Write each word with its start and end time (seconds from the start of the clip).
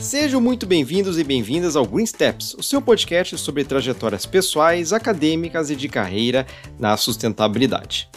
Sejam 0.00 0.40
muito 0.40 0.66
bem-vindos 0.66 1.18
e 1.18 1.24
bem-vindas 1.24 1.76
ao 1.76 1.84
Green 1.84 2.06
Steps, 2.06 2.54
o 2.54 2.62
seu 2.62 2.80
podcast 2.80 3.36
sobre 3.36 3.62
trajetórias 3.62 4.24
pessoais, 4.24 4.94
acadêmicas 4.94 5.68
e 5.68 5.76
de 5.76 5.86
carreira 5.86 6.46
na 6.78 6.96
sustentabilidade. 6.96 8.08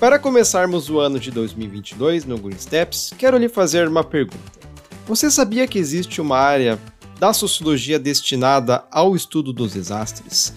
Para 0.00 0.18
começarmos 0.18 0.90
o 0.90 0.98
ano 0.98 1.20
de 1.20 1.30
2022 1.30 2.24
no 2.24 2.36
Green 2.36 2.58
Steps, 2.58 3.12
quero 3.16 3.38
lhe 3.38 3.48
fazer 3.48 3.86
uma 3.86 4.02
pergunta. 4.02 4.58
Você 5.06 5.30
sabia 5.30 5.68
que 5.68 5.78
existe 5.78 6.20
uma 6.20 6.36
área 6.36 6.80
da 7.20 7.32
sociologia 7.32 7.98
destinada 7.98 8.82
ao 8.90 9.14
estudo 9.14 9.52
dos 9.52 9.74
desastres? 9.74 10.52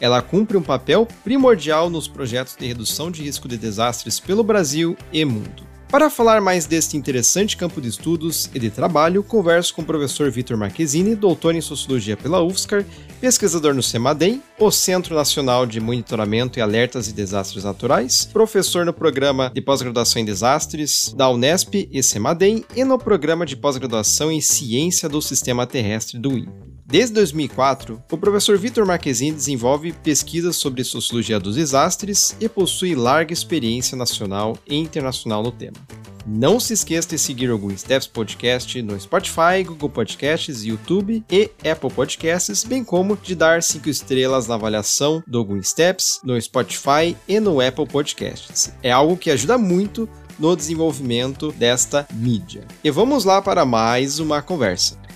Ela 0.00 0.22
cumpre 0.22 0.56
um 0.56 0.62
papel 0.62 1.06
primordial 1.24 1.90
nos 1.90 2.08
projetos 2.08 2.56
de 2.56 2.66
redução 2.66 3.10
de 3.10 3.22
risco 3.22 3.48
de 3.48 3.56
desastres 3.56 4.20
pelo 4.20 4.44
Brasil 4.44 4.96
e 5.12 5.24
mundo. 5.24 5.68
Para 5.90 6.10
falar 6.10 6.42
mais 6.42 6.66
deste 6.66 6.98
interessante 6.98 7.56
campo 7.56 7.80
de 7.80 7.88
estudos 7.88 8.50
e 8.54 8.58
de 8.58 8.68
trabalho, 8.68 9.22
converso 9.22 9.74
com 9.74 9.80
o 9.80 9.86
professor 9.86 10.30
Vitor 10.30 10.54
Marquezini, 10.54 11.14
doutor 11.14 11.54
em 11.54 11.62
Sociologia 11.62 12.14
pela 12.14 12.42
UFSCar, 12.42 12.84
pesquisador 13.22 13.72
no 13.72 13.82
CEMADEM, 13.82 14.42
o 14.58 14.70
Centro 14.70 15.14
Nacional 15.14 15.64
de 15.64 15.80
Monitoramento 15.80 16.58
e 16.58 16.62
Alertas 16.62 17.06
de 17.06 17.14
Desastres 17.14 17.64
Naturais, 17.64 18.28
professor 18.30 18.84
no 18.84 18.92
Programa 18.92 19.50
de 19.54 19.62
Pós-Graduação 19.62 20.20
em 20.20 20.26
Desastres 20.26 21.14
da 21.16 21.30
Unesp 21.30 21.88
e 21.90 22.02
CEMADEM 22.02 22.66
e 22.76 22.84
no 22.84 22.98
Programa 22.98 23.46
de 23.46 23.56
Pós-Graduação 23.56 24.30
em 24.30 24.42
Ciência 24.42 25.08
do 25.08 25.22
Sistema 25.22 25.66
Terrestre 25.66 26.18
do 26.18 26.36
INPE. 26.36 26.77
Desde 26.90 27.12
2004, 27.16 28.02
o 28.10 28.16
professor 28.16 28.56
Vitor 28.56 28.86
Marquezine 28.86 29.36
desenvolve 29.36 29.92
pesquisas 29.92 30.56
sobre 30.56 30.82
sociologia 30.82 31.38
dos 31.38 31.54
desastres 31.54 32.34
e 32.40 32.48
possui 32.48 32.94
larga 32.94 33.30
experiência 33.30 33.94
nacional 33.94 34.56
e 34.66 34.74
internacional 34.74 35.42
no 35.42 35.52
tema. 35.52 35.76
Não 36.26 36.58
se 36.58 36.72
esqueça 36.72 37.10
de 37.10 37.18
seguir 37.18 37.50
o 37.50 37.58
Green 37.58 37.76
Steps 37.76 38.06
Podcast 38.06 38.80
no 38.80 38.98
Spotify, 38.98 39.62
Google 39.66 39.90
Podcasts, 39.90 40.64
YouTube 40.64 41.22
e 41.30 41.50
Apple 41.70 41.90
Podcasts, 41.90 42.64
bem 42.64 42.82
como 42.82 43.18
de 43.18 43.34
dar 43.34 43.62
5 43.62 43.86
estrelas 43.86 44.46
na 44.46 44.54
avaliação 44.54 45.22
do 45.26 45.44
Green 45.44 45.62
Steps 45.62 46.20
no 46.24 46.40
Spotify 46.40 47.14
e 47.28 47.38
no 47.38 47.60
Apple 47.60 47.86
Podcasts. 47.86 48.72
É 48.82 48.90
algo 48.90 49.14
que 49.14 49.30
ajuda 49.30 49.58
muito 49.58 50.08
no 50.38 50.56
desenvolvimento 50.56 51.52
desta 51.52 52.08
mídia. 52.14 52.66
E 52.82 52.90
vamos 52.90 53.26
lá 53.26 53.42
para 53.42 53.66
mais 53.66 54.18
uma 54.18 54.40
conversa. 54.40 55.07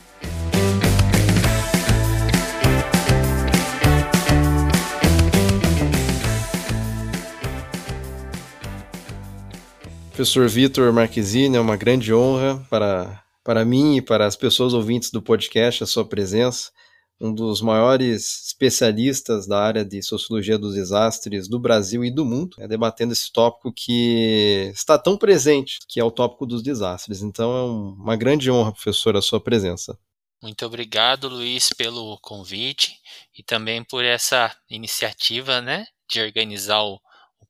Professor 10.12 10.46
Vitor 10.46 10.92
Marquezine, 10.92 11.56
é 11.56 11.60
uma 11.60 11.74
grande 11.74 12.12
honra 12.12 12.62
para, 12.68 13.24
para 13.42 13.64
mim 13.64 13.96
e 13.96 14.02
para 14.02 14.26
as 14.26 14.36
pessoas 14.36 14.74
ouvintes 14.74 15.10
do 15.10 15.22
podcast 15.22 15.82
a 15.82 15.86
sua 15.86 16.04
presença. 16.04 16.70
Um 17.18 17.32
dos 17.32 17.62
maiores 17.62 18.48
especialistas 18.48 19.46
da 19.46 19.58
área 19.58 19.82
de 19.82 20.02
sociologia 20.02 20.58
dos 20.58 20.74
desastres 20.74 21.48
do 21.48 21.58
Brasil 21.58 22.04
e 22.04 22.10
do 22.10 22.26
mundo, 22.26 22.56
é 22.60 22.68
debatendo 22.68 23.14
esse 23.14 23.32
tópico 23.32 23.72
que 23.74 24.70
está 24.74 24.98
tão 24.98 25.16
presente, 25.16 25.78
que 25.88 25.98
é 25.98 26.04
o 26.04 26.10
tópico 26.10 26.44
dos 26.44 26.62
desastres. 26.62 27.22
Então 27.22 27.56
é 27.56 27.62
uma 28.02 28.14
grande 28.14 28.50
honra, 28.50 28.72
professor, 28.72 29.16
a 29.16 29.22
sua 29.22 29.40
presença. 29.40 29.98
Muito 30.42 30.66
obrigado, 30.66 31.26
Luiz, 31.26 31.70
pelo 31.70 32.18
convite 32.20 32.98
e 33.38 33.42
também 33.42 33.82
por 33.82 34.04
essa 34.04 34.54
iniciativa, 34.68 35.62
né, 35.62 35.86
de 36.06 36.20
organizar 36.20 36.82
o 36.82 37.00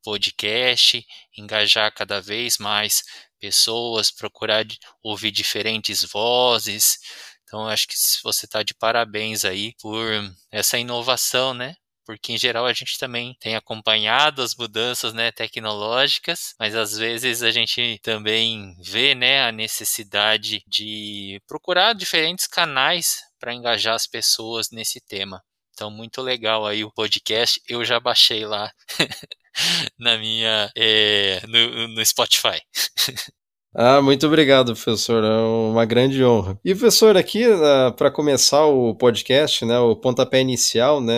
podcast, 0.03 1.05
engajar 1.37 1.93
cada 1.95 2.21
vez 2.21 2.59
mais 2.59 3.03
pessoas, 3.39 4.11
procurar 4.11 4.65
ouvir 5.03 5.31
diferentes 5.31 6.05
vozes. 6.05 6.99
Então, 7.45 7.69
acho 7.69 7.87
que 7.89 7.95
você 8.23 8.47
está 8.47 8.63
de 8.63 8.75
parabéns 8.75 9.45
aí 9.45 9.75
por 9.81 10.07
essa 10.51 10.79
inovação, 10.79 11.53
né? 11.53 11.77
Porque 12.05 12.33
em 12.33 12.39
geral 12.39 12.67
a 12.67 12.73
gente 12.73 12.99
também 12.99 13.37
tem 13.39 13.55
acompanhado 13.55 14.43
as 14.43 14.55
mudanças 14.57 15.13
né, 15.13 15.31
tecnológicas, 15.31 16.55
mas 16.59 16.75
às 16.75 16.97
vezes 16.97 17.43
a 17.43 17.51
gente 17.51 18.01
também 18.03 18.75
vê 18.81 19.15
né, 19.15 19.45
a 19.45 19.53
necessidade 19.53 20.65
de 20.67 21.41
procurar 21.47 21.95
diferentes 21.95 22.47
canais 22.47 23.19
para 23.39 23.55
engajar 23.55 23.95
as 23.95 24.07
pessoas 24.07 24.71
nesse 24.71 25.01
tema. 25.01 25.43
Então, 25.73 25.91
muito 25.91 26.21
legal 26.21 26.67
aí 26.67 26.85
o 26.85 26.93
podcast. 26.93 27.61
Eu 27.69 27.85
já 27.85 27.99
baixei 27.99 28.45
lá 28.45 28.71
na 29.99 30.19
minha 30.19 30.71
é, 30.77 31.41
no, 31.47 31.89
no 31.89 32.05
Spotify. 32.05 32.61
Ah, 33.75 34.03
muito 34.03 34.27
obrigado, 34.27 34.75
professor. 34.75 35.25
É 35.25 35.71
uma 35.71 35.87
grande 35.87 36.23
honra. 36.23 36.59
E, 36.63 36.75
professor, 36.75 37.17
aqui, 37.17 37.49
uh, 37.49 37.91
para 37.97 38.11
começar 38.11 38.67
o 38.67 38.95
podcast, 38.95 39.65
né, 39.65 39.79
o 39.79 39.97
pontapé 39.97 40.43
inicial, 40.43 41.01
né, 41.01 41.15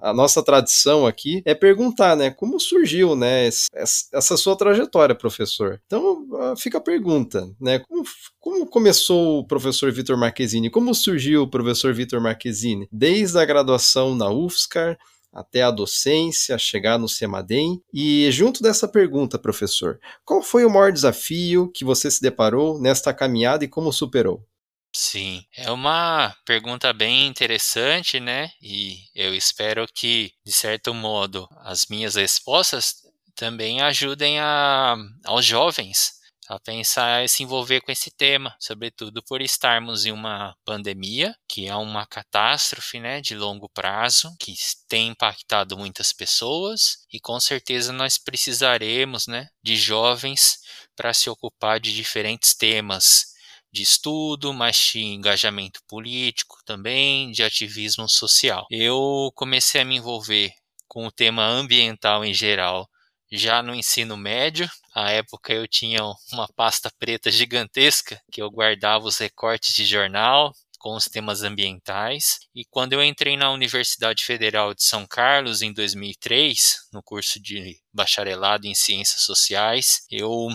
a 0.00 0.12
nossa 0.14 0.42
tradição 0.42 1.06
aqui 1.06 1.42
é 1.44 1.54
perguntar, 1.54 2.16
né, 2.16 2.30
como 2.30 2.58
surgiu, 2.58 3.14
né, 3.14 3.46
essa 3.46 4.36
sua 4.38 4.56
trajetória, 4.56 5.14
professor. 5.14 5.82
Então, 5.84 6.26
uh, 6.30 6.56
fica 6.56 6.78
a 6.78 6.80
pergunta, 6.80 7.46
né, 7.60 7.80
como, 7.80 8.04
como 8.40 8.66
começou 8.66 9.40
o 9.40 9.46
professor 9.46 9.92
Vitor 9.92 10.16
Marquezine? 10.16 10.70
Como 10.70 10.94
surgiu 10.94 11.42
o 11.42 11.50
professor 11.50 11.92
Vitor 11.92 12.22
Marquezine? 12.22 12.88
Desde 12.90 13.38
a 13.38 13.44
graduação 13.44 14.14
na 14.14 14.30
UFSCar, 14.30 14.96
até 15.32 15.62
a 15.62 15.70
docência, 15.70 16.58
chegar 16.58 16.98
no 16.98 17.08
CEMADEM. 17.08 17.82
E 17.92 18.30
junto 18.30 18.62
dessa 18.62 18.86
pergunta, 18.86 19.38
professor, 19.38 19.98
qual 20.24 20.42
foi 20.42 20.64
o 20.64 20.70
maior 20.70 20.92
desafio 20.92 21.70
que 21.72 21.84
você 21.84 22.10
se 22.10 22.20
deparou 22.20 22.80
nesta 22.80 23.14
caminhada 23.14 23.64
e 23.64 23.68
como 23.68 23.92
superou? 23.92 24.46
Sim, 24.94 25.42
é 25.56 25.70
uma 25.70 26.36
pergunta 26.44 26.92
bem 26.92 27.26
interessante, 27.26 28.20
né? 28.20 28.50
E 28.60 28.98
eu 29.14 29.34
espero 29.34 29.86
que, 29.94 30.32
de 30.44 30.52
certo 30.52 30.92
modo, 30.92 31.48
as 31.60 31.86
minhas 31.86 32.16
respostas 32.16 32.96
também 33.34 33.80
ajudem 33.80 34.38
a, 34.38 34.96
aos 35.24 35.46
jovens 35.46 36.21
a 36.48 36.58
pensar 36.58 37.24
e 37.24 37.28
se 37.28 37.42
envolver 37.42 37.80
com 37.80 37.92
esse 37.92 38.10
tema, 38.10 38.54
sobretudo 38.58 39.22
por 39.22 39.40
estarmos 39.40 40.04
em 40.04 40.12
uma 40.12 40.54
pandemia, 40.64 41.34
que 41.48 41.66
é 41.66 41.74
uma 41.74 42.06
catástrofe 42.06 42.98
né, 43.00 43.20
de 43.20 43.34
longo 43.34 43.68
prazo, 43.68 44.34
que 44.38 44.54
tem 44.88 45.08
impactado 45.08 45.76
muitas 45.76 46.12
pessoas, 46.12 46.98
e 47.12 47.20
com 47.20 47.38
certeza 47.38 47.92
nós 47.92 48.18
precisaremos 48.18 49.26
né, 49.26 49.48
de 49.62 49.76
jovens 49.76 50.58
para 50.96 51.14
se 51.14 51.30
ocupar 51.30 51.80
de 51.80 51.94
diferentes 51.94 52.54
temas 52.54 53.32
de 53.72 53.82
estudo, 53.82 54.52
mas 54.52 54.76
de 54.92 55.00
engajamento 55.00 55.80
político 55.88 56.58
também, 56.66 57.30
de 57.32 57.42
ativismo 57.42 58.06
social. 58.08 58.66
Eu 58.70 59.32
comecei 59.34 59.80
a 59.80 59.84
me 59.84 59.96
envolver 59.96 60.52
com 60.86 61.06
o 61.06 61.12
tema 61.12 61.46
ambiental 61.46 62.22
em 62.22 62.34
geral 62.34 62.86
já 63.32 63.62
no 63.62 63.74
ensino 63.74 64.16
médio. 64.16 64.68
À 64.94 65.10
época 65.10 65.52
eu 65.52 65.66
tinha 65.66 66.02
uma 66.32 66.46
pasta 66.54 66.90
preta 66.98 67.30
gigantesca 67.30 68.20
que 68.30 68.42
eu 68.42 68.50
guardava 68.50 69.06
os 69.06 69.16
recortes 69.18 69.74
de 69.74 69.86
jornal 69.86 70.52
com 70.78 70.96
os 70.96 71.04
temas 71.04 71.42
ambientais. 71.42 72.40
E 72.54 72.64
quando 72.64 72.92
eu 72.92 73.02
entrei 73.02 73.36
na 73.36 73.50
Universidade 73.50 74.24
Federal 74.24 74.74
de 74.74 74.82
São 74.82 75.06
Carlos 75.06 75.62
em 75.62 75.72
2003, 75.72 76.88
no 76.92 77.02
curso 77.02 77.40
de 77.40 77.80
bacharelado 77.92 78.66
em 78.66 78.74
Ciências 78.74 79.22
Sociais, 79.22 80.04
eu 80.10 80.48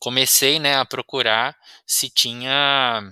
comecei 0.00 0.58
né, 0.58 0.74
a 0.74 0.84
procurar 0.84 1.56
se 1.86 2.10
tinha, 2.10 3.02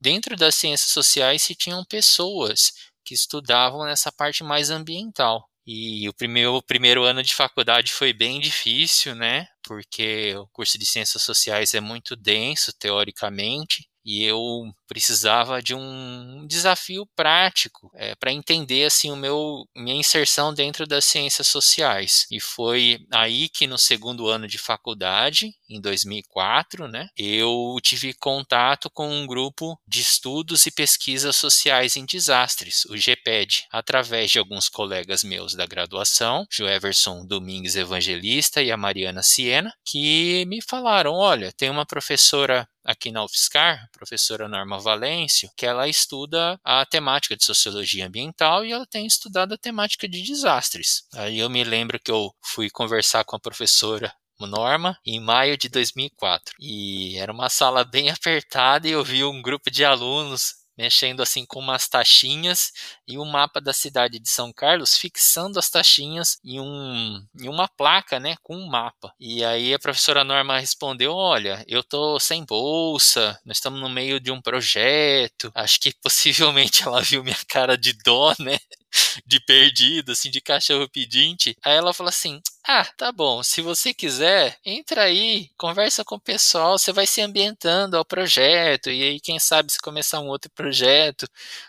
dentro 0.00 0.36
das 0.36 0.56
ciências 0.56 0.90
sociais, 0.90 1.44
se 1.44 1.54
tinham 1.54 1.84
pessoas 1.84 2.72
que 3.04 3.14
estudavam 3.14 3.84
nessa 3.84 4.10
parte 4.10 4.42
mais 4.42 4.68
ambiental. 4.68 5.49
E 5.72 6.08
o 6.08 6.12
primeiro, 6.12 6.56
o 6.56 6.62
primeiro 6.62 7.04
ano 7.04 7.22
de 7.22 7.32
faculdade 7.32 7.92
foi 7.92 8.12
bem 8.12 8.40
difícil, 8.40 9.14
né? 9.14 9.46
Porque 9.62 10.34
o 10.36 10.48
curso 10.48 10.76
de 10.76 10.84
Ciências 10.84 11.22
Sociais 11.22 11.74
é 11.74 11.80
muito 11.80 12.16
denso, 12.16 12.72
teoricamente, 12.76 13.88
e 14.04 14.24
eu 14.24 14.64
precisava 14.88 15.62
de 15.62 15.72
um 15.72 16.44
desafio 16.44 17.06
prático 17.14 17.88
é, 17.94 18.16
para 18.16 18.32
entender 18.32 18.86
assim 18.86 19.12
o 19.12 19.16
meu 19.16 19.64
minha 19.76 19.94
inserção 19.94 20.52
dentro 20.52 20.86
das 20.88 21.04
ciências 21.04 21.46
sociais 21.46 22.26
e 22.30 22.40
foi 22.40 22.98
aí 23.12 23.48
que 23.48 23.66
no 23.66 23.78
segundo 23.78 24.26
ano 24.26 24.48
de 24.48 24.58
faculdade 24.58 25.52
em 25.70 25.80
2004, 25.80 26.88
né, 26.88 27.08
eu 27.16 27.76
tive 27.82 28.12
contato 28.14 28.90
com 28.90 29.08
um 29.08 29.26
grupo 29.26 29.78
de 29.86 30.00
estudos 30.00 30.66
e 30.66 30.70
pesquisas 30.70 31.36
sociais 31.36 31.96
em 31.96 32.04
desastres, 32.04 32.84
o 32.86 32.96
GPED, 32.96 33.66
através 33.70 34.30
de 34.30 34.38
alguns 34.38 34.68
colegas 34.68 35.22
meus 35.22 35.54
da 35.54 35.66
graduação, 35.66 36.46
o 36.60 36.68
Everson 36.68 37.24
Domingues 37.24 37.76
Evangelista 37.76 38.62
e 38.62 38.70
a 38.70 38.76
Mariana 38.76 39.22
Siena, 39.22 39.72
que 39.84 40.44
me 40.46 40.60
falaram: 40.60 41.14
olha, 41.14 41.52
tem 41.52 41.70
uma 41.70 41.86
professora 41.86 42.68
aqui 42.84 43.10
na 43.10 43.24
UFSCar, 43.24 43.88
professora 43.92 44.48
Norma 44.48 44.78
Valêncio, 44.78 45.50
que 45.56 45.66
ela 45.66 45.88
estuda 45.88 46.58
a 46.64 46.84
temática 46.84 47.36
de 47.36 47.44
sociologia 47.44 48.06
ambiental 48.06 48.64
e 48.64 48.72
ela 48.72 48.86
tem 48.86 49.06
estudado 49.06 49.54
a 49.54 49.58
temática 49.58 50.08
de 50.08 50.22
desastres. 50.22 51.04
Aí 51.14 51.38
eu 51.38 51.48
me 51.48 51.62
lembro 51.62 52.00
que 52.00 52.10
eu 52.10 52.34
fui 52.42 52.70
conversar 52.70 53.24
com 53.24 53.36
a 53.36 53.40
professora 53.40 54.12
Norma 54.46 54.98
em 55.04 55.20
maio 55.20 55.56
de 55.56 55.68
2004 55.68 56.54
e 56.60 57.16
era 57.18 57.32
uma 57.32 57.48
sala 57.48 57.84
bem 57.84 58.10
apertada 58.10 58.88
e 58.88 58.92
eu 58.92 59.04
vi 59.04 59.24
um 59.24 59.42
grupo 59.42 59.70
de 59.70 59.84
alunos 59.84 60.60
mexendo 60.80 61.22
assim 61.22 61.44
com 61.44 61.58
umas 61.58 61.86
taxinhas 61.88 62.72
e 63.06 63.18
um 63.18 63.24
mapa 63.26 63.60
da 63.60 63.72
cidade 63.72 64.18
de 64.18 64.30
São 64.30 64.50
Carlos, 64.50 64.96
fixando 64.96 65.58
as 65.58 65.68
taxinhas 65.68 66.38
em, 66.42 66.58
um, 66.58 67.22
em 67.38 67.48
uma 67.48 67.68
placa, 67.68 68.18
né, 68.18 68.36
com 68.42 68.56
um 68.56 68.66
mapa. 68.66 69.12
E 69.20 69.44
aí 69.44 69.74
a 69.74 69.78
professora 69.78 70.24
Norma 70.24 70.58
respondeu: 70.58 71.12
Olha, 71.12 71.62
eu 71.68 71.84
tô 71.84 72.18
sem 72.18 72.44
bolsa, 72.46 73.38
nós 73.44 73.58
estamos 73.58 73.78
no 73.78 73.90
meio 73.90 74.18
de 74.18 74.30
um 74.30 74.40
projeto. 74.40 75.52
Acho 75.54 75.78
que 75.80 75.92
possivelmente 76.02 76.82
ela 76.88 77.02
viu 77.02 77.22
minha 77.22 77.36
cara 77.46 77.76
de 77.76 77.92
dó, 78.02 78.34
né? 78.38 78.56
de 79.26 79.38
perdido, 79.40 80.12
assim, 80.12 80.30
de 80.30 80.40
cachorro 80.40 80.88
pedinte. 80.88 81.54
Aí 81.62 81.76
ela 81.76 81.92
falou 81.92 82.08
assim: 82.08 82.40
Ah, 82.68 82.84
tá 82.96 83.10
bom, 83.10 83.42
se 83.42 83.62
você 83.62 83.94
quiser, 83.94 84.58
entra 84.64 85.04
aí, 85.04 85.48
conversa 85.56 86.04
com 86.04 86.16
o 86.16 86.20
pessoal, 86.20 86.78
você 86.78 86.92
vai 86.92 87.06
se 87.06 87.22
ambientando 87.22 87.96
ao 87.96 88.04
projeto, 88.04 88.90
e 88.90 89.02
aí, 89.02 89.18
quem 89.20 89.38
sabe, 89.38 89.72
se 89.72 89.78
começar 89.80 90.20
um 90.20 90.28
outro 90.28 90.50
projeto, 90.50 91.26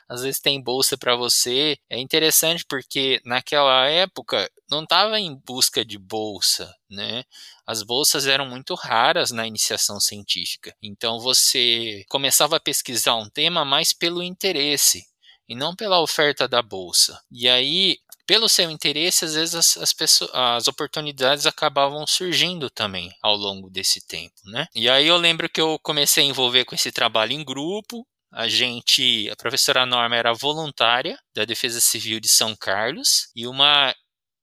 às 0.09 0.21
vezes 0.21 0.41
tem 0.41 0.61
bolsa 0.61 0.97
para 0.97 1.15
você. 1.15 1.77
É 1.89 1.97
interessante 1.97 2.65
porque 2.67 3.21
naquela 3.25 3.87
época 3.87 4.49
não 4.69 4.83
estava 4.83 5.17
em 5.17 5.33
busca 5.45 5.83
de 5.85 5.97
bolsa, 5.97 6.73
né? 6.89 7.23
As 7.65 7.83
bolsas 7.83 8.27
eram 8.27 8.45
muito 8.45 8.75
raras 8.75 9.31
na 9.31 9.47
iniciação 9.47 9.97
científica. 9.99 10.75
Então 10.81 11.19
você 11.21 12.03
começava 12.09 12.57
a 12.57 12.59
pesquisar 12.59 13.15
um 13.15 13.29
tema 13.29 13.63
mais 13.63 13.93
pelo 13.93 14.21
interesse 14.21 15.05
e 15.47 15.55
não 15.55 15.73
pela 15.75 16.01
oferta 16.01 16.47
da 16.47 16.61
bolsa. 16.61 17.19
E 17.31 17.47
aí, 17.49 17.97
pelo 18.25 18.49
seu 18.49 18.69
interesse, 18.69 19.25
às 19.25 19.33
vezes 19.33 19.55
as, 19.55 19.77
as, 19.77 19.93
pessoas, 19.93 20.29
as 20.33 20.67
oportunidades 20.67 21.45
acabavam 21.45 22.05
surgindo 22.07 22.69
também 22.69 23.11
ao 23.21 23.35
longo 23.35 23.69
desse 23.69 24.05
tempo, 24.05 24.35
né? 24.45 24.67
E 24.75 24.89
aí 24.89 25.07
eu 25.07 25.17
lembro 25.17 25.49
que 25.49 25.61
eu 25.61 25.79
comecei 25.79 26.23
a 26.23 26.27
envolver 26.27 26.65
com 26.65 26.75
esse 26.75 26.91
trabalho 26.91 27.33
em 27.33 27.43
grupo. 27.43 28.05
A 28.33 28.47
gente, 28.47 29.29
a 29.29 29.35
professora 29.35 29.85
Norma 29.85 30.15
era 30.15 30.33
voluntária 30.33 31.19
da 31.35 31.43
Defesa 31.43 31.81
Civil 31.81 32.19
de 32.19 32.29
São 32.29 32.55
Carlos 32.55 33.29
e 33.35 33.45
uma 33.45 33.93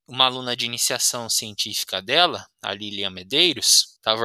uma 0.09 0.25
aluna 0.25 0.57
de 0.57 0.65
iniciação 0.65 1.29
científica 1.29 2.01
dela, 2.01 2.47
a 2.63 2.73
Lilian 2.73 3.11
Medeiros, 3.11 3.99
estava 3.99 4.23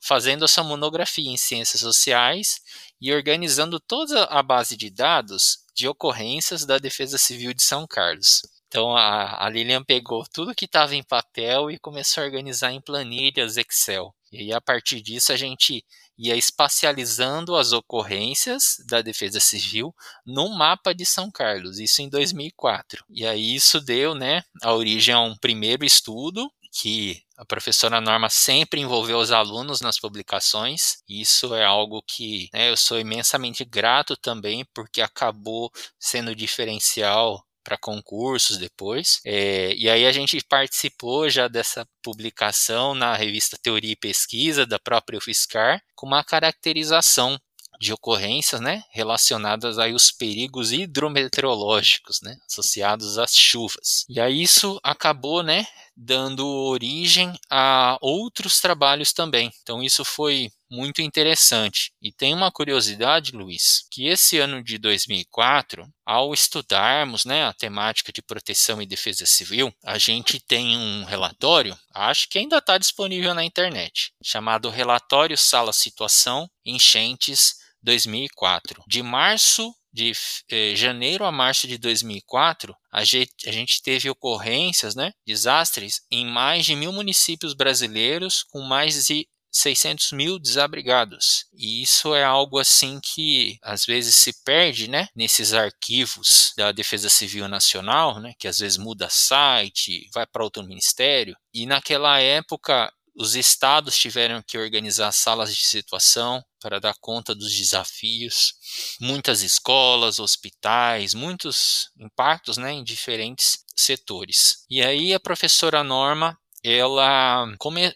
fazendo 0.00 0.46
essa 0.46 0.62
monografia 0.62 1.30
em 1.30 1.36
ciências 1.36 1.82
sociais 1.82 2.60
e 2.98 3.12
organizando 3.12 3.78
toda 3.78 4.24
a 4.24 4.42
base 4.42 4.78
de 4.78 4.88
dados 4.88 5.58
de 5.74 5.86
ocorrências 5.86 6.64
da 6.64 6.78
Defesa 6.78 7.18
Civil 7.18 7.52
de 7.52 7.62
São 7.62 7.86
Carlos. 7.86 8.40
Então 8.70 8.96
a, 8.96 9.44
a 9.44 9.48
Lilian 9.48 9.82
pegou 9.82 10.24
tudo 10.32 10.54
que 10.54 10.64
estava 10.64 10.94
em 10.94 11.02
papel 11.02 11.72
e 11.72 11.78
começou 11.78 12.22
a 12.22 12.26
organizar 12.26 12.70
em 12.72 12.80
planilhas 12.80 13.56
Excel. 13.56 14.14
E 14.30 14.38
aí, 14.38 14.52
a 14.52 14.60
partir 14.60 15.02
disso 15.02 15.32
a 15.32 15.36
gente 15.36 15.84
ia 16.16 16.36
espacializando 16.36 17.56
as 17.56 17.72
ocorrências 17.72 18.76
da 18.86 19.02
Defesa 19.02 19.40
Civil 19.40 19.92
no 20.24 20.50
mapa 20.56 20.94
de 20.94 21.04
São 21.04 21.32
Carlos, 21.32 21.80
isso 21.80 22.00
em 22.00 22.08
2004. 22.08 23.04
E 23.10 23.26
aí 23.26 23.56
isso 23.56 23.80
deu, 23.80 24.14
né, 24.14 24.44
a 24.62 24.72
origem 24.72 25.14
a 25.14 25.20
um 25.20 25.34
primeiro 25.36 25.84
estudo 25.84 26.48
que 26.72 27.24
a 27.36 27.44
professora 27.44 28.00
Norma 28.00 28.30
sempre 28.30 28.80
envolveu 28.80 29.18
os 29.18 29.32
alunos 29.32 29.80
nas 29.80 29.98
publicações. 29.98 31.02
Isso 31.08 31.52
é 31.56 31.64
algo 31.64 32.00
que 32.06 32.48
né, 32.52 32.70
eu 32.70 32.76
sou 32.76 33.00
imensamente 33.00 33.64
grato 33.64 34.16
também, 34.16 34.64
porque 34.72 35.00
acabou 35.00 35.72
sendo 35.98 36.36
diferencial 36.36 37.44
para 37.62 37.78
concursos 37.78 38.58
depois. 38.58 39.20
É, 39.24 39.74
e 39.74 39.88
aí 39.88 40.06
a 40.06 40.12
gente 40.12 40.38
participou 40.48 41.28
já 41.28 41.48
dessa 41.48 41.86
publicação 42.02 42.94
na 42.94 43.14
revista 43.14 43.58
Teoria 43.60 43.92
e 43.92 43.96
Pesquisa 43.96 44.66
da 44.66 44.78
própria 44.78 45.18
UFSCar, 45.18 45.82
com 45.94 46.06
uma 46.06 46.24
caracterização 46.24 47.38
de 47.80 47.94
ocorrências, 47.94 48.60
né, 48.60 48.84
relacionadas 48.92 49.78
aí 49.78 49.92
aos 49.92 50.10
perigos 50.10 50.70
hidrometeorológicos, 50.70 52.20
né, 52.22 52.36
associados 52.46 53.16
às 53.16 53.34
chuvas. 53.34 54.04
E 54.06 54.20
aí 54.20 54.42
isso 54.42 54.78
acabou, 54.84 55.42
né, 55.42 55.66
dando 56.02 56.46
origem 56.48 57.38
a 57.50 57.98
outros 58.00 58.58
trabalhos 58.58 59.12
também. 59.12 59.52
Então 59.60 59.82
isso 59.82 60.02
foi 60.02 60.50
muito 60.70 61.02
interessante. 61.02 61.92
E 62.00 62.10
tem 62.10 62.32
uma 62.32 62.50
curiosidade, 62.50 63.32
Luiz, 63.32 63.86
que 63.90 64.06
esse 64.06 64.38
ano 64.38 64.64
de 64.64 64.78
2004, 64.78 65.86
ao 66.06 66.32
estudarmos 66.32 67.26
né, 67.26 67.44
a 67.44 67.52
temática 67.52 68.10
de 68.10 68.22
proteção 68.22 68.80
e 68.80 68.86
defesa 68.86 69.26
civil, 69.26 69.74
a 69.84 69.98
gente 69.98 70.40
tem 70.40 70.74
um 70.74 71.04
relatório, 71.04 71.78
acho 71.94 72.28
que 72.30 72.38
ainda 72.38 72.58
está 72.58 72.78
disponível 72.78 73.34
na 73.34 73.44
internet, 73.44 74.12
chamado 74.24 74.70
Relatório 74.70 75.36
Sala 75.36 75.72
Situação 75.72 76.48
Enchentes 76.64 77.56
2004. 77.82 78.82
De 78.86 79.02
março 79.02 79.74
de 79.92 80.12
eh, 80.50 80.74
janeiro 80.76 81.24
a 81.24 81.32
março 81.32 81.66
de 81.66 81.78
2004, 81.78 82.74
a 82.92 83.04
gente, 83.04 83.48
a 83.48 83.52
gente 83.52 83.82
teve 83.82 84.08
ocorrências, 84.10 84.94
né, 84.94 85.12
desastres 85.26 86.02
em 86.10 86.26
mais 86.26 86.64
de 86.64 86.76
mil 86.76 86.92
municípios 86.92 87.54
brasileiros, 87.54 88.42
com 88.42 88.60
mais 88.62 89.06
de 89.06 89.26
600 89.52 90.12
mil 90.12 90.38
desabrigados. 90.38 91.46
E 91.52 91.82
isso 91.82 92.14
é 92.14 92.22
algo 92.22 92.58
assim 92.58 93.00
que 93.02 93.58
às 93.62 93.84
vezes 93.84 94.14
se 94.14 94.32
perde, 94.44 94.88
né, 94.88 95.08
nesses 95.14 95.52
arquivos 95.52 96.52
da 96.56 96.72
Defesa 96.72 97.08
Civil 97.08 97.48
Nacional, 97.48 98.20
né, 98.20 98.32
que 98.38 98.48
às 98.48 98.58
vezes 98.58 98.78
muda 98.78 99.08
site, 99.10 100.08
vai 100.14 100.26
para 100.26 100.44
outro 100.44 100.62
ministério. 100.62 101.36
E 101.52 101.66
naquela 101.66 102.20
época 102.20 102.92
os 103.14 103.34
estados 103.34 103.96
tiveram 103.96 104.42
que 104.42 104.58
organizar 104.58 105.12
salas 105.12 105.54
de 105.54 105.64
situação 105.64 106.44
para 106.60 106.80
dar 106.80 106.94
conta 107.00 107.34
dos 107.34 107.54
desafios. 107.54 108.54
Muitas 109.00 109.42
escolas, 109.42 110.18
hospitais, 110.18 111.14
muitos 111.14 111.90
impactos 111.98 112.56
né, 112.56 112.72
em 112.72 112.84
diferentes 112.84 113.64
setores. 113.76 114.64
E 114.68 114.82
aí 114.82 115.14
a 115.14 115.20
professora 115.20 115.82
Norma, 115.82 116.38
ela, 116.62 117.46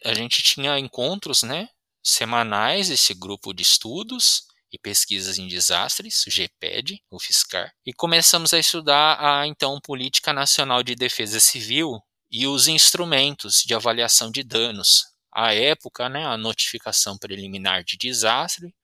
a 0.04 0.14
gente 0.14 0.42
tinha 0.42 0.78
encontros 0.78 1.42
né, 1.42 1.68
semanais, 2.02 2.90
esse 2.90 3.14
grupo 3.14 3.52
de 3.52 3.62
estudos, 3.62 4.44
e 4.74 4.78
pesquisas 4.78 5.38
em 5.38 5.46
desastres, 5.46 6.26
o 6.26 6.30
GPED, 6.30 7.00
o 7.08 7.20
FISCAR, 7.20 7.72
e 7.86 7.92
começamos 7.92 8.52
a 8.52 8.58
estudar 8.58 9.16
a 9.20 9.46
então 9.46 9.80
Política 9.80 10.32
Nacional 10.32 10.82
de 10.82 10.96
Defesa 10.96 11.38
Civil 11.38 12.02
e 12.36 12.48
os 12.48 12.66
instrumentos 12.66 13.62
de 13.64 13.74
avaliação 13.74 14.28
de 14.28 14.42
danos, 14.42 15.04
à 15.32 15.54
época, 15.54 16.08
né, 16.08 16.26
a 16.26 16.36
notificação 16.36 17.16
preliminar 17.16 17.84
de 17.84 17.96
desastre, 17.96 18.74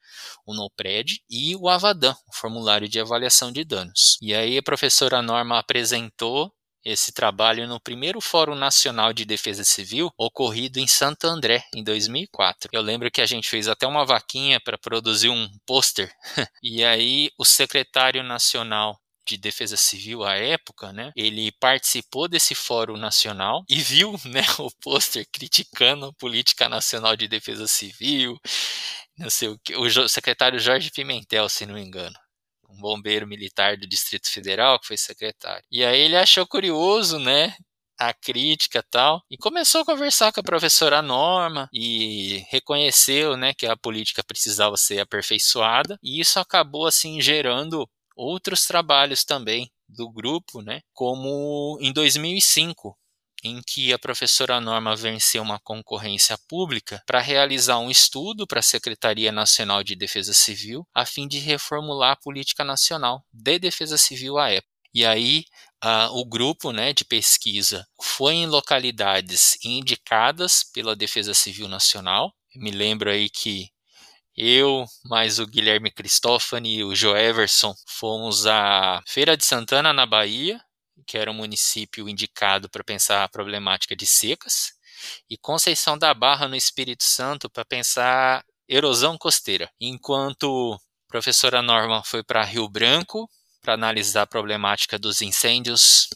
o 0.46 0.54
NOPRED 0.54 1.20
e 1.28 1.56
o 1.56 1.68
AVADAN, 1.68 2.14
o 2.28 2.36
formulário 2.36 2.88
de 2.88 3.00
avaliação 3.00 3.50
de 3.50 3.64
danos. 3.64 4.16
E 4.22 4.32
aí 4.32 4.56
a 4.56 4.62
professora 4.62 5.20
Norma 5.20 5.58
apresentou 5.58 6.52
esse 6.84 7.12
trabalho 7.12 7.66
no 7.66 7.80
primeiro 7.80 8.20
Fórum 8.20 8.54
Nacional 8.54 9.12
de 9.12 9.24
Defesa 9.24 9.64
Civil, 9.64 10.12
ocorrido 10.16 10.78
em 10.78 10.86
Santo 10.86 11.26
André, 11.26 11.64
em 11.74 11.82
2004. 11.82 12.70
Eu 12.72 12.82
lembro 12.82 13.10
que 13.10 13.20
a 13.20 13.26
gente 13.26 13.50
fez 13.50 13.66
até 13.66 13.84
uma 13.84 14.06
vaquinha 14.06 14.60
para 14.60 14.78
produzir 14.78 15.28
um 15.28 15.48
pôster, 15.66 16.12
e 16.62 16.84
aí 16.84 17.32
o 17.36 17.44
secretário 17.44 18.22
nacional 18.22 18.96
de 19.36 19.42
Defesa 19.42 19.76
Civil 19.76 20.24
à 20.24 20.34
época, 20.36 20.92
né? 20.92 21.12
Ele 21.16 21.52
participou 21.52 22.28
desse 22.28 22.54
fórum 22.54 22.96
nacional 22.96 23.64
e 23.68 23.80
viu, 23.80 24.12
né, 24.24 24.42
o 24.58 24.70
pôster 24.82 25.26
criticando 25.32 26.06
a 26.06 26.12
política 26.14 26.68
nacional 26.68 27.16
de 27.16 27.28
defesa 27.28 27.66
civil, 27.66 28.38
não 29.18 29.30
sei 29.30 29.48
o 29.48 29.58
que, 29.58 29.76
o 29.76 30.08
secretário 30.08 30.58
Jorge 30.58 30.90
Pimentel, 30.90 31.48
se 31.48 31.66
não 31.66 31.74
me 31.74 31.82
engano 31.82 32.16
um 32.72 32.80
bombeiro 32.80 33.26
militar 33.26 33.76
do 33.76 33.86
Distrito 33.86 34.30
Federal 34.30 34.78
que 34.78 34.86
foi 34.86 34.96
secretário. 34.96 35.64
E 35.70 35.84
aí 35.84 36.00
ele 36.00 36.16
achou 36.16 36.46
curioso, 36.46 37.18
né, 37.18 37.54
a 37.98 38.14
crítica 38.14 38.82
tal, 38.90 39.22
e 39.30 39.36
começou 39.36 39.82
a 39.82 39.84
conversar 39.84 40.32
com 40.32 40.40
a 40.40 40.44
professora 40.44 41.02
Norma 41.02 41.68
e 41.70 42.42
reconheceu, 42.48 43.36
né, 43.36 43.52
que 43.52 43.66
a 43.66 43.76
política 43.76 44.24
precisava 44.24 44.76
ser 44.76 45.00
aperfeiçoada, 45.00 45.98
e 46.02 46.18
isso 46.18 46.40
acabou 46.40 46.86
assim 46.86 47.20
gerando 47.20 47.86
outros 48.20 48.66
trabalhos 48.66 49.24
também 49.24 49.70
do 49.88 50.10
grupo, 50.10 50.62
né? 50.62 50.80
Como 50.92 51.78
em 51.80 51.92
2005 51.92 52.96
em 53.42 53.62
que 53.66 53.92
a 53.92 53.98
professora 53.98 54.60
Norma 54.60 54.94
venceu 54.94 55.42
uma 55.42 55.58
concorrência 55.58 56.36
pública 56.46 57.02
para 57.06 57.20
realizar 57.20 57.78
um 57.78 57.90
estudo 57.90 58.46
para 58.46 58.60
a 58.60 58.62
Secretaria 58.62 59.32
Nacional 59.32 59.82
de 59.82 59.96
Defesa 59.96 60.34
Civil, 60.34 60.86
a 60.94 61.06
fim 61.06 61.26
de 61.26 61.38
reformular 61.38 62.12
a 62.12 62.16
política 62.16 62.62
nacional 62.64 63.24
de 63.32 63.58
defesa 63.58 63.96
civil 63.96 64.38
à 64.38 64.50
época. 64.50 64.70
E 64.92 65.06
aí 65.06 65.44
uh, 65.84 66.18
o 66.18 66.24
grupo 66.24 66.72
né, 66.72 66.92
de 66.92 67.04
pesquisa 67.04 67.86
foi 68.02 68.34
em 68.34 68.46
localidades 68.46 69.56
indicadas 69.64 70.64
pela 70.64 70.96
Defesa 70.96 71.32
Civil 71.32 71.68
Nacional. 71.68 72.34
me 72.54 72.70
lembro 72.70 73.10
aí 73.10 73.30
que 73.30 73.70
eu, 74.40 74.86
mais 75.04 75.38
o 75.38 75.46
Guilherme 75.46 75.90
Cristófani 75.90 76.78
e 76.78 76.84
o 76.84 76.94
Joe 76.94 77.18
Everson 77.18 77.74
fomos 77.86 78.46
à 78.46 79.02
Feira 79.06 79.36
de 79.36 79.44
Santana, 79.44 79.92
na 79.92 80.06
Bahia, 80.06 80.58
que 81.06 81.18
era 81.18 81.30
um 81.30 81.34
município 81.34 82.08
indicado 82.08 82.70
para 82.70 82.82
pensar 82.82 83.22
a 83.22 83.28
problemática 83.28 83.94
de 83.94 84.06
secas, 84.06 84.72
e 85.28 85.36
Conceição 85.36 85.98
da 85.98 86.14
Barra, 86.14 86.48
no 86.48 86.56
Espírito 86.56 87.04
Santo, 87.04 87.50
para 87.50 87.64
pensar 87.66 88.42
erosão 88.66 89.18
costeira. 89.18 89.70
Enquanto 89.78 90.74
a 90.74 90.78
professora 91.08 91.60
Norma 91.60 92.02
foi 92.02 92.22
para 92.22 92.42
Rio 92.42 92.68
Branco, 92.68 93.28
para 93.60 93.74
analisar 93.74 94.22
a 94.22 94.26
problemática 94.26 94.98
dos 94.98 95.20
incêndios. 95.20 96.08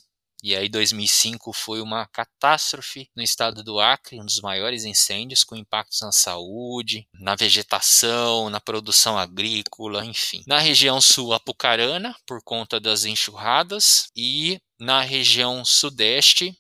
E 0.45 0.55
aí 0.55 0.69
2005 0.69 1.55
foi 1.55 1.81
uma 1.81 2.07
catástrofe 2.07 3.09
no 3.17 3.23
estado 3.23 3.65
do 3.65 3.81
Acre, 3.81 4.21
um 4.21 4.27
dos 4.27 4.43
maiores 4.43 4.85
incêndios 4.85 5.43
com 5.43 5.57
impactos 5.57 6.03
na 6.03 6.13
saúde, 6.13 7.09
na 7.15 7.35
vegetação, 7.35 8.51
na 8.51 8.61
produção 8.61 9.17
agrícola, 9.17 10.05
enfim. 10.05 10.45
Na 10.47 10.59
região 10.59 11.01
sul, 11.01 11.33
Apucarana, 11.33 12.15
por 12.27 12.43
conta 12.45 12.79
das 12.79 13.07
enxurradas, 13.07 14.11
e 14.15 14.61
na 14.79 15.01
região 15.01 15.65
sudeste, 15.65 16.55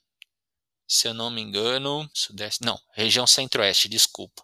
se 0.89 1.07
eu 1.07 1.13
não 1.13 1.29
me 1.29 1.43
engano, 1.43 2.09
sudeste, 2.15 2.65
não, 2.65 2.81
região 2.95 3.27
centro-oeste, 3.27 3.87
desculpa. 3.87 4.43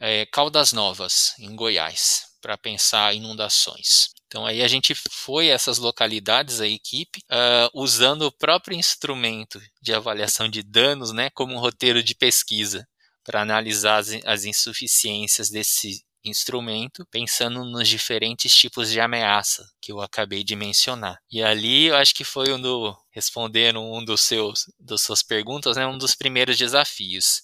É, 0.00 0.26
Caldas 0.26 0.72
Novas, 0.72 1.32
em 1.38 1.54
Goiás, 1.54 2.24
para 2.44 2.58
pensar 2.58 3.14
inundações. 3.14 4.10
Então 4.26 4.44
aí 4.44 4.62
a 4.62 4.68
gente 4.68 4.94
foi 4.94 5.50
a 5.50 5.54
essas 5.54 5.78
localidades, 5.78 6.60
a 6.60 6.68
equipe, 6.68 7.20
uh, 7.30 7.70
usando 7.72 8.22
o 8.26 8.32
próprio 8.32 8.76
instrumento 8.76 9.58
de 9.80 9.94
avaliação 9.94 10.46
de 10.46 10.62
danos, 10.62 11.10
né, 11.10 11.30
como 11.30 11.54
um 11.54 11.58
roteiro 11.58 12.02
de 12.02 12.14
pesquisa, 12.14 12.86
para 13.24 13.40
analisar 13.40 13.96
as, 13.96 14.10
as 14.26 14.44
insuficiências 14.44 15.48
desse 15.48 16.04
instrumento, 16.22 17.06
pensando 17.10 17.64
nos 17.64 17.88
diferentes 17.88 18.54
tipos 18.54 18.90
de 18.90 19.00
ameaça 19.00 19.66
que 19.80 19.90
eu 19.90 20.02
acabei 20.02 20.44
de 20.44 20.54
mencionar. 20.54 21.18
E 21.30 21.42
ali 21.42 21.86
eu 21.86 21.96
acho 21.96 22.14
que 22.14 22.24
foi 22.24 22.52
um 22.52 22.60
do, 22.60 22.94
respondendo 23.10 23.80
um 23.80 24.04
dos 24.04 24.20
seus, 24.20 24.66
das 24.78 25.00
suas 25.00 25.22
perguntas, 25.22 25.78
né, 25.78 25.86
um 25.86 25.96
dos 25.96 26.14
primeiros 26.14 26.58
desafios 26.58 27.40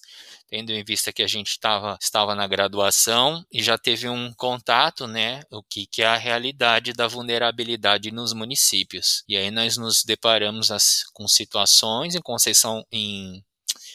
tendo 0.51 0.73
em 0.73 0.83
vista 0.83 1.13
que 1.13 1.23
a 1.23 1.27
gente 1.27 1.57
tava, 1.57 1.97
estava 2.01 2.35
na 2.35 2.45
graduação 2.45 3.41
e 3.49 3.63
já 3.63 3.77
teve 3.77 4.09
um 4.09 4.33
contato, 4.33 5.07
né, 5.07 5.39
o 5.49 5.63
que, 5.63 5.87
que 5.87 6.01
é 6.01 6.07
a 6.07 6.17
realidade 6.17 6.91
da 6.91 7.07
vulnerabilidade 7.07 8.11
nos 8.11 8.33
municípios. 8.33 9.23
E 9.29 9.37
aí 9.37 9.49
nós 9.49 9.77
nos 9.77 10.03
deparamos 10.03 10.69
as, 10.69 11.05
com 11.13 11.25
situações 11.25 12.15
em 12.15 12.21
Conceição, 12.21 12.85
em 12.91 13.41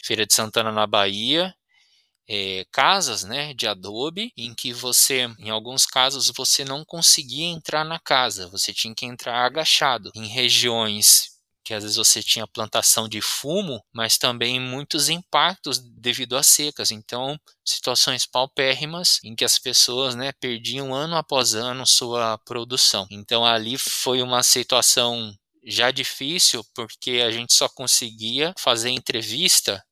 Feira 0.03 0.25
de 0.25 0.33
Santana, 0.33 0.71
na 0.71 0.87
Bahia, 0.87 1.53
é, 2.27 2.65
casas 2.71 3.23
né, 3.23 3.53
de 3.53 3.67
adobe 3.67 4.33
em 4.35 4.55
que 4.55 4.73
você, 4.73 5.29
em 5.37 5.51
alguns 5.51 5.85
casos, 5.85 6.31
você 6.35 6.65
não 6.65 6.83
conseguia 6.83 7.45
entrar 7.45 7.85
na 7.85 7.99
casa, 7.99 8.49
você 8.49 8.73
tinha 8.73 8.95
que 8.95 9.05
entrar 9.05 9.45
agachado. 9.45 10.11
Em 10.15 10.25
regiões 10.25 11.36
que 11.67 11.73
às 11.73 11.83
vezes 11.83 11.97
você 11.97 12.23
tinha 12.23 12.47
plantação 12.47 13.09
de 13.09 13.19
fumo, 13.19 13.83
mas 13.93 14.17
também 14.17 14.57
muitos 14.57 15.09
impactos 15.09 15.77
devido 15.79 16.37
às 16.37 16.47
secas. 16.47 16.91
Então, 16.91 17.37
situações 17.65 18.25
paupérrimas 18.25 19.19
em 19.21 19.35
que 19.35 19.43
as 19.43 19.59
pessoas 19.59 20.15
né, 20.15 20.31
perdiam 20.39 20.95
ano 20.95 21.17
após 21.17 21.55
ano 21.55 21.85
sua 21.85 22.37
produção. 22.45 23.05
Então, 23.11 23.45
ali 23.45 23.77
foi 23.77 24.21
uma 24.21 24.43
situação 24.43 25.35
já 25.65 25.91
difícil, 25.91 26.63
porque 26.73 27.21
a 27.21 27.31
gente 27.31 27.53
só 27.53 27.67
conseguia 27.67 28.53
fazer 28.57 28.89
entrevista, 28.91 29.83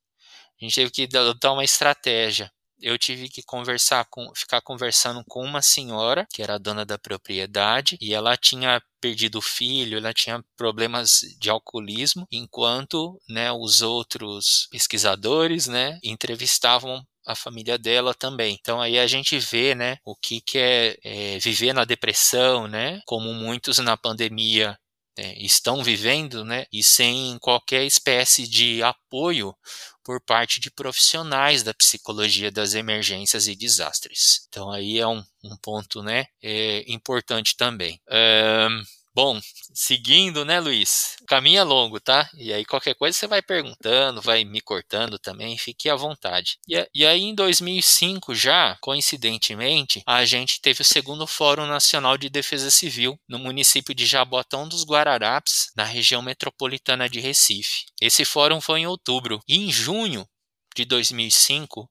a 0.62 0.64
gente 0.64 0.76
teve 0.76 0.92
que 0.92 1.06
dar 1.08 1.52
uma 1.52 1.66
estratégia 1.66 2.50
eu 2.82 2.98
tive 2.98 3.30
que 3.30 3.44
conversar 3.44 4.06
com, 4.10 4.32
ficar 4.36 4.62
conversando 4.62 5.24
com 5.28 5.44
uma 5.44 5.62
senhora 5.62 6.26
que 6.34 6.42
era 6.42 6.60
dona 6.60 6.86
da 6.86 6.98
propriedade 6.98 7.98
e 8.02 8.14
ela 8.14 8.38
tinha 8.38 8.82
perdido 9.00 9.38
o 9.38 9.42
filho, 9.42 9.98
ela 9.98 10.14
tinha 10.14 10.44
problemas 10.58 11.22
de 11.40 11.50
alcoolismo, 11.50 12.26
enquanto, 12.32 13.20
né, 13.30 13.52
os 13.52 13.82
outros 13.82 14.68
pesquisadores, 14.72 15.68
né, 15.68 16.00
entrevistavam 16.04 17.04
a 17.26 17.36
família 17.36 17.78
dela 17.78 18.14
também. 18.14 18.58
Então 18.60 18.82
aí 18.82 19.00
a 19.00 19.08
gente 19.08 19.38
vê, 19.40 19.74
né, 19.76 19.98
o 20.06 20.16
que, 20.16 20.42
que 20.42 20.58
é, 20.58 20.98
é 21.04 21.40
viver 21.40 21.74
na 21.74 21.86
depressão, 21.86 22.68
né, 22.68 23.00
como 23.06 23.34
muitos 23.34 23.80
na 23.80 23.98
pandemia 23.98 24.78
é, 25.18 25.34
estão 25.44 25.84
vivendo, 25.84 26.44
né, 26.44 26.66
e 26.72 26.84
sem 26.84 27.38
qualquer 27.40 27.84
espécie 27.86 28.48
de 28.48 28.84
apoio 28.84 29.56
por 30.04 30.22
parte 30.22 30.60
de 30.60 30.70
profissionais 30.70 31.64
da 31.64 31.74
psicologia 31.74 32.52
das 32.52 32.74
emergências 32.76 33.48
e 33.48 33.56
desastres. 33.56 34.46
Então 34.50 34.72
aí 34.72 35.00
é 35.00 35.08
um, 35.08 35.24
um 35.44 35.58
ponto, 35.58 36.04
né, 36.04 36.26
é, 36.42 36.84
importante 36.92 37.56
também. 37.58 38.00
Um, 38.10 38.84
Bom, 39.16 39.40
seguindo, 39.74 40.44
né, 40.44 40.60
Luiz? 40.60 41.16
O 41.22 41.26
caminho 41.26 41.60
é 41.60 41.64
longo, 41.64 42.02
tá? 42.02 42.30
E 42.38 42.52
aí 42.52 42.66
qualquer 42.66 42.96
coisa 42.96 43.18
você 43.18 43.26
vai 43.26 43.42
perguntando, 43.42 44.22
vai 44.22 44.44
me 44.44 44.60
cortando 44.60 45.18
também, 45.18 45.58
fique 45.58 45.90
à 45.90 45.96
vontade. 45.96 46.58
E, 46.68 46.86
e 46.94 47.06
aí 47.06 47.22
em 47.22 47.34
2005 47.34 48.36
já, 48.36 48.78
coincidentemente, 48.82 50.04
a 50.06 50.26
gente 50.26 50.60
teve 50.60 50.82
o 50.82 50.86
segundo 50.86 51.26
Fórum 51.26 51.66
Nacional 51.66 52.18
de 52.18 52.30
Defesa 52.30 52.70
Civil 52.70 53.18
no 53.26 53.40
município 53.40 53.96
de 53.96 54.06
Jabotão 54.06 54.68
dos 54.68 54.84
Guararapes, 54.84 55.72
na 55.78 55.86
região 55.86 56.22
metropolitana 56.22 57.08
de 57.08 57.22
Recife. 57.22 57.86
Esse 58.02 58.26
fórum 58.26 58.60
foi 58.60 58.82
em 58.82 58.88
outubro. 58.88 59.40
E 59.48 59.56
em 59.56 59.72
junho 59.72 60.28
de 60.76 60.84
2005, 60.84 61.90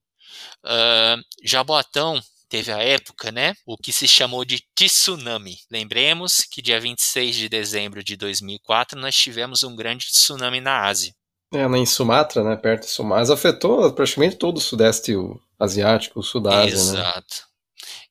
uh, 0.62 1.22
Jabotão 1.42 2.20
teve 2.54 2.70
a 2.70 2.78
época, 2.78 3.32
né, 3.32 3.52
o 3.66 3.76
que 3.76 3.92
se 3.92 4.06
chamou 4.06 4.44
de 4.44 4.62
tsunami. 4.76 5.58
Lembremos 5.68 6.46
que 6.48 6.62
dia 6.62 6.78
26 6.78 7.34
de 7.34 7.48
dezembro 7.48 8.04
de 8.04 8.16
2004 8.16 8.96
nós 8.96 9.16
tivemos 9.16 9.64
um 9.64 9.74
grande 9.74 10.06
tsunami 10.06 10.60
na 10.60 10.82
Ásia. 10.86 11.12
É, 11.52 11.64
em 11.64 11.84
Sumatra, 11.84 12.44
né, 12.44 12.54
perto 12.54 12.82
de 12.82 12.90
Sumatra, 12.90 13.34
afetou 13.34 13.92
praticamente 13.92 14.36
todo 14.36 14.58
o 14.58 14.60
sudeste 14.60 15.16
asiático, 15.58 16.20
o 16.20 16.22
sul 16.22 16.40
da 16.40 16.60
Ásia, 16.60 16.74
Exato. 16.74 16.94
né? 16.94 17.00
Exato. 17.00 17.42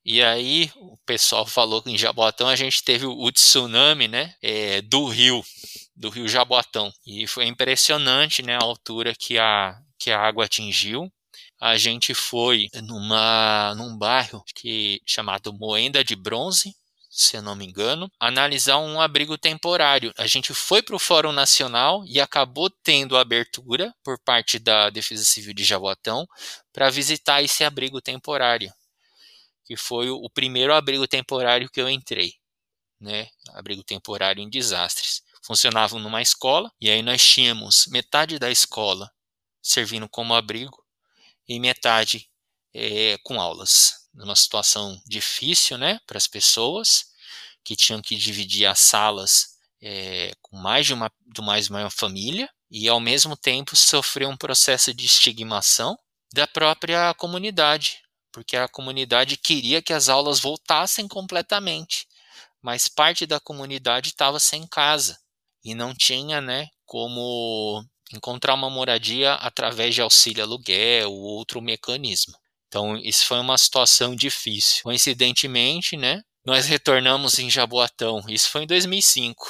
E 0.04 0.22
aí 0.22 0.70
o 0.76 0.98
pessoal 1.06 1.46
falou 1.46 1.82
que 1.82 1.90
em 1.90 1.98
Jabotão 1.98 2.50
a 2.50 2.56
gente 2.58 2.84
teve 2.84 3.06
o 3.06 3.32
tsunami, 3.32 4.10
né, 4.10 4.36
é, 4.42 4.82
do 4.82 5.08
rio, 5.08 5.42
do 5.96 6.10
rio 6.10 6.28
Jabotão. 6.28 6.92
E 7.08 7.26
foi 7.28 7.46
impressionante, 7.46 8.42
né, 8.42 8.56
a 8.56 8.66
altura 8.66 9.14
que 9.18 9.40
a, 9.40 9.78
que 9.98 10.12
a 10.12 10.20
água 10.20 10.44
atingiu 10.44 11.10
a 11.64 11.78
gente 11.78 12.14
foi 12.14 12.68
numa, 12.84 13.74
num 13.76 13.98
bairro 13.98 14.44
que, 14.54 15.02
chamado 15.06 15.54
Moenda 15.54 16.04
de 16.04 16.14
Bronze, 16.14 16.76
se 17.10 17.38
eu 17.38 17.42
não 17.42 17.56
me 17.56 17.66
engano, 17.66 18.12
analisar 18.20 18.80
um 18.80 19.00
abrigo 19.00 19.38
temporário. 19.38 20.14
A 20.18 20.28
gente 20.28 20.54
foi 20.54 20.82
para 20.82 20.94
o 20.94 21.00
Fórum 21.00 21.32
Nacional 21.32 22.04
e 22.06 22.20
acabou 22.20 22.70
tendo 22.70 23.16
abertura 23.16 23.96
por 24.04 24.20
parte 24.20 24.60
da 24.60 24.90
Defesa 24.90 25.24
Civil 25.24 25.54
de 25.54 25.64
Jaboatão 25.64 26.28
para 26.74 26.90
visitar 26.90 27.42
esse 27.42 27.64
abrigo 27.64 28.02
temporário, 28.02 28.70
que 29.66 29.78
foi 29.78 30.10
o 30.10 30.30
primeiro 30.30 30.74
abrigo 30.74 31.08
temporário 31.08 31.70
que 31.70 31.80
eu 31.80 31.90
entrei, 31.90 32.34
né? 33.00 33.30
Abrigo 33.52 33.86
temporário 33.86 34.44
em 34.44 34.50
desastres. 34.50 35.24
Funcionava 35.42 35.98
numa 35.98 36.22
escola 36.22 36.70
e 36.82 36.90
aí 36.90 37.02
nós 37.02 37.26
tínhamos 37.26 37.88
metade 37.88 38.38
da 38.38 38.52
escola 38.52 39.10
servindo 39.62 40.10
como 40.10 40.34
abrigo 40.34 40.83
e 41.48 41.60
metade 41.60 42.30
é, 42.74 43.18
com 43.24 43.40
aulas. 43.40 44.08
Numa 44.14 44.36
situação 44.36 45.02
difícil 45.06 45.78
né, 45.78 46.00
para 46.06 46.18
as 46.18 46.28
pessoas 46.28 47.06
que 47.64 47.76
tinham 47.76 48.02
que 48.02 48.16
dividir 48.16 48.66
as 48.66 48.80
salas 48.80 49.54
é, 49.82 50.34
com 50.42 50.58
mais 50.58 50.86
de 50.86 50.94
uma, 50.94 51.12
de 51.26 51.42
mais 51.42 51.70
uma 51.70 51.90
família 51.90 52.50
e, 52.70 52.88
ao 52.88 53.00
mesmo 53.00 53.36
tempo, 53.36 53.76
sofrer 53.76 54.28
um 54.28 54.38
processo 54.38 54.94
de 54.94 55.06
estigmação 55.06 55.98
da 56.34 56.48
própria 56.48 57.14
comunidade, 57.14 58.02
porque 58.32 58.58
a 58.58 58.68
comunidade 58.68 59.38
queria 59.38 59.82
que 59.82 59.94
as 59.94 60.10
aulas 60.10 60.40
voltassem 60.40 61.08
completamente, 61.08 62.08
mas 62.62 62.88
parte 62.88 63.26
da 63.26 63.40
comunidade 63.40 64.10
estava 64.10 64.40
sem 64.40 64.66
casa 64.68 65.20
e 65.64 65.76
não 65.76 65.94
tinha 65.94 66.42
né, 66.42 66.70
como 66.86 67.86
encontrar 68.12 68.54
uma 68.54 68.70
moradia 68.70 69.34
através 69.36 69.94
de 69.94 70.02
auxílio 70.02 70.44
aluguel 70.44 71.12
ou 71.12 71.22
outro 71.22 71.62
mecanismo. 71.62 72.34
Então, 72.68 72.98
isso 72.98 73.26
foi 73.26 73.40
uma 73.40 73.58
situação 73.58 74.16
difícil. 74.16 74.82
Coincidentemente, 74.84 75.96
né, 75.96 76.22
nós 76.46 76.66
retornamos 76.66 77.38
em 77.38 77.50
Jaboatão. 77.50 78.24
Isso 78.28 78.50
foi 78.50 78.64
em 78.64 78.68
2005. 78.68 79.46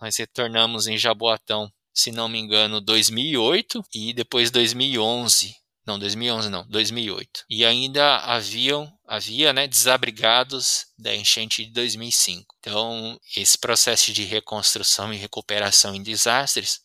Nós 0.00 0.16
retornamos 0.16 0.86
em 0.86 0.98
Jaboatão 0.98 1.72
se 1.96 2.12
não 2.12 2.28
me 2.28 2.38
engano, 2.38 2.78
2008 2.78 3.82
e 3.94 4.12
depois 4.12 4.50
2011. 4.50 5.56
Não, 5.86 5.98
2011 5.98 6.50
não, 6.50 6.66
2008. 6.68 7.44
E 7.48 7.64
ainda 7.64 8.16
haviam 8.18 8.92
havia, 9.06 9.52
né, 9.52 9.66
desabrigados 9.68 10.86
da 10.98 11.14
enchente 11.14 11.64
de 11.64 11.72
2005. 11.72 12.56
Então, 12.58 13.18
esse 13.36 13.56
processo 13.56 14.12
de 14.12 14.24
reconstrução 14.24 15.12
e 15.12 15.16
recuperação 15.16 15.94
em 15.94 16.02
desastres, 16.02 16.80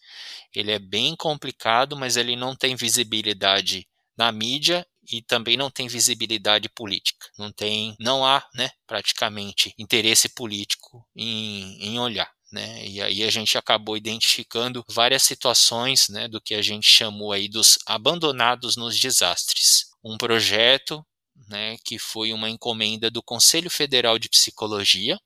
ele 0.54 0.72
é 0.72 0.80
bem 0.80 1.16
complicado, 1.16 1.98
mas 1.98 2.18
ele 2.18 2.36
não 2.36 2.56
tem 2.56 2.76
visibilidade 2.76 3.88
na 4.16 4.32
mídia 4.32 4.86
e 5.12 5.22
também 5.22 5.58
não 5.58 5.72
tem 5.72 5.88
visibilidade 5.88 6.70
política. 6.70 7.28
Não 7.38 7.52
tem, 7.52 7.96
não 8.00 8.24
há, 8.26 8.46
né, 8.54 8.70
praticamente 8.86 9.74
interesse 9.78 10.30
político 10.30 11.06
em, 11.16 11.78
em 11.84 12.00
olhar. 12.00 12.30
Né? 12.52 12.86
E 12.86 13.02
aí 13.02 13.24
a 13.24 13.30
gente 13.30 13.58
acabou 13.58 13.96
identificando 13.96 14.84
várias 14.90 15.24
situações 15.24 16.10
né, 16.10 16.28
do 16.28 16.42
que 16.42 16.54
a 16.54 16.62
gente 16.62 16.86
chamou 16.86 17.32
aí 17.32 17.48
dos 17.48 17.80
abandonados 17.86 18.76
nos 18.76 19.00
desastres. 19.00 19.86
Um 20.04 20.18
projeto 20.18 21.06
né, 21.48 21.78
que 21.86 21.98
foi 21.98 22.34
uma 22.34 22.50
encomenda 22.50 23.10
do 23.10 23.24
Conselho 23.24 23.70
Federal 23.70 24.20
de 24.20 24.30
Psicologia 24.30 25.18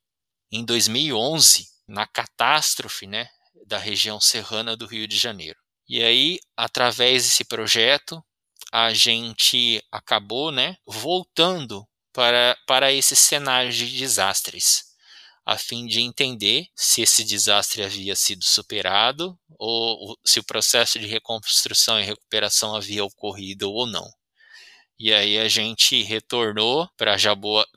em 0.52 0.64
2011, 0.64 1.68
na 1.88 2.06
catástrofe 2.06 3.08
né, 3.08 3.28
da 3.66 3.78
região 3.78 4.20
serrana 4.20 4.76
do 4.78 4.86
Rio 4.86 5.08
de 5.08 5.18
Janeiro. 5.18 5.58
E 5.88 6.04
aí, 6.04 6.40
através 6.58 7.24
desse 7.24 7.44
projeto, 7.44 8.24
a 8.72 8.94
gente 8.94 9.84
acabou 9.92 10.52
né, 10.52 10.78
voltando 10.86 11.88
para, 12.12 12.58
para 12.66 12.92
esses 12.92 13.20
cenários 13.20 13.76
de 13.76 13.98
desastres, 13.98 14.85
a 15.46 15.58
fim 15.58 15.86
de 15.86 16.02
entender 16.02 16.68
se 16.76 17.02
esse 17.02 17.24
desastre 17.24 17.84
havia 17.84 18.16
sido 18.16 18.44
superado 18.44 19.38
ou 19.60 20.18
se 20.26 20.40
o 20.40 20.44
processo 20.44 20.98
de 20.98 21.06
reconstrução 21.06 22.00
e 22.00 22.04
recuperação 22.04 22.76
havia 22.76 23.04
ocorrido 23.04 23.72
ou 23.72 23.86
não. 23.86 24.10
E 24.98 25.14
aí 25.14 25.38
a 25.38 25.48
gente 25.48 26.02
retornou 26.04 26.90
para 26.98 27.16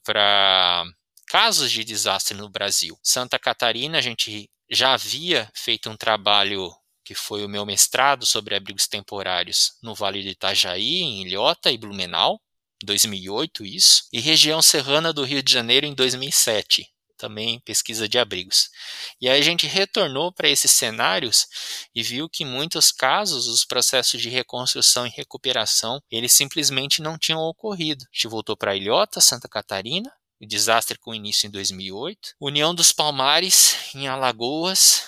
para 0.02 0.84
casos 1.26 1.70
de 1.70 1.84
desastre 1.84 2.36
no 2.36 2.48
Brasil. 2.48 2.98
Santa 3.02 3.38
Catarina, 3.38 3.98
a 3.98 4.00
gente 4.00 4.48
já 4.70 4.94
havia 4.94 5.50
feito 5.54 5.90
um 5.90 5.96
trabalho 5.96 6.74
que 7.04 7.14
foi 7.14 7.44
o 7.44 7.48
meu 7.48 7.64
mestrado 7.64 8.26
sobre 8.26 8.54
abrigos 8.54 8.86
temporários 8.86 9.78
no 9.82 9.94
Vale 9.94 10.22
do 10.22 10.28
Itajaí, 10.28 11.02
em 11.02 11.22
Ilhota 11.26 11.70
e 11.70 11.78
Blumenau, 11.78 12.40
2008 12.84 13.64
isso, 13.64 14.04
e 14.12 14.20
região 14.20 14.60
serrana 14.60 15.12
do 15.12 15.24
Rio 15.24 15.42
de 15.42 15.52
Janeiro 15.52 15.86
em 15.86 15.94
2007, 15.94 16.86
também 17.18 17.60
pesquisa 17.60 18.08
de 18.08 18.18
abrigos. 18.18 18.70
E 19.20 19.28
aí 19.28 19.38
a 19.38 19.44
gente 19.44 19.66
retornou 19.66 20.32
para 20.32 20.48
esses 20.48 20.70
cenários 20.70 21.46
e 21.94 22.02
viu 22.02 22.28
que 22.28 22.44
em 22.44 22.46
muitos 22.46 22.92
casos 22.92 23.46
os 23.46 23.64
processos 23.64 24.22
de 24.22 24.28
reconstrução 24.28 25.06
e 25.06 25.10
recuperação, 25.10 26.00
eles 26.10 26.32
simplesmente 26.32 27.02
não 27.02 27.18
tinham 27.18 27.40
ocorrido. 27.40 28.04
A 28.04 28.16
gente 28.16 28.28
voltou 28.28 28.56
para 28.56 28.76
Ilhota, 28.76 29.20
Santa 29.20 29.48
Catarina, 29.48 30.10
o 30.40 30.46
desastre 30.46 30.96
com 30.98 31.14
início 31.14 31.48
em 31.48 31.50
2008, 31.50 32.34
União 32.40 32.74
dos 32.74 32.92
Palmares 32.92 33.76
em 33.94 34.06
Alagoas, 34.06 35.02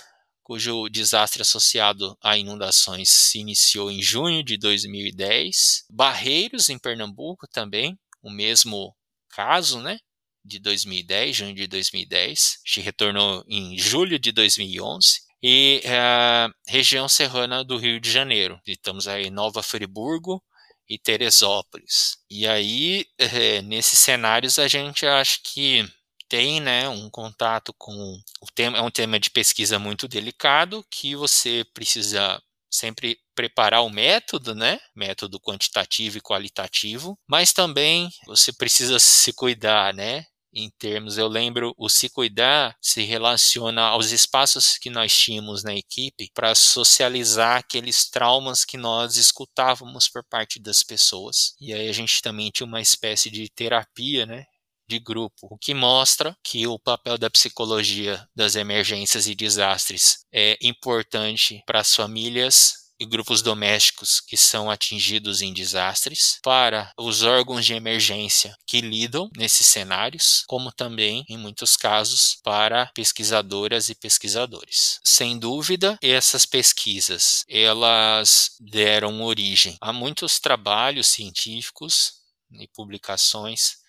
cujo 0.50 0.88
desastre 0.88 1.42
associado 1.42 2.18
a 2.20 2.36
inundações 2.36 3.08
se 3.08 3.38
iniciou 3.38 3.88
em 3.88 4.02
junho 4.02 4.42
de 4.42 4.58
2010. 4.58 5.84
Barreiros, 5.88 6.68
em 6.68 6.76
Pernambuco, 6.76 7.46
também, 7.46 7.96
o 8.20 8.28
mesmo 8.28 8.92
caso, 9.28 9.80
né? 9.80 10.00
De 10.44 10.58
2010, 10.58 11.36
junho 11.36 11.54
de 11.54 11.66
2010. 11.66 12.60
Se 12.64 12.80
retornou 12.80 13.44
em 13.48 13.76
julho 13.78 14.18
de 14.18 14.32
2011 14.32 15.20
e 15.42 15.82
a 15.86 16.48
eh, 16.48 16.70
região 16.70 17.08
serrana 17.08 17.64
do 17.64 17.76
Rio 17.76 18.00
de 18.00 18.10
Janeiro. 18.10 18.60
Estamos 18.66 19.06
aí 19.08 19.30
Nova 19.30 19.62
Friburgo 19.62 20.42
e 20.88 20.98
Teresópolis. 20.98 22.16
E 22.28 22.46
aí, 22.46 23.06
é, 23.16 23.62
nesses 23.62 23.98
cenários, 23.98 24.58
a 24.58 24.66
gente 24.66 25.06
acha 25.06 25.38
que 25.42 25.88
tem 26.28 26.60
né, 26.60 26.88
um 26.88 27.10
contato 27.10 27.74
com 27.76 27.92
o 28.40 28.46
tema, 28.54 28.78
é 28.78 28.82
um 28.82 28.90
tema 28.90 29.18
de 29.18 29.30
pesquisa 29.30 29.78
muito 29.78 30.06
delicado 30.08 30.84
que 30.90 31.16
você 31.16 31.64
precisa 31.74 32.40
sempre 32.70 33.18
preparar 33.34 33.82
o 33.82 33.90
método, 33.90 34.54
né? 34.54 34.78
Método 34.94 35.40
quantitativo 35.40 36.18
e 36.18 36.20
qualitativo, 36.20 37.18
mas 37.28 37.52
também 37.52 38.10
você 38.26 38.52
precisa 38.52 38.98
se 38.98 39.32
cuidar, 39.32 39.92
né? 39.94 40.24
Em 40.52 40.68
termos, 40.78 41.16
eu 41.16 41.28
lembro, 41.28 41.72
o 41.78 41.88
se 41.88 42.08
cuidar 42.08 42.76
se 42.80 43.02
relaciona 43.04 43.82
aos 43.82 44.10
espaços 44.10 44.76
que 44.78 44.90
nós 44.90 45.16
tínhamos 45.16 45.62
na 45.62 45.74
equipe 45.74 46.28
para 46.34 46.54
socializar 46.56 47.58
aqueles 47.58 48.10
traumas 48.10 48.64
que 48.64 48.76
nós 48.76 49.16
escutávamos 49.16 50.08
por 50.08 50.24
parte 50.24 50.58
das 50.60 50.82
pessoas. 50.82 51.54
E 51.60 51.72
aí 51.72 51.88
a 51.88 51.92
gente 51.92 52.20
também 52.20 52.50
tinha 52.50 52.66
uma 52.66 52.80
espécie 52.80 53.30
de 53.30 53.48
terapia, 53.48 54.26
né? 54.26 54.44
De 54.90 54.98
grupo, 54.98 55.46
o 55.48 55.56
que 55.56 55.72
mostra 55.72 56.36
que 56.42 56.66
o 56.66 56.78
papel 56.78 57.16
da 57.16 57.30
psicologia 57.30 58.26
das 58.34 58.56
emergências 58.56 59.28
e 59.28 59.36
desastres 59.36 60.18
é 60.32 60.58
importante 60.60 61.62
para 61.64 61.80
as 61.80 61.94
famílias 61.94 62.80
e 62.98 63.06
grupos 63.06 63.40
domésticos 63.40 64.20
que 64.20 64.36
são 64.36 64.70
atingidos 64.70 65.40
em 65.40 65.54
desastres, 65.54 66.38
para 66.42 66.92
os 66.98 67.22
órgãos 67.22 67.64
de 67.64 67.72
emergência 67.72 68.54
que 68.66 68.82
lidam 68.82 69.30
nesses 69.34 69.66
cenários, 69.66 70.44
como 70.46 70.70
também, 70.70 71.24
em 71.26 71.38
muitos 71.38 71.76
casos, 71.78 72.36
para 72.44 72.90
pesquisadoras 72.94 73.88
e 73.88 73.94
pesquisadores. 73.94 75.00
Sem 75.02 75.38
dúvida, 75.38 75.96
essas 76.02 76.44
pesquisas 76.44 77.42
elas 77.48 78.50
deram 78.60 79.22
origem 79.22 79.78
a 79.80 79.94
muitos 79.94 80.38
trabalhos 80.38 81.06
científicos 81.06 82.20
e 82.52 82.68
publicações 82.68 83.79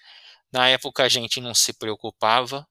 na 0.51 0.67
época 0.67 1.03
a 1.03 1.09
gente 1.09 1.39
não 1.39 1.53
se 1.53 1.73
preocupava 1.73 2.67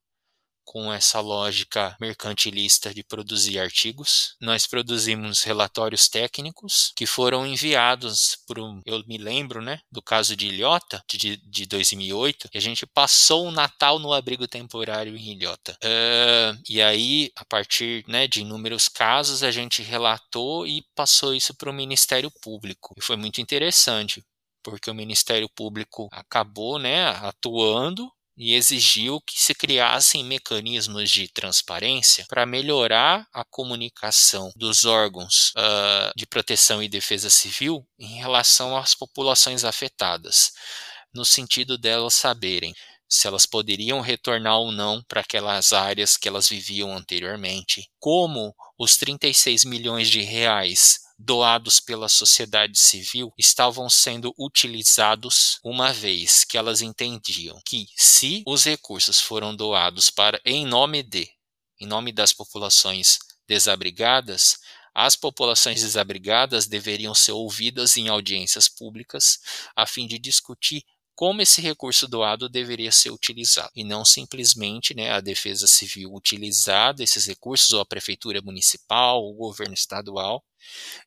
com 0.71 0.93
essa 0.93 1.19
lógica 1.21 1.97
mercantilista 2.01 2.95
de 2.95 3.03
produzir 3.03 3.59
artigos. 3.59 4.37
Nós 4.41 4.69
produzimos 4.69 5.43
relatórios 5.43 6.09
técnicos 6.09 6.93
que 6.95 7.07
foram 7.07 7.45
enviados 7.45 8.39
para 8.47 8.61
eu 8.87 9.05
me 9.05 9.19
lembro, 9.19 9.61
né, 9.61 9.81
do 9.91 10.01
caso 10.01 10.37
de 10.37 10.47
Ilhota, 10.47 11.03
de, 11.11 11.39
de 11.39 11.67
2008, 11.67 12.49
que 12.49 12.57
a 12.59 12.61
gente 12.61 12.87
passou 12.87 13.49
o 13.49 13.51
Natal 13.51 13.99
no 13.99 14.13
abrigo 14.13 14.47
temporário 14.47 15.17
em 15.17 15.33
Ilhota. 15.33 15.77
Uh, 15.83 16.63
e 16.69 16.81
aí, 16.81 17.33
a 17.35 17.45
partir 17.45 18.05
né, 18.07 18.29
de 18.29 18.43
inúmeros 18.43 18.89
casos, 18.89 19.43
a 19.43 19.51
gente 19.51 19.83
relatou 19.83 20.69
e 20.69 20.85
passou 20.95 21.35
isso 21.35 21.53
para 21.53 21.71
o 21.71 21.75
Ministério 21.75 22.31
Público. 22.41 22.95
E 22.97 23.03
foi 23.03 23.17
muito 23.17 23.41
interessante, 23.41 24.23
porque 24.63 24.91
o 24.91 24.95
Ministério 24.95 25.49
Público 25.49 26.09
acabou 26.13 26.79
né, 26.79 27.09
atuando 27.09 28.11
e 28.37 28.55
exigiu 28.55 29.21
que 29.21 29.39
se 29.39 29.55
criassem 29.55 30.25
mecanismos 30.25 31.11
de 31.11 31.29
transparência 31.29 32.25
para 32.27 32.47
melhorar 32.47 33.27
a 33.35 33.45
comunicação 33.45 34.51
dos 34.57 34.87
órgãos 34.87 35.53
uh, 35.57 36.11
de 36.17 36.27
proteção 36.27 36.83
e 36.83 36.89
defesa 36.89 37.29
civil 37.29 37.87
em 37.99 38.17
relação 38.17 38.77
às 38.77 38.95
populações 38.95 39.63
afetadas, 39.63 40.53
no 41.13 41.23
sentido 41.23 41.77
delas 41.77 42.15
saberem 42.15 42.75
se 43.07 43.27
elas 43.27 43.45
poderiam 43.45 44.01
retornar 44.01 44.57
ou 44.57 44.73
não 44.73 45.03
para 45.03 45.21
aquelas 45.21 45.73
áreas 45.73 46.17
que 46.17 46.29
elas 46.29 46.49
viviam 46.49 46.97
anteriormente, 46.97 47.91
como 47.99 48.55
os 48.79 48.97
36 48.97 49.65
milhões 49.65 50.09
de 50.09 50.23
reais 50.23 51.01
doados 51.23 51.81
pela 51.81 52.09
sociedade 52.09 52.79
civil 52.79 53.33
estavam 53.37 53.91
sendo 53.91 54.35
utilizados 54.39 55.59
uma 55.63 55.93
vez 55.93 56.45
que 56.45 56.57
elas 56.57 56.81
entendiam 56.81 57.61
que 57.65 57.87
se 57.95 58.43
os 58.47 58.65
recursos 58.65 59.21
foram 59.21 59.55
doados 59.55 60.09
para 60.09 60.41
em 60.45 60.65
nome 60.65 61.03
de 61.03 61.31
em 61.79 61.87
nome 61.87 62.13
das 62.13 62.33
populações 62.33 63.19
desabrigadas, 63.49 64.59
as 64.95 65.17
populações 65.17 65.81
desabrigadas 65.83 66.67
deveriam 66.67 67.15
ser 67.15 67.33
ouvidas 67.33 67.97
em 67.97 68.09
audiências 68.09 68.69
públicas 68.69 69.39
a 69.75 69.87
fim 69.87 70.07
de 70.07 70.19
discutir 70.19 70.85
como 71.21 71.43
esse 71.43 71.61
recurso 71.61 72.09
doado 72.09 72.49
deveria 72.49 72.91
ser 72.91 73.11
utilizado 73.11 73.71
e 73.77 73.85
não 73.85 74.07
simplesmente 74.07 74.95
né, 74.95 75.11
a 75.11 75.21
defesa 75.21 75.67
civil 75.67 76.15
utilizar 76.15 76.95
esses 76.99 77.27
recursos 77.27 77.75
ou 77.75 77.81
a 77.83 77.85
prefeitura 77.85 78.41
municipal, 78.41 79.23
o 79.23 79.35
governo 79.35 79.75
estadual 79.75 80.43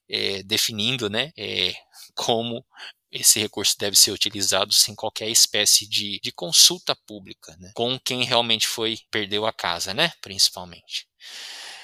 é, 0.07 0.43
definindo 0.43 1.09
né, 1.09 1.31
é, 1.35 1.73
como 2.13 2.63
esse 3.11 3.39
recurso 3.39 3.75
deve 3.75 3.95
ser 3.95 4.11
utilizado 4.11 4.71
sem 4.71 4.93
qualquer 4.93 5.29
espécie 5.29 5.89
de, 5.89 6.19
de 6.19 6.31
consulta 6.31 6.95
pública, 7.07 7.57
né, 7.57 7.71
com 7.73 7.99
quem 7.99 8.23
realmente 8.23 8.67
foi, 8.67 8.99
perdeu 9.09 9.47
a 9.47 9.51
casa, 9.51 9.95
né, 9.95 10.13
principalmente. 10.21 11.07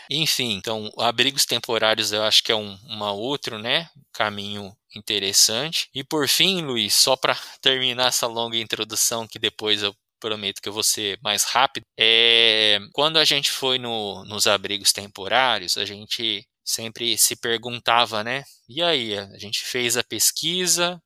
Enfim, 0.08 0.52
então, 0.52 0.92
abrigos 1.00 1.48
temporários 1.48 2.12
eu 2.12 2.22
acho 2.22 2.44
que 2.44 2.52
é 2.52 2.56
um 2.56 2.78
uma 2.84 3.12
outro, 3.12 3.58
né, 3.58 3.90
caminho 4.14 4.78
interessante. 4.96 5.90
E 5.94 6.04
por 6.04 6.28
fim, 6.28 6.62
Luiz, 6.62 6.96
só 6.96 7.16
para 7.16 7.36
terminar 7.62 8.08
essa 8.08 8.28
longa 8.28 8.58
introdução 8.58 9.28
que 9.28 9.40
depois 9.40 9.84
eu 9.84 9.96
prometo 10.20 10.62
que 10.62 10.70
eu 10.70 10.74
vou 10.74 10.84
ser 10.84 11.18
mais 11.24 11.44
rápido, 11.44 11.86
é 11.98 12.80
quando 12.94 13.18
a 13.18 13.26
gente 13.26 13.52
foi 13.52 13.78
no, 13.80 14.26
nos 14.26 14.48
abrigos 14.48 14.92
temporários, 14.92 15.78
a 15.78 15.86
gente 15.86 16.46
sempre 16.64 17.18
se 17.18 17.36
perguntava, 17.36 18.24
né? 18.24 18.44
E 18.68 18.84
aí, 18.84 19.18
a 19.18 19.38
gente 19.38 19.62
fez 19.62 19.98
a 19.98 20.04
pesquisa, 20.04 21.02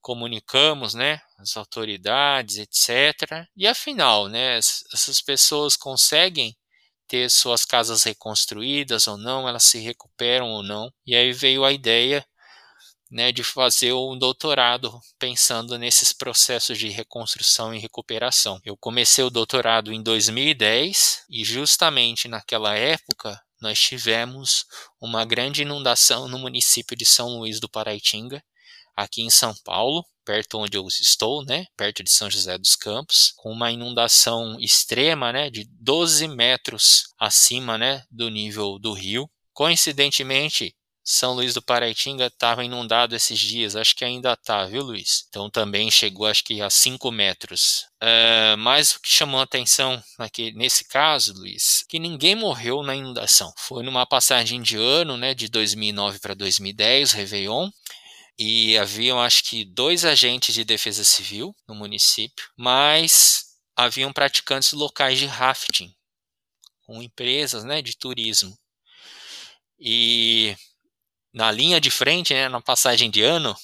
comunicamos, 0.00 0.94
né, 0.94 1.20
as 1.38 1.56
autoridades, 1.56 2.58
etc. 2.58 3.46
E 3.56 3.66
afinal, 3.66 4.28
né, 4.28 4.56
essas 4.58 5.20
pessoas 5.22 5.76
conseguem 5.76 6.56
ter 7.08 7.30
suas 7.30 7.64
casas 7.64 8.04
reconstruídas 8.04 9.08
ou 9.08 9.16
não, 9.18 9.48
elas 9.48 9.64
se 9.64 9.78
recuperam 9.78 10.48
ou 10.50 10.62
não. 10.62 10.92
E 11.06 11.16
aí 11.16 11.32
veio 11.32 11.64
a 11.64 11.72
ideia 11.72 12.24
né, 13.10 13.32
de 13.32 13.42
fazer 13.42 13.92
um 13.92 14.16
doutorado 14.16 15.00
pensando 15.18 15.76
nesses 15.76 16.12
processos 16.12 16.78
de 16.78 16.88
reconstrução 16.88 17.74
e 17.74 17.78
recuperação. 17.78 18.60
Eu 18.64 18.76
comecei 18.76 19.24
o 19.24 19.30
doutorado 19.30 19.92
em 19.92 20.02
2010 20.02 21.24
e 21.28 21.44
justamente 21.44 22.28
naquela 22.28 22.76
época 22.76 23.40
nós 23.60 23.78
tivemos 23.78 24.64
uma 25.00 25.24
grande 25.24 25.62
inundação 25.62 26.28
no 26.28 26.38
município 26.38 26.96
de 26.96 27.04
São 27.04 27.38
Luís 27.38 27.60
do 27.60 27.68
Paraitinga, 27.68 28.42
aqui 28.96 29.22
em 29.22 29.30
São 29.30 29.54
Paulo, 29.64 30.04
perto 30.24 30.58
onde 30.58 30.76
eu 30.76 30.86
estou, 30.86 31.44
né, 31.44 31.66
perto 31.76 32.02
de 32.02 32.10
São 32.10 32.30
José 32.30 32.56
dos 32.56 32.76
Campos, 32.76 33.32
com 33.36 33.50
uma 33.50 33.70
inundação 33.70 34.58
extrema, 34.60 35.32
né, 35.32 35.50
de 35.50 35.68
12 35.80 36.28
metros 36.28 37.04
acima, 37.18 37.76
né, 37.76 38.02
do 38.10 38.28
nível 38.30 38.78
do 38.78 38.92
rio. 38.92 39.28
Coincidentemente, 39.52 40.74
são 41.02 41.32
Luís 41.32 41.54
do 41.54 41.62
Paraitinga 41.62 42.26
estava 42.26 42.64
inundado 42.64 43.16
esses 43.16 43.38
dias, 43.38 43.74
acho 43.74 43.96
que 43.96 44.04
ainda 44.04 44.34
está, 44.34 44.66
viu, 44.66 44.82
Luiz? 44.82 45.24
Então 45.28 45.50
também 45.50 45.90
chegou, 45.90 46.26
acho 46.26 46.44
que 46.44 46.60
a 46.60 46.68
5 46.68 47.10
metros. 47.10 47.86
Uh, 48.02 48.56
mas 48.58 48.92
o 48.92 49.00
que 49.00 49.10
chamou 49.10 49.40
a 49.40 49.44
atenção 49.44 50.02
aqui, 50.18 50.52
nesse 50.52 50.84
caso, 50.84 51.32
Luiz, 51.34 51.84
que 51.88 51.98
ninguém 51.98 52.34
morreu 52.34 52.82
na 52.82 52.94
inundação. 52.94 53.52
Foi 53.58 53.82
numa 53.82 54.06
passagem 54.06 54.60
de 54.62 54.76
ano, 54.76 55.16
né, 55.16 55.34
de 55.34 55.48
2009 55.48 56.18
para 56.20 56.34
2010, 56.34 57.12
Réveillon, 57.12 57.70
e 58.38 58.78
haviam, 58.78 59.20
acho 59.20 59.44
que, 59.44 59.64
dois 59.64 60.04
agentes 60.04 60.54
de 60.54 60.64
defesa 60.64 61.04
civil 61.04 61.54
no 61.68 61.74
município, 61.74 62.48
mas 62.56 63.44
haviam 63.76 64.12
praticantes 64.12 64.72
locais 64.72 65.18
de 65.18 65.26
rafting, 65.26 65.94
com 66.86 67.02
empresas 67.02 67.64
né, 67.64 67.82
de 67.82 67.96
turismo. 67.96 68.56
E 69.78 70.56
na 71.32 71.50
linha 71.50 71.80
de 71.80 71.90
frente, 71.90 72.34
né, 72.34 72.48
na 72.48 72.60
passagem 72.60 73.10
de 73.10 73.22
ano, 73.22 73.56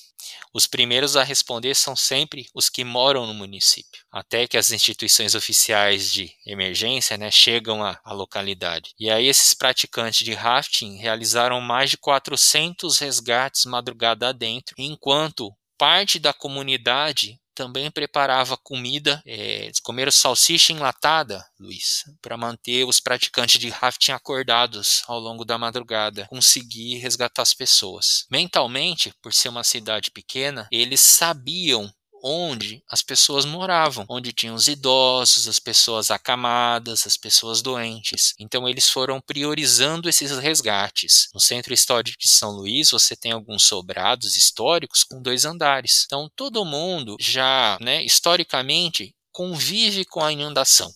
os 0.57 0.67
primeiros 0.67 1.17
a 1.17 1.23
responder 1.23 1.75
são 1.75 1.95
sempre 1.95 2.49
os 2.55 2.71
que 2.71 2.83
moram 2.83 3.27
no 3.27 3.35
município, 3.35 4.03
até 4.11 4.47
que 4.47 4.57
as 4.57 4.71
instituições 4.71 5.35
oficiais 5.35 6.11
de 6.11 6.33
emergência 6.47 7.19
né, 7.19 7.31
chegam 7.31 7.85
à, 7.85 8.01
à, 8.03 8.13
localidade. 8.15 8.95
E 8.99 9.11
aí 9.11 9.27
esses 9.27 9.53
praticantes 9.53 10.25
de 10.25 10.33
rafting 10.33 10.97
realizaram 10.97 11.61
mais 11.61 11.91
de 11.91 11.99
400 11.99 12.99
resgates 12.99 13.67
madrugada 13.67 14.29
adentro, 14.29 14.75
enquanto 14.79 15.55
parte 15.77 16.19
da 16.19 16.33
comunidade 16.33 17.39
também 17.57 17.91
preparava 17.91 18.57
comida, 18.59 19.23
é, 19.25 19.65
eles 19.65 19.81
comeram 19.81 20.13
salsicha 20.13 20.75
enlatada, 20.75 21.43
Luiz, 21.59 22.05
para 22.21 22.37
manter 22.37 22.85
os 22.85 23.01
praticantes 23.01 23.59
de 23.59 23.71
rafting 23.71 24.13
acordados 24.13 25.03
ao 25.09 25.19
longo 25.19 25.43
da 25.43 25.57
madrugada, 25.57 26.27
conseguir 26.29 26.99
resgatar 26.99 27.43
as 27.43 27.55
pessoas. 27.55 28.27
Mentalmente, 28.31 29.13
por 29.23 29.33
ser 29.33 29.49
uma 29.49 29.65
cidade 29.65 30.11
pequena, 30.11 30.69
eles 30.71 31.01
sabiam 31.01 31.91
onde 32.23 32.83
as 32.91 33.03
pessoas 33.03 33.45
moravam, 33.45 34.05
onde 34.09 34.33
tinham 34.33 34.55
os 34.55 34.67
idosos, 34.67 35.47
as 35.47 35.59
pessoas 35.59 36.11
acamadas, 36.11 37.07
as 37.07 37.17
pessoas 37.17 37.63
doentes. 37.63 38.35
Então 38.39 38.69
eles 38.69 38.89
foram 38.89 39.21
priorizando 39.21 40.09
esses 40.09 40.31
resgates. 40.39 41.29
No 41.35 41.41
Centro 41.41 41.73
Histórico 41.75 42.19
de 42.19 42.29
São 42.29 42.51
Luís, 42.51 42.91
você 42.91 43.15
tem 43.17 43.33
alguns 43.33 43.65
sobrados 43.65 44.37
históricos 44.37 45.05
com 45.05 45.23
dois 45.23 45.45
andares. 45.45 46.05
Então 46.07 46.31
todo 46.35 46.65
mundo 46.65 47.17
já, 47.21 47.79
né, 47.81 48.03
historicamente 48.03 49.15
convive 49.33 50.05
com 50.05 50.25
a 50.25 50.33
inundação. 50.33 50.91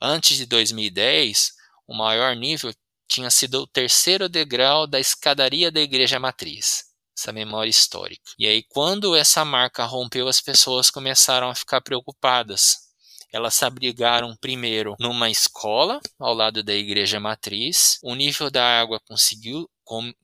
Antes 0.00 0.36
de 0.36 0.46
2010, 0.46 1.52
o 1.86 1.96
maior 1.96 2.36
nível 2.36 2.72
tinha 3.08 3.30
sido 3.30 3.62
o 3.62 3.66
terceiro 3.66 4.28
degrau 4.28 4.86
da 4.86 4.98
escadaria 4.98 5.70
da 5.70 5.80
igreja 5.80 6.18
matriz 6.18 6.91
essa 7.22 7.32
memória 7.32 7.70
histórica. 7.70 8.22
E 8.38 8.46
aí, 8.46 8.64
quando 8.68 9.14
essa 9.14 9.44
marca 9.44 9.84
rompeu, 9.84 10.26
as 10.26 10.40
pessoas 10.40 10.90
começaram 10.90 11.48
a 11.48 11.54
ficar 11.54 11.80
preocupadas. 11.80 12.82
Elas 13.32 13.54
se 13.54 13.64
abrigaram 13.64 14.36
primeiro 14.36 14.94
numa 14.98 15.30
escola 15.30 16.00
ao 16.18 16.34
lado 16.34 16.62
da 16.62 16.74
igreja 16.74 17.18
matriz. 17.18 17.98
O 18.02 18.14
nível 18.14 18.50
da 18.50 18.80
água 18.80 19.00
conseguiu, 19.08 19.70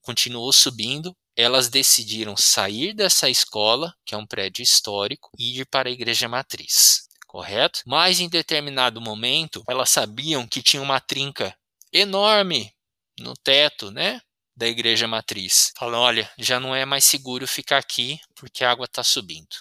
continuou 0.02 0.52
subindo. 0.52 1.16
Elas 1.34 1.68
decidiram 1.68 2.37
sair 2.37 2.92
dessa 2.92 3.30
escola, 3.30 3.94
que 4.04 4.14
é 4.14 4.18
um 4.18 4.26
prédio 4.26 4.62
histórico, 4.62 5.30
e 5.38 5.61
ir 5.61 5.66
para 5.66 5.88
a 5.88 5.92
igreja 5.92 6.28
matriz 6.28 7.08
correto? 7.28 7.82
Mas 7.87 8.18
em 8.18 8.28
determinado 8.28 9.00
momento, 9.02 9.62
elas 9.68 9.90
sabiam 9.90 10.46
que 10.48 10.62
tinha 10.62 10.82
uma 10.82 10.98
trinca 10.98 11.54
enorme 11.92 12.72
no 13.20 13.34
teto, 13.34 13.90
né? 13.90 14.20
Da 14.59 14.66
igreja 14.66 15.07
matriz. 15.07 15.73
Falam: 15.79 16.01
olha, 16.01 16.29
já 16.37 16.59
não 16.59 16.75
é 16.75 16.85
mais 16.85 17.05
seguro 17.05 17.47
ficar 17.47 17.79
aqui 17.79 18.18
porque 18.35 18.64
a 18.64 18.71
água 18.71 18.87
está 18.87 19.05
subindo. 19.05 19.57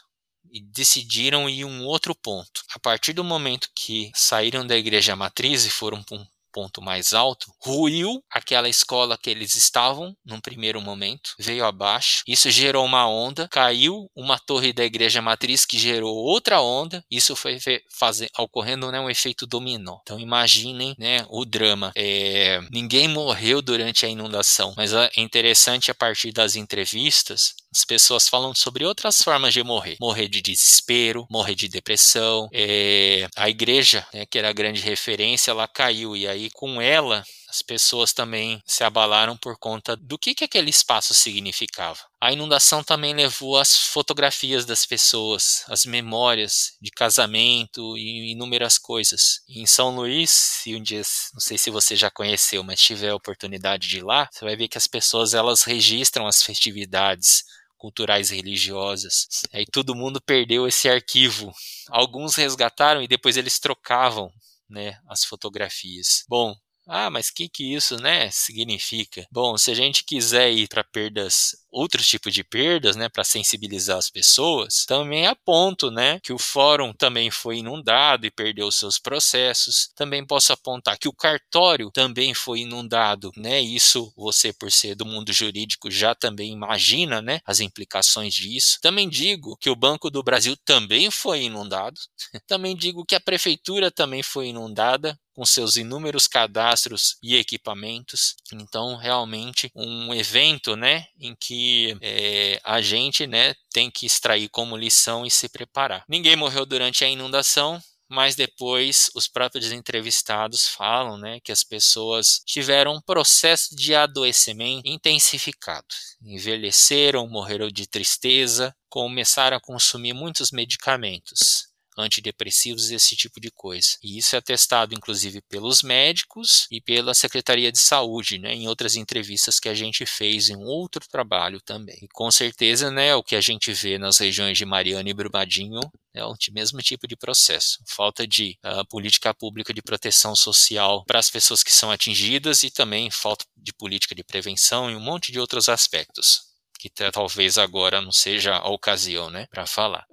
E 0.52 0.60
decidiram 0.60 1.48
ir 1.48 1.66
um 1.66 1.86
outro 1.86 2.16
ponto. 2.16 2.64
A 2.74 2.80
partir 2.80 3.14
do 3.14 3.24
momento 3.24 3.70
que 3.76 4.12
saíram 4.16 4.66
da 4.66 4.76
igreja 4.76 5.16
matriz 5.16 5.66
e 5.66 5.70
foram 5.70 6.02
para 6.02 6.18
um 6.18 6.26
ponto 6.58 6.82
mais 6.82 7.14
alto, 7.14 7.54
ruiu 7.60 8.20
aquela 8.32 8.68
escola 8.68 9.16
que 9.16 9.30
eles 9.30 9.54
estavam 9.54 10.18
num 10.26 10.40
primeiro 10.40 10.82
momento, 10.82 11.36
veio 11.38 11.64
abaixo. 11.64 12.24
Isso 12.28 12.50
gerou 12.50 12.84
uma 12.84 13.08
onda, 13.08 13.48
caiu 13.48 14.10
uma 14.16 14.40
torre 14.40 14.74
da 14.74 14.84
igreja 14.84 15.22
matriz 15.22 15.68
que 15.68 15.78
gerou 15.78 16.16
outra 16.16 16.60
onda. 16.60 17.04
Isso 17.12 17.36
foi 17.36 17.60
fazer, 17.92 18.28
ocorrendo 18.40 18.92
né, 18.92 19.00
um 19.00 19.08
efeito 19.08 19.46
dominó. 19.46 20.00
Então 20.02 20.20
imaginem 20.20 20.96
né, 20.98 21.28
o 21.30 21.46
drama. 21.46 21.92
É, 21.96 22.60
ninguém 22.72 23.08
morreu 23.08 23.62
durante 23.62 24.04
a 24.04 24.10
inundação, 24.10 24.74
mas 24.76 24.94
é 24.94 25.12
interessante 25.16 25.92
a 25.92 25.96
partir 25.96 26.32
das 26.32 26.56
entrevistas 26.56 27.54
as 27.78 27.86
pessoas 27.86 28.28
falam 28.28 28.56
sobre 28.56 28.84
outras 28.86 29.22
formas 29.22 29.54
de 29.54 29.64
morrer. 29.64 29.98
Morrer 30.02 30.28
de 30.28 30.42
desespero, 30.42 31.28
morrer 31.30 31.54
de 31.54 31.68
depressão. 31.68 32.50
É, 32.52 33.28
a 33.36 33.50
igreja, 33.50 34.06
né, 34.12 34.26
que 34.26 34.40
era 34.40 34.50
a 34.50 34.54
grande 34.54 34.82
referência, 34.82 35.52
ela 35.52 35.68
caiu. 35.68 36.18
E 36.18 36.28
aí, 36.28 36.50
com 36.50 36.82
ela, 36.82 37.24
as 37.48 37.62
pessoas 37.62 38.14
também 38.14 38.62
se 38.66 38.84
abalaram 38.84 39.38
por 39.38 39.58
conta 39.58 39.96
do 39.96 40.18
que, 40.18 40.34
que 40.36 40.44
aquele 40.44 40.70
espaço 40.70 41.14
significava. 41.14 42.00
A 42.20 42.34
inundação 42.34 42.84
também 42.84 43.14
levou 43.14 43.58
as 43.58 43.78
fotografias 43.78 44.66
das 44.66 44.86
pessoas, 44.86 45.64
as 45.68 45.86
memórias 45.86 46.74
de 46.82 46.90
casamento 46.90 47.96
e 47.96 48.32
inúmeras 48.32 48.78
coisas. 48.78 49.42
em 49.48 49.66
São 49.66 49.96
Luís, 49.96 50.32
se 50.32 50.76
um 50.76 50.82
dia, 50.82 51.04
não 51.34 51.40
sei 51.40 51.58
se 51.58 51.70
você 51.70 51.96
já 51.96 52.10
conheceu, 52.10 52.64
mas 52.64 52.82
tiver 52.82 53.10
a 53.10 53.16
oportunidade 53.16 53.88
de 53.88 54.00
ir 54.00 54.04
lá, 54.04 54.28
você 54.32 54.44
vai 54.44 54.56
ver 54.56 54.68
que 54.68 54.78
as 54.78 54.88
pessoas 54.88 55.34
elas 55.34 55.62
registram 55.62 56.28
as 56.28 56.42
festividades, 56.42 57.44
culturais 57.78 58.32
e 58.32 58.36
religiosas. 58.36 59.28
Aí 59.54 59.66
todo 59.66 59.96
mundo 59.96 60.22
perdeu 60.22 60.68
esse 60.68 60.90
arquivo. 60.90 61.54
Alguns 61.90 62.36
resgataram 62.36 63.02
e 63.02 63.08
depois 63.08 63.38
eles 63.38 63.60
trocavam 63.60 64.32
né, 64.70 65.00
as 65.08 65.24
fotografias. 65.24 66.24
Bom, 66.28 66.56
ah, 66.88 67.10
mas 67.10 67.28
o 67.28 67.34
que, 67.34 67.50
que 67.50 67.76
isso 67.76 67.98
né, 67.98 68.30
significa? 68.32 69.28
Bom, 69.32 69.58
se 69.58 69.72
a 69.72 69.74
gente 69.74 70.06
quiser 70.06 70.52
ir 70.52 70.68
para 70.70 70.84
perdas, 70.84 71.52
outros 71.78 72.08
tipos 72.08 72.34
de 72.34 72.44
perdas, 72.44 72.96
né, 72.96 73.08
para 73.08 73.24
sensibilizar 73.24 73.98
as 73.98 74.10
pessoas, 74.10 74.86
também 74.86 75.28
aponto 75.28 75.92
né, 75.92 76.20
que 76.22 76.34
o 76.34 76.40
fórum 76.40 76.92
também 76.92 77.30
foi 77.30 77.58
inundado 77.58 78.26
e 78.26 78.32
perdeu 78.32 78.72
seus 78.72 78.98
processos. 78.98 79.90
Também 79.96 80.26
posso 80.26 80.52
apontar 80.52 80.98
que 80.98 81.08
o 81.08 81.14
cartório 81.14 81.92
também 81.92 82.34
foi 82.34 82.62
inundado. 82.62 83.32
Né, 83.38 83.62
isso 83.62 84.12
você, 84.16 84.52
por 84.52 84.72
ser 84.72 84.96
do 84.96 85.06
mundo 85.06 85.32
jurídico, 85.32 85.92
já 85.92 86.16
também 86.16 86.52
imagina 86.52 87.22
né, 87.22 87.40
as 87.46 87.60
implicações 87.60 88.34
disso. 88.34 88.80
Também 88.82 89.08
digo 89.08 89.56
que 89.58 89.70
o 89.70 89.76
Banco 89.76 90.10
do 90.10 90.24
Brasil 90.24 90.58
também 90.66 91.12
foi 91.12 91.44
inundado. 91.44 92.00
também 92.48 92.76
digo 92.76 93.06
que 93.06 93.16
a 93.16 93.20
prefeitura 93.20 93.92
também 93.92 94.24
foi 94.24 94.48
inundada 94.48 95.18
com 95.38 95.46
seus 95.46 95.76
inúmeros 95.76 96.28
cadastros 96.28 97.16
e 97.22 97.36
equipamentos. 97.36 98.36
Então, 98.52 98.96
realmente, 98.96 99.72
um 99.76 100.12
evento 100.12 100.76
né, 100.76 101.06
em 101.20 101.36
que 101.40 101.67
é, 102.02 102.60
a 102.64 102.82
gente 102.82 103.26
né, 103.28 103.54
tem 103.72 103.90
que 103.90 104.06
extrair 104.06 104.50
como 104.50 104.78
lição 104.78 105.26
e 105.26 105.32
se 105.32 105.50
preparar. 105.50 106.04
Ninguém 106.08 106.36
morreu 106.36 106.66
durante 106.66 107.04
a 107.04 107.10
inundação, 107.10 107.82
mas 108.10 108.36
depois 108.36 109.10
os 109.14 109.28
próprios 109.28 109.72
entrevistados 109.72 110.68
falam 110.68 111.18
né, 111.18 111.40
que 111.42 111.52
as 111.52 111.64
pessoas 111.64 112.42
tiveram 112.46 112.96
um 112.96 113.02
processo 113.02 113.76
de 113.76 113.94
adoecimento 113.94 114.88
intensificado. 114.88 115.88
Envelheceram, 116.22 117.28
morreram 117.28 117.70
de 117.70 117.86
tristeza, 117.86 118.74
começaram 118.90 119.58
a 119.58 119.62
consumir 119.62 120.14
muitos 120.14 120.52
medicamentos 120.52 121.67
antidepressivos, 121.98 122.92
esse 122.92 123.16
tipo 123.16 123.40
de 123.40 123.50
coisa. 123.52 123.98
E 124.04 124.18
isso 124.18 124.36
é 124.36 124.40
atestado, 124.40 124.94
inclusive, 124.94 125.42
pelos 125.42 125.82
médicos 125.82 126.68
e 126.72 126.80
pela 126.80 127.14
Secretaria 127.14 127.72
de 127.72 127.80
Saúde, 127.80 128.38
né, 128.38 128.54
em 128.54 128.68
outras 128.68 128.96
entrevistas 128.96 129.60
que 129.60 129.70
a 129.70 129.74
gente 129.74 130.06
fez 130.06 130.50
em 130.50 130.58
outro 130.58 131.08
trabalho 131.08 131.60
também. 131.62 131.98
E 132.02 132.08
com 132.08 132.30
certeza, 132.30 132.92
né, 132.92 133.16
o 133.16 133.24
que 133.24 133.36
a 133.36 133.42
gente 133.42 133.72
vê 133.74 133.98
nas 133.98 134.18
regiões 134.18 134.58
de 134.58 134.66
Mariana 134.66 135.10
e 135.10 135.14
Brumadinho 135.14 135.82
é 136.14 136.26
o 136.26 136.36
mesmo 136.52 136.82
tipo 136.82 137.08
de 137.08 137.16
processo. 137.16 137.80
Falta 137.86 138.28
de 138.28 138.58
uh, 138.66 138.86
política 138.88 139.34
pública 139.34 139.74
de 139.74 139.82
proteção 139.82 140.36
social 140.36 141.04
para 141.06 141.20
as 141.20 141.30
pessoas 141.30 141.62
que 141.62 141.72
são 141.72 141.92
atingidas 141.92 142.64
e 142.64 142.72
também 142.72 143.12
falta 143.12 143.46
de 143.56 143.74
política 143.74 144.16
de 144.16 144.24
prevenção 144.24 144.90
e 144.90 144.96
um 144.96 145.00
monte 145.00 145.32
de 145.32 145.40
outros 145.40 145.70
aspectos 145.70 146.47
que 146.78 146.90
talvez 147.12 147.58
agora 147.58 148.02
não 148.02 148.12
seja 148.12 148.56
a 148.56 148.70
ocasião, 148.70 149.30
né, 149.30 149.48
para 149.50 149.66
falar. 149.66 150.06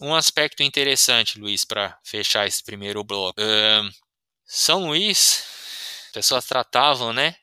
Um 0.00 0.14
aspecto 0.14 0.62
interessante, 0.62 1.38
Luiz, 1.38 1.64
para 1.64 1.98
fechar 2.04 2.46
esse 2.46 2.62
primeiro 2.62 3.02
bloco. 3.02 3.40
São 4.46 4.86
Luís, 4.86 5.44
pessoas 6.12 6.44
tratavam, 6.44 7.12
né? 7.12 7.34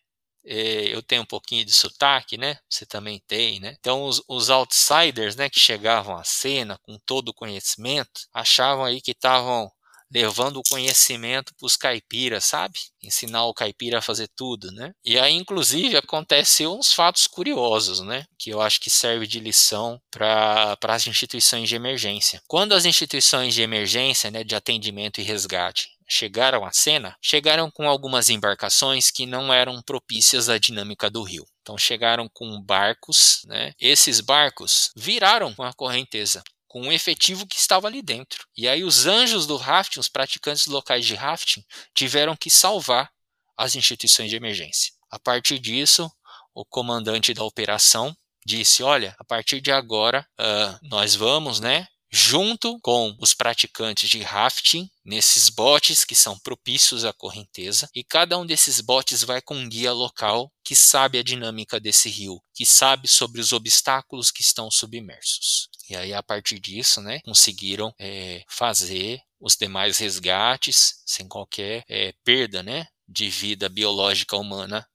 Eu 0.43 1.03
tenho 1.03 1.21
um 1.21 1.25
pouquinho 1.25 1.63
de 1.65 1.73
sotaque, 1.73 2.37
né? 2.37 2.57
Você 2.69 2.85
também 2.85 3.21
tem, 3.27 3.59
né? 3.59 3.75
Então, 3.79 4.03
os, 4.05 4.23
os 4.27 4.49
outsiders, 4.49 5.35
né, 5.35 5.49
que 5.49 5.59
chegavam 5.59 6.17
à 6.17 6.23
cena 6.23 6.79
com 6.83 6.97
todo 7.05 7.29
o 7.29 7.33
conhecimento, 7.33 8.21
achavam 8.33 8.83
aí 8.85 9.01
que 9.01 9.11
estavam 9.11 9.71
levando 10.13 10.57
o 10.57 10.63
conhecimento 10.69 11.53
para 11.55 11.65
os 11.65 11.77
caipiras, 11.77 12.45
sabe? 12.45 12.79
Ensinar 13.01 13.45
o 13.45 13.53
caipira 13.53 13.99
a 13.99 14.01
fazer 14.01 14.29
tudo, 14.35 14.71
né? 14.71 14.91
E 15.03 15.17
aí, 15.17 15.33
inclusive, 15.33 15.97
aconteceu 15.97 16.77
uns 16.77 16.93
fatos 16.93 17.27
curiosos, 17.27 18.01
né? 18.01 18.25
Que 18.37 18.49
eu 18.49 18.61
acho 18.61 18.79
que 18.79 18.89
serve 18.89 19.25
de 19.25 19.39
lição 19.39 19.99
para 20.11 20.77
as 20.83 21.07
instituições 21.07 21.69
de 21.69 21.75
emergência. 21.75 22.41
Quando 22.47 22.73
as 22.73 22.85
instituições 22.85 23.53
de 23.53 23.61
emergência, 23.61 24.29
né, 24.29 24.43
de 24.43 24.55
atendimento 24.55 25.21
e 25.21 25.23
resgate, 25.23 25.89
chegaram 26.07 26.65
à 26.65 26.71
cena, 26.73 27.15
chegaram 27.21 27.71
com 27.71 27.87
algumas 27.87 28.29
embarcações 28.29 29.09
que 29.09 29.25
não 29.25 29.53
eram 29.53 29.81
propícias 29.81 30.49
à 30.49 30.57
dinâmica 30.57 31.09
do 31.09 31.23
rio. 31.23 31.45
Então 31.61 31.77
chegaram 31.77 32.27
com 32.33 32.61
barcos, 32.61 33.41
né? 33.45 33.71
Esses 33.79 34.19
barcos 34.19 34.91
viraram 34.95 35.53
com 35.53 35.63
a 35.63 35.73
correnteza 35.73 36.43
com 36.71 36.87
o 36.87 36.91
efetivo 36.93 37.45
que 37.45 37.57
estava 37.57 37.87
ali 37.87 38.01
dentro. 38.01 38.47
E 38.55 38.65
aí 38.65 38.81
os 38.81 39.05
anjos 39.05 39.45
do 39.45 39.57
rafting, 39.57 39.99
os 39.99 40.07
praticantes 40.07 40.67
locais 40.67 41.05
de 41.05 41.15
rafting, 41.15 41.65
tiveram 41.93 42.33
que 42.33 42.49
salvar 42.49 43.11
as 43.57 43.75
instituições 43.75 44.29
de 44.29 44.37
emergência. 44.37 44.93
A 45.11 45.19
partir 45.19 45.59
disso, 45.59 46.09
o 46.55 46.63
comandante 46.63 47.33
da 47.33 47.43
operação 47.43 48.15
disse: 48.45 48.83
olha, 48.83 49.13
a 49.19 49.23
partir 49.25 49.59
de 49.59 49.69
agora 49.69 50.25
uh, 50.39 50.79
nós 50.83 51.13
vamos, 51.13 51.59
né, 51.59 51.89
junto 52.09 52.79
com 52.79 53.17
os 53.19 53.33
praticantes 53.33 54.09
de 54.09 54.21
rafting 54.21 54.89
nesses 55.03 55.49
botes 55.49 56.05
que 56.05 56.15
são 56.15 56.39
propícios 56.39 57.03
à 57.03 57.11
correnteza 57.11 57.89
e 57.93 58.01
cada 58.01 58.37
um 58.37 58.45
desses 58.45 58.79
botes 58.79 59.23
vai 59.23 59.41
com 59.41 59.55
um 59.55 59.67
guia 59.67 59.91
local 59.91 60.49
que 60.63 60.75
sabe 60.75 61.17
a 61.17 61.23
dinâmica 61.23 61.81
desse 61.81 62.09
rio, 62.09 62.41
que 62.53 62.65
sabe 62.65 63.09
sobre 63.09 63.41
os 63.41 63.51
obstáculos 63.51 64.31
que 64.31 64.41
estão 64.41 64.71
submersos. 64.71 65.69
E 65.91 65.95
aí 65.97 66.13
a 66.13 66.23
partir 66.23 66.57
disso, 66.57 67.01
né, 67.01 67.19
conseguiram 67.25 67.93
é, 67.99 68.45
fazer 68.47 69.19
os 69.37 69.57
demais 69.57 69.97
resgates 69.97 71.01
sem 71.05 71.27
qualquer 71.27 71.83
é, 71.89 72.13
perda, 72.23 72.63
né, 72.63 72.87
de 73.05 73.29
vida 73.29 73.67
biológica 73.67 74.37
humana 74.37 74.87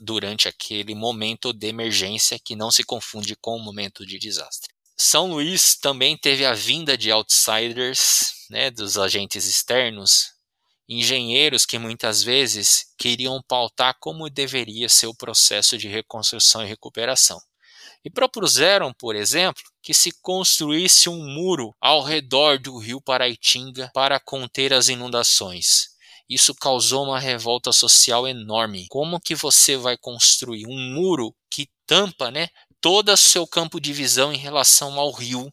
durante 0.00 0.48
aquele 0.48 0.94
momento 0.94 1.52
de 1.52 1.66
emergência 1.66 2.38
que 2.42 2.56
não 2.56 2.70
se 2.70 2.82
confunde 2.82 3.36
com 3.36 3.54
o 3.54 3.62
momento 3.62 4.06
de 4.06 4.18
desastre. 4.18 4.72
São 4.96 5.26
Luís 5.30 5.76
também 5.76 6.16
teve 6.16 6.46
a 6.46 6.54
vinda 6.54 6.96
de 6.96 7.10
outsiders, 7.10 8.32
né, 8.48 8.70
dos 8.70 8.96
agentes 8.96 9.44
externos, 9.44 10.32
engenheiros 10.88 11.66
que 11.66 11.78
muitas 11.78 12.22
vezes 12.22 12.86
queriam 12.96 13.42
pautar 13.46 13.94
como 14.00 14.30
deveria 14.30 14.88
ser 14.88 15.08
o 15.08 15.14
processo 15.14 15.76
de 15.76 15.88
reconstrução 15.88 16.64
e 16.64 16.68
recuperação. 16.68 17.38
E 18.04 18.10
propuseram, 18.10 18.92
por 18.92 19.14
exemplo, 19.14 19.62
que 19.82 19.94
se 19.94 20.10
construísse 20.20 21.08
um 21.08 21.24
muro 21.24 21.74
ao 21.80 22.02
redor 22.02 22.58
do 22.58 22.76
rio 22.78 23.00
Paraitinga 23.00 23.90
para 23.94 24.18
conter 24.18 24.72
as 24.72 24.88
inundações. 24.88 25.92
Isso 26.28 26.54
causou 26.54 27.04
uma 27.04 27.18
revolta 27.18 27.72
social 27.72 28.26
enorme. 28.26 28.86
Como 28.88 29.20
que 29.20 29.34
você 29.34 29.76
vai 29.76 29.96
construir 29.96 30.66
um 30.66 30.78
muro 30.94 31.34
que 31.50 31.68
tampa, 31.86 32.30
né, 32.30 32.48
todo 32.80 33.12
o 33.12 33.16
seu 33.16 33.46
campo 33.46 33.80
de 33.80 33.92
visão 33.92 34.32
em 34.32 34.38
relação 34.38 34.98
ao 34.98 35.12
rio 35.12 35.52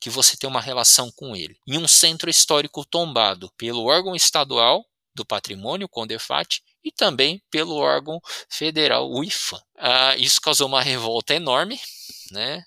que 0.00 0.10
você 0.10 0.36
tem 0.36 0.48
uma 0.48 0.60
relação 0.60 1.10
com 1.10 1.34
ele. 1.34 1.56
Em 1.66 1.78
um 1.78 1.88
centro 1.88 2.30
histórico 2.30 2.84
tombado 2.84 3.50
pelo 3.56 3.86
órgão 3.86 4.14
estadual 4.14 4.84
do 5.14 5.26
patrimônio, 5.26 5.88
Condefat, 5.88 6.62
e 6.84 6.92
também 6.92 7.42
pelo 7.50 7.76
órgão 7.76 8.20
federal, 8.48 9.10
o 9.10 9.24
IFAM. 9.24 9.60
Ah, 9.76 10.16
isso 10.16 10.40
causou 10.40 10.68
uma 10.68 10.82
revolta 10.82 11.34
enorme, 11.34 11.80
né? 12.30 12.62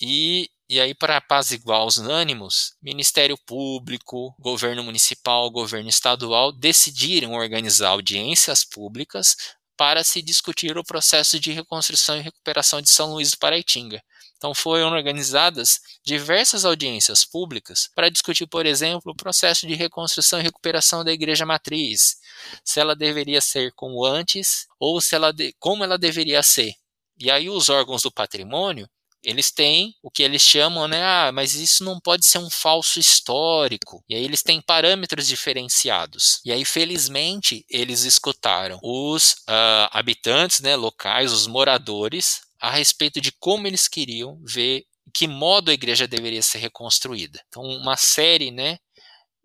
E, 0.00 0.50
e 0.68 0.80
aí, 0.80 0.94
para 0.94 1.16
apaziguar 1.16 1.84
os 1.84 1.98
ânimos, 1.98 2.74
Ministério 2.82 3.38
Público, 3.46 4.34
governo 4.38 4.82
municipal, 4.82 5.50
governo 5.50 5.88
estadual 5.88 6.52
decidiram 6.52 7.32
organizar 7.32 7.90
audiências 7.90 8.64
públicas 8.64 9.36
para 9.76 10.02
se 10.02 10.22
discutir 10.22 10.76
o 10.76 10.84
processo 10.84 11.38
de 11.38 11.52
reconstrução 11.52 12.16
e 12.16 12.22
recuperação 12.22 12.80
de 12.80 12.90
São 12.90 13.12
Luís 13.12 13.30
do 13.30 13.38
Paraitinga. 13.38 14.02
Então 14.36 14.54
foram 14.54 14.92
organizadas 14.92 15.80
diversas 16.04 16.64
audiências 16.64 17.24
públicas 17.24 17.88
para 17.94 18.10
discutir, 18.10 18.46
por 18.46 18.66
exemplo, 18.66 19.12
o 19.12 19.16
processo 19.16 19.66
de 19.66 19.74
reconstrução 19.74 20.40
e 20.40 20.42
recuperação 20.42 21.02
da 21.04 21.12
igreja 21.12 21.46
matriz, 21.46 22.16
se 22.64 22.80
ela 22.80 22.94
deveria 22.94 23.40
ser 23.40 23.72
como 23.74 24.04
antes 24.04 24.66
ou 24.78 25.00
se 25.00 25.14
ela 25.14 25.32
de, 25.32 25.54
como 25.58 25.84
ela 25.84 25.98
deveria 25.98 26.42
ser. 26.42 26.74
E 27.18 27.30
aí 27.30 27.48
os 27.48 27.68
órgãos 27.68 28.02
do 28.02 28.12
patrimônio 28.12 28.88
eles 29.26 29.50
têm 29.50 29.92
o 30.00 30.08
que 30.08 30.22
eles 30.22 30.40
chamam, 30.40 30.86
né? 30.86 31.02
Ah, 31.02 31.32
mas 31.32 31.54
isso 31.54 31.82
não 31.82 31.98
pode 31.98 32.24
ser 32.24 32.38
um 32.38 32.48
falso 32.48 33.00
histórico. 33.00 34.04
E 34.08 34.14
aí 34.14 34.24
eles 34.24 34.40
têm 34.40 34.60
parâmetros 34.60 35.26
diferenciados. 35.26 36.40
E 36.44 36.52
aí, 36.52 36.64
felizmente, 36.64 37.66
eles 37.68 38.04
escutaram 38.04 38.78
os 38.80 39.32
uh, 39.48 39.90
habitantes 39.90 40.60
né, 40.60 40.76
locais, 40.76 41.32
os 41.32 41.48
moradores, 41.48 42.40
a 42.60 42.70
respeito 42.70 43.20
de 43.20 43.32
como 43.32 43.66
eles 43.66 43.88
queriam 43.88 44.40
ver 44.44 44.84
que 45.12 45.26
modo 45.26 45.72
a 45.72 45.74
igreja 45.74 46.06
deveria 46.06 46.42
ser 46.42 46.58
reconstruída. 46.58 47.42
Então, 47.48 47.64
uma 47.64 47.96
série, 47.96 48.52
né, 48.52 48.78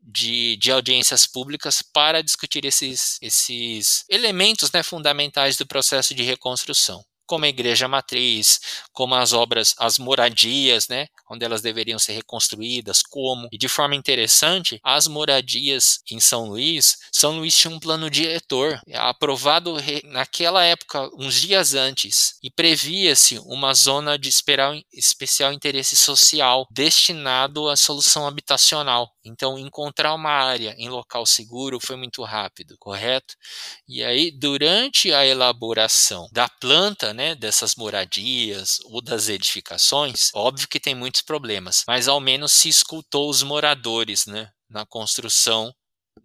de, 0.02 0.58
de 0.58 0.72
audiências 0.72 1.26
públicas 1.26 1.82
para 1.82 2.24
discutir 2.24 2.66
esses, 2.66 3.18
esses 3.22 4.04
elementos 4.10 4.72
né, 4.72 4.84
fundamentais 4.84 5.58
do 5.58 5.68
processo 5.68 6.16
de 6.16 6.24
reconstrução 6.24 7.04
como 7.32 7.46
a 7.46 7.48
igreja 7.48 7.88
matriz, 7.88 8.60
como 8.92 9.16
as 9.16 9.32
obras, 9.32 9.74
as 9.78 9.98
moradias, 9.98 10.90
né, 10.90 11.08
onde 11.30 11.46
elas 11.46 11.62
deveriam 11.62 11.98
ser 11.98 12.12
reconstruídas, 12.12 13.02
como. 13.02 13.48
E 13.54 13.58
de 13.58 13.70
forma 13.70 13.96
interessante, 13.96 14.82
as 14.84 15.08
moradias 15.08 16.02
em 16.12 16.20
São 16.20 16.50
Luís, 16.50 16.98
São 17.10 17.38
Luís 17.38 17.56
tinha 17.58 17.74
um 17.74 17.80
plano 17.80 18.10
diretor 18.10 18.82
aprovado 18.96 19.78
naquela 20.04 20.66
época, 20.66 21.10
uns 21.18 21.40
dias 21.40 21.74
antes, 21.74 22.34
e 22.44 22.52
previa-se 22.52 23.40
uma 23.46 23.74
zona 23.74 24.20
de 24.20 24.28
especial 24.28 25.54
interesse 25.54 25.96
social 25.96 26.68
destinado 26.70 27.70
à 27.70 27.78
solução 27.78 28.28
habitacional. 28.28 29.10
Então, 29.24 29.58
encontrar 29.58 30.14
uma 30.16 30.32
área 30.32 30.76
em 30.78 30.90
local 30.90 31.26
seguro 31.26 31.80
foi 31.80 31.96
muito 31.96 32.24
rápido, 32.24 32.76
correto? 32.78 33.36
E 33.88 34.04
aí, 34.04 34.32
durante 34.32 35.14
a 35.14 35.26
elaboração 35.26 36.28
da 36.34 36.50
planta, 36.50 37.14
né, 37.14 37.21
dessas 37.36 37.76
moradias 37.76 38.80
ou 38.86 39.02
das 39.02 39.30
edificações, 39.30 40.30
óbvio 40.34 40.68
que 40.68 40.80
tem 40.80 40.96
muitos 40.96 41.22
problemas, 41.22 41.84
mas 41.88 42.08
ao 42.08 42.20
menos 42.20 42.52
se 42.52 42.70
escutou 42.70 43.30
os 43.30 43.44
moradores, 43.44 44.26
né, 44.26 44.50
na 44.70 44.86
construção 44.86 45.74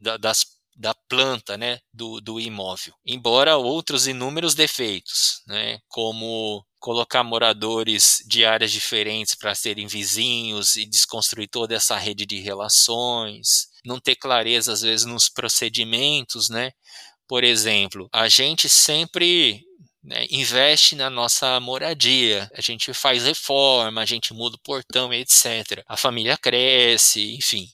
da, 0.01 0.17
das 0.17 0.57
da 0.79 0.95
planta 1.09 1.57
né, 1.57 1.79
do, 1.93 2.21
do 2.21 2.39
imóvel. 2.39 2.93
Embora 3.05 3.57
outros 3.57 4.07
inúmeros 4.07 4.55
defeitos, 4.55 5.41
né, 5.47 5.79
como 5.89 6.65
colocar 6.79 7.25
moradores 7.25 8.19
de 8.27 8.45
áreas 8.45 8.71
diferentes 8.71 9.35
para 9.35 9.55
serem 9.55 9.87
vizinhos 9.87 10.77
e 10.77 10.85
desconstruir 10.85 11.49
toda 11.49 11.75
essa 11.75 11.97
rede 11.97 12.27
de 12.27 12.39
relações, 12.39 13.69
não 13.85 13.99
ter 13.99 14.17
clareza 14.17 14.73
às 14.73 14.83
vezes 14.83 15.07
nos 15.07 15.29
procedimentos, 15.29 16.49
né? 16.49 16.71
Por 17.27 17.43
exemplo, 17.43 18.09
a 18.13 18.29
gente 18.29 18.69
sempre 18.69 19.65
né, 20.07 20.27
investe 20.31 20.95
na 20.95 21.11
nossa 21.11 21.59
moradia, 21.59 22.49
a 22.55 22.61
gente 22.61 22.95
faz 22.95 23.25
reforma, 23.25 24.01
a 24.01 24.07
gente 24.07 24.33
muda 24.33 24.57
o 24.57 24.61
portão, 24.61 25.13
etc. 25.13 25.83
A 25.87 25.97
família 25.97 26.37
cresce, 26.37 27.35
enfim. 27.35 27.69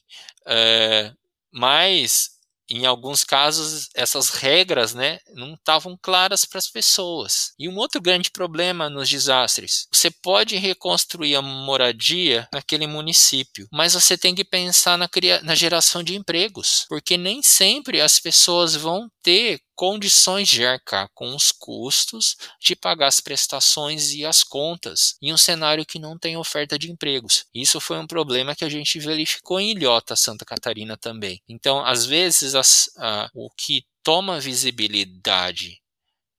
Uh, 0.47 1.15
mas 1.51 2.33
em 2.69 2.85
alguns 2.85 3.23
casos, 3.23 3.89
essas 3.93 4.29
regras 4.29 4.93
né, 4.93 5.19
não 5.33 5.53
estavam 5.53 5.97
claras 6.01 6.45
para 6.45 6.57
as 6.57 6.67
pessoas. 6.67 7.53
E 7.59 7.67
um 7.67 7.77
outro 7.77 8.01
grande 8.01 8.31
problema 8.31 8.89
nos 8.89 9.09
desastres: 9.09 9.87
você 9.91 10.09
pode 10.09 10.55
reconstruir 10.55 11.35
a 11.35 11.41
moradia 11.41 12.47
naquele 12.51 12.87
município, 12.87 13.67
mas 13.71 13.93
você 13.93 14.17
tem 14.17 14.33
que 14.33 14.45
pensar 14.45 14.97
na, 14.97 15.09
na 15.43 15.55
geração 15.55 16.01
de 16.01 16.15
empregos, 16.15 16.85
porque 16.89 17.17
nem 17.17 17.43
sempre 17.43 18.01
as 18.01 18.19
pessoas 18.19 18.75
vão 18.75 19.07
ter 19.21 19.59
condições 19.75 20.47
de 20.47 20.65
arcar 20.65 21.09
com 21.13 21.35
os 21.35 21.51
custos 21.51 22.35
de 22.59 22.75
pagar 22.75 23.07
as 23.07 23.19
prestações 23.19 24.13
e 24.13 24.25
as 24.25 24.43
contas 24.43 25.15
em 25.21 25.33
um 25.33 25.37
cenário 25.37 25.85
que 25.85 25.99
não 25.99 26.17
tem 26.17 26.37
oferta 26.37 26.77
de 26.77 26.91
empregos. 26.91 27.45
Isso 27.53 27.79
foi 27.79 27.97
um 27.97 28.07
problema 28.07 28.55
que 28.55 28.65
a 28.65 28.69
gente 28.69 28.99
verificou 28.99 29.59
em 29.59 29.71
Ilhota, 29.71 30.15
Santa 30.15 30.45
Catarina 30.45 30.97
também. 30.97 31.41
Então, 31.47 31.83
às 31.85 32.05
vezes, 32.05 32.55
as, 32.55 32.89
o 33.33 33.49
que 33.49 33.85
toma 34.03 34.39
visibilidade 34.39 35.81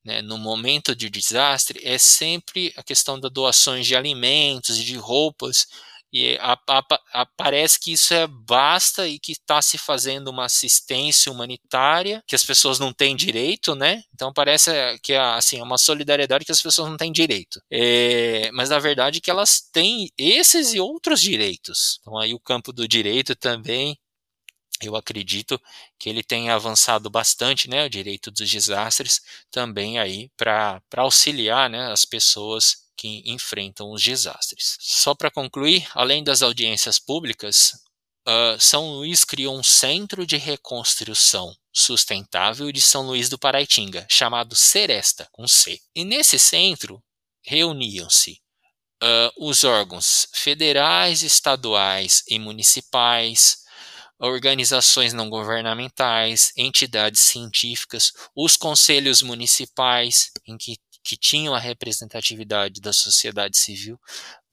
né, 0.05 0.21
no 0.21 0.37
momento 0.37 0.95
de 0.95 1.09
desastre 1.09 1.81
é 1.83 1.97
sempre 1.97 2.73
a 2.77 2.83
questão 2.83 3.19
das 3.19 3.33
doações 3.33 3.87
de 3.87 3.97
alimentos 3.97 4.79
e 4.79 4.85
de 4.85 4.97
roupas 4.97 5.67
e 6.15 6.39
a, 6.41 6.57
a, 6.69 6.83
a, 7.13 7.27
parece 7.27 7.81
que 7.81 7.93
isso 7.93 8.15
é 8.15 8.25
basta 8.29 9.09
e 9.09 9.19
que 9.19 9.33
está 9.33 9.61
se 9.61 9.77
fazendo 9.77 10.29
uma 10.29 10.45
assistência 10.45 11.33
humanitária 11.33 12.23
que 12.25 12.37
as 12.37 12.45
pessoas 12.45 12.79
não 12.79 12.93
têm 12.93 13.17
direito, 13.17 13.75
né? 13.75 14.01
Então 14.15 14.33
parece 14.33 14.71
que 15.03 15.13
é 15.13 15.19
assim, 15.19 15.61
uma 15.61 15.77
solidariedade 15.77 16.45
que 16.45 16.53
as 16.53 16.63
pessoas 16.63 16.89
não 16.89 16.97
têm 16.97 17.11
direito. 17.11 17.61
É, 17.69 18.49
mas 18.53 18.69
na 18.71 18.79
verdade 18.79 19.21
que 19.21 19.29
elas 19.29 19.61
têm 19.73 20.09
esses 20.17 20.73
e 20.73 20.79
outros 20.79 21.21
direitos. 21.21 21.99
Então 22.01 22.17
aí 22.17 22.33
o 22.33 22.39
campo 22.39 22.73
do 22.73 22.87
direito 22.87 23.35
também 23.35 23.99
eu 24.81 24.95
acredito 24.95 25.61
que 25.99 26.09
ele 26.09 26.23
tem 26.23 26.51
avançado 26.51 27.11
bastante, 27.11 27.69
né, 27.69 27.87
o 27.87 27.91
direito 27.91 28.31
dos 28.31 28.51
desastres 28.51 29.21
também 29.51 29.99
aí 29.99 30.31
para 30.37 30.81
auxiliar, 30.97 31.71
né, 31.71 31.91
as 31.91 32.05
pessoas 32.05 32.84
que 33.05 33.23
enfrentam 33.27 33.93
os 33.93 34.03
desastres. 34.03 34.79
Só 34.81 35.15
para 35.15 35.31
concluir, 35.31 35.87
além 35.93 36.25
das 36.25 36.41
audiências 36.41 36.99
públicas, 36.99 37.73
uh, 38.27 38.59
São 38.59 38.95
Luís 38.95 39.25
criou 39.27 39.59
um 39.59 39.63
centro 39.63 40.27
de 40.27 40.39
reconstrução 40.39 41.55
sustentável 41.71 42.73
de 42.73 42.81
São 42.81 43.07
Luís 43.07 43.29
do 43.29 43.39
Paraitinga, 43.39 44.07
chamado 44.09 44.57
Seresta, 44.57 45.29
com 45.33 45.47
C. 45.47 45.79
E 45.95 46.03
nesse 46.03 46.39
centro 46.39 47.05
reuniam-se 47.45 48.41
uh, 49.03 49.47
os 49.47 49.65
órgãos 49.65 50.27
federais, 50.33 51.23
estaduais 51.23 52.23
e 52.27 52.39
municipais, 52.39 53.59
organizações 54.19 55.13
não 55.13 55.29
governamentais, 55.29 56.53
entidades 56.57 57.21
científicas, 57.21 58.13
os 58.35 58.57
conselhos 58.57 59.21
municipais, 59.21 60.31
em 60.47 60.57
que 60.57 60.79
que 61.05 61.17
tinham 61.17 61.55
a 61.55 61.59
representatividade 61.59 62.81
da 62.81 62.93
sociedade 62.93 63.59
civil 63.59 64.01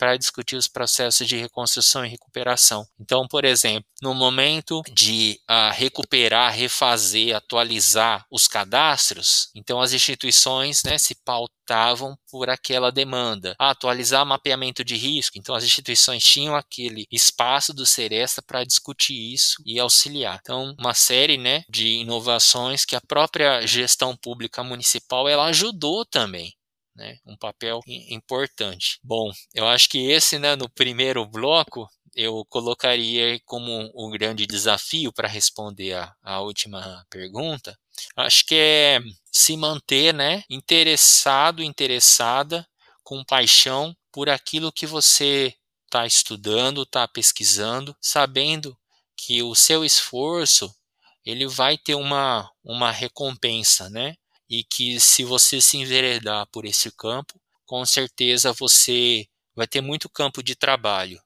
para 0.02 0.18
discutir 0.18 0.56
os 0.56 0.68
processos 0.68 1.28
de 1.28 1.38
reconstrução 1.38 2.04
e 2.04 2.10
recuperação. 2.10 2.88
Então, 3.00 3.28
por 3.28 3.46
exemplo, 3.46 3.86
no 4.02 4.16
momento 4.16 4.82
de 4.92 5.40
uh, 5.48 5.72
recuperar, 5.76 6.52
refazer, 6.52 7.36
atualizar 7.36 8.26
os 8.32 8.48
cadastros, 8.48 9.52
então 9.54 9.80
as 9.80 9.94
instituições 9.94 10.82
né, 10.84 10.98
se 10.98 11.14
pautavam 11.24 12.18
por 12.32 12.50
aquela 12.50 12.92
demanda. 12.92 13.56
Ah, 13.60 13.70
atualizar 13.70 14.26
mapeamento 14.26 14.84
de 14.84 14.96
risco, 14.96 15.38
então 15.38 15.54
as 15.54 15.64
instituições 15.64 16.24
tinham 16.24 16.56
aquele 16.56 17.06
espaço 17.12 17.72
do 17.72 17.86
Seresta 17.86 18.42
para 18.42 18.64
discutir 18.64 19.14
isso 19.14 19.62
e 19.64 19.80
auxiliar. 19.80 20.40
Então, 20.42 20.76
uma 20.80 20.96
série 20.96 21.38
né, 21.38 21.64
de 21.70 21.90
inovações 21.90 22.86
que 22.86 22.96
a 22.96 23.02
própria 23.02 23.68
gestão 23.68 24.18
pública 24.18 24.64
municipal 24.64 25.30
ela 25.30 25.46
ajudou 25.46 26.04
também 26.08 26.56
né? 26.96 27.18
Um 27.26 27.38
papel 27.38 27.80
importante. 27.88 29.00
Bom, 29.04 29.32
eu 29.54 29.68
acho 29.68 29.90
que 29.90 30.10
esse, 30.12 30.38
né, 30.40 30.56
no 30.56 30.70
primeiro 30.70 31.26
bloco, 31.26 31.88
eu 32.16 32.46
colocaria 32.50 33.40
como 33.46 33.92
um 33.96 34.10
grande 34.12 34.46
desafio 34.46 35.14
para 35.14 35.28
responder 35.28 35.94
a, 35.94 36.14
a 36.22 36.42
última 36.42 37.06
pergunta. 37.10 37.78
Acho 38.16 38.46
que 38.46 38.56
é 38.56 39.00
se 39.32 39.56
manter, 39.56 40.14
né, 40.14 40.44
interessado, 40.50 41.64
interessada, 41.64 42.68
com 43.04 43.24
paixão 43.24 43.96
por 44.12 44.30
aquilo 44.30 44.72
que 44.72 44.86
você 44.86 45.54
está 45.86 46.06
estudando, 46.06 46.84
está 46.84 47.08
pesquisando, 47.08 47.96
sabendo 48.02 48.78
que 49.16 49.44
o 49.44 49.54
seu 49.56 49.84
esforço 49.86 50.74
ele 51.26 51.48
vai 51.48 51.78
ter 51.78 51.96
uma, 51.96 52.50
uma 52.64 52.92
recompensa, 52.92 53.90
né? 53.90 54.16
E 54.52 54.66
que 54.66 55.00
se 55.00 55.24
você 55.24 55.62
se 55.62 55.78
enveredar 55.78 56.46
por 56.52 56.66
esse 56.66 56.92
campo, 56.92 57.40
com 57.66 57.86
certeza 57.86 58.52
você 58.52 59.26
vai 59.56 59.66
ter 59.66 59.80
muito 59.80 60.10
campo 60.10 60.44
de 60.44 60.56
trabalho. 60.56 61.22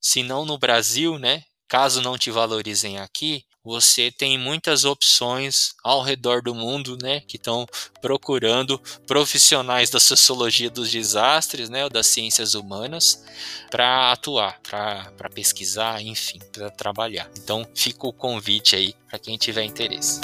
Se 0.00 0.24
não 0.24 0.44
no 0.44 0.58
Brasil, 0.58 1.16
né? 1.16 1.44
Caso 1.68 2.02
não 2.02 2.18
te 2.18 2.30
valorizem 2.30 2.98
aqui, 2.98 3.44
você 3.64 4.12
tem 4.12 4.38
muitas 4.38 4.84
opções 4.84 5.74
ao 5.82 6.00
redor 6.00 6.40
do 6.40 6.54
mundo, 6.54 6.96
né, 7.02 7.20
que 7.22 7.36
estão 7.36 7.66
procurando 8.00 8.78
profissionais 9.04 9.90
da 9.90 9.98
sociologia 9.98 10.70
dos 10.70 10.88
desastres, 10.88 11.68
né, 11.68 11.82
ou 11.82 11.90
das 11.90 12.06
ciências 12.06 12.54
humanas, 12.54 13.24
para 13.68 14.12
atuar, 14.12 14.60
para 14.60 15.30
pesquisar, 15.34 16.00
enfim, 16.00 16.38
para 16.52 16.70
trabalhar. 16.70 17.28
Então, 17.36 17.66
fica 17.74 18.06
o 18.06 18.12
convite 18.12 18.76
aí 18.76 18.94
para 19.08 19.18
quem 19.18 19.36
tiver 19.36 19.64
interesse. 19.64 20.20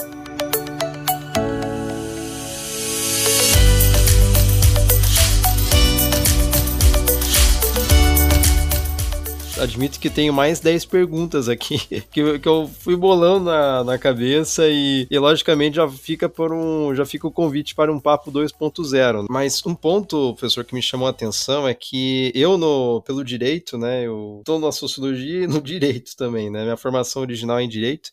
Admito 9.63 10.01
que 10.01 10.11
tenho 10.11 10.33
mais 10.33 10.61
10 10.61 10.85
perguntas 10.87 11.49
aqui 11.49 11.79
que, 12.11 12.39
que 12.39 12.49
eu 12.49 12.69
fui 12.81 12.97
bolando 12.97 13.47
na, 13.47 13.85
na 13.85 13.99
cabeça 13.99 14.69
e, 14.69 15.07
e, 15.11 15.19
logicamente 15.19 15.77
já 15.77 15.89
fica 15.89 16.29
por 16.29 16.53
um 16.53 16.95
já 16.95 17.07
fica 17.07 17.27
o 17.27 17.33
convite 17.33 17.75
para 17.75 17.93
um 17.93 18.01
papo 18.01 18.31
2.0. 18.31 19.27
Mas 19.31 19.65
um 19.65 19.75
ponto, 19.75 20.35
professor, 20.35 20.65
que 20.65 20.75
me 20.75 20.83
chamou 20.83 21.07
a 21.07 21.11
atenção 21.11 21.67
é 21.67 21.75
que 21.75 22.33
eu 22.35 22.59
no 22.59 23.03
pelo 23.03 23.25
direito, 23.25 23.79
né, 23.79 24.07
eu 24.07 24.39
estou 24.41 24.59
na 24.59 24.73
sociologia 24.73 25.45
e 25.45 25.47
no 25.47 25.61
direito 25.63 26.17
também, 26.17 26.51
né? 26.51 26.63
Minha 26.63 26.77
formação 26.77 27.23
original 27.23 27.59
é 27.59 27.63
em 27.63 27.69
direito. 27.69 28.11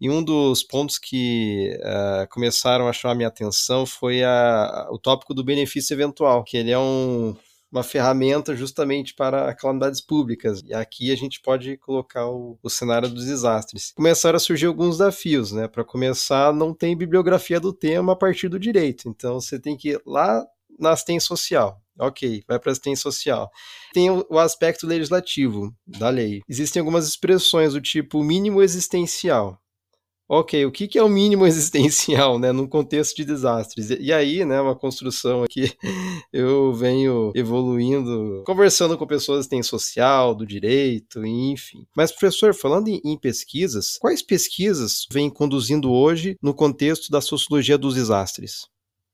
E 0.00 0.10
um 0.10 0.22
dos 0.22 0.62
pontos 0.62 0.98
que 0.98 1.78
uh, 1.80 2.28
começaram 2.28 2.88
a 2.88 2.92
chamar 2.92 3.14
minha 3.14 3.28
atenção 3.28 3.86
foi 3.86 4.22
a, 4.22 4.88
o 4.90 4.98
tópico 4.98 5.32
do 5.32 5.44
benefício 5.44 5.94
eventual, 5.94 6.42
que 6.42 6.56
ele 6.56 6.70
é 6.70 6.78
um 6.78 7.34
uma 7.74 7.82
ferramenta 7.82 8.54
justamente 8.54 9.14
para 9.14 9.52
calamidades 9.54 10.00
públicas. 10.00 10.62
E 10.64 10.72
aqui 10.72 11.10
a 11.10 11.16
gente 11.16 11.40
pode 11.40 11.76
colocar 11.78 12.28
o, 12.28 12.56
o 12.62 12.70
cenário 12.70 13.08
dos 13.08 13.24
desastres. 13.24 13.92
Começaram 13.96 14.36
a 14.36 14.40
surgir 14.40 14.66
alguns 14.66 14.98
desafios, 14.98 15.50
né? 15.50 15.66
Para 15.66 15.84
começar, 15.84 16.54
não 16.54 16.72
tem 16.72 16.96
bibliografia 16.96 17.58
do 17.58 17.72
tema 17.72 18.12
a 18.12 18.16
partir 18.16 18.48
do 18.48 18.60
direito. 18.60 19.08
Então 19.08 19.40
você 19.40 19.58
tem 19.58 19.76
que 19.76 19.90
ir 19.90 20.02
lá 20.06 20.44
na 20.78 20.90
assistência 20.90 21.26
social. 21.26 21.80
Ok, 21.98 22.42
vai 22.48 22.58
para 22.58 22.72
assistência 22.72 23.02
social. 23.02 23.50
Tem 23.92 24.10
o 24.10 24.38
aspecto 24.38 24.86
legislativo 24.86 25.72
da 25.86 26.08
lei. 26.10 26.42
Existem 26.48 26.80
algumas 26.80 27.06
expressões 27.06 27.72
do 27.72 27.80
tipo 27.80 28.22
mínimo 28.22 28.62
existencial 28.62 29.60
ok, 30.28 30.64
o 30.64 30.72
que, 30.72 30.88
que 30.88 30.98
é 30.98 31.02
o 31.02 31.08
mínimo 31.08 31.46
existencial, 31.46 32.38
né, 32.38 32.52
num 32.52 32.66
contexto 32.66 33.16
de 33.16 33.24
desastres? 33.24 33.90
E, 33.90 34.12
aí, 34.12 34.44
né, 34.44 34.60
uma 34.60 34.76
construção 34.76 35.42
aqui, 35.42 35.72
eu 36.32 36.72
venho 36.72 37.32
evoluindo, 37.34 38.42
conversando 38.46 38.96
com 38.96 39.06
pessoas 39.06 39.46
que 39.46 39.50
têm 39.50 39.62
social, 39.62 40.34
do 40.34 40.46
direito, 40.46 41.24
enfim. 41.24 41.86
Mas, 41.96 42.10
professor, 42.10 42.54
falando 42.54 42.88
em, 42.88 43.00
em 43.04 43.18
pesquisas, 43.18 43.96
quais 44.00 44.22
pesquisas 44.22 45.06
vem 45.10 45.30
conduzindo 45.30 45.92
hoje 45.92 46.36
no 46.42 46.54
contexto 46.54 47.10
da 47.10 47.20
sociologia 47.20 47.78
dos 47.78 47.94
desastres? 47.94 48.66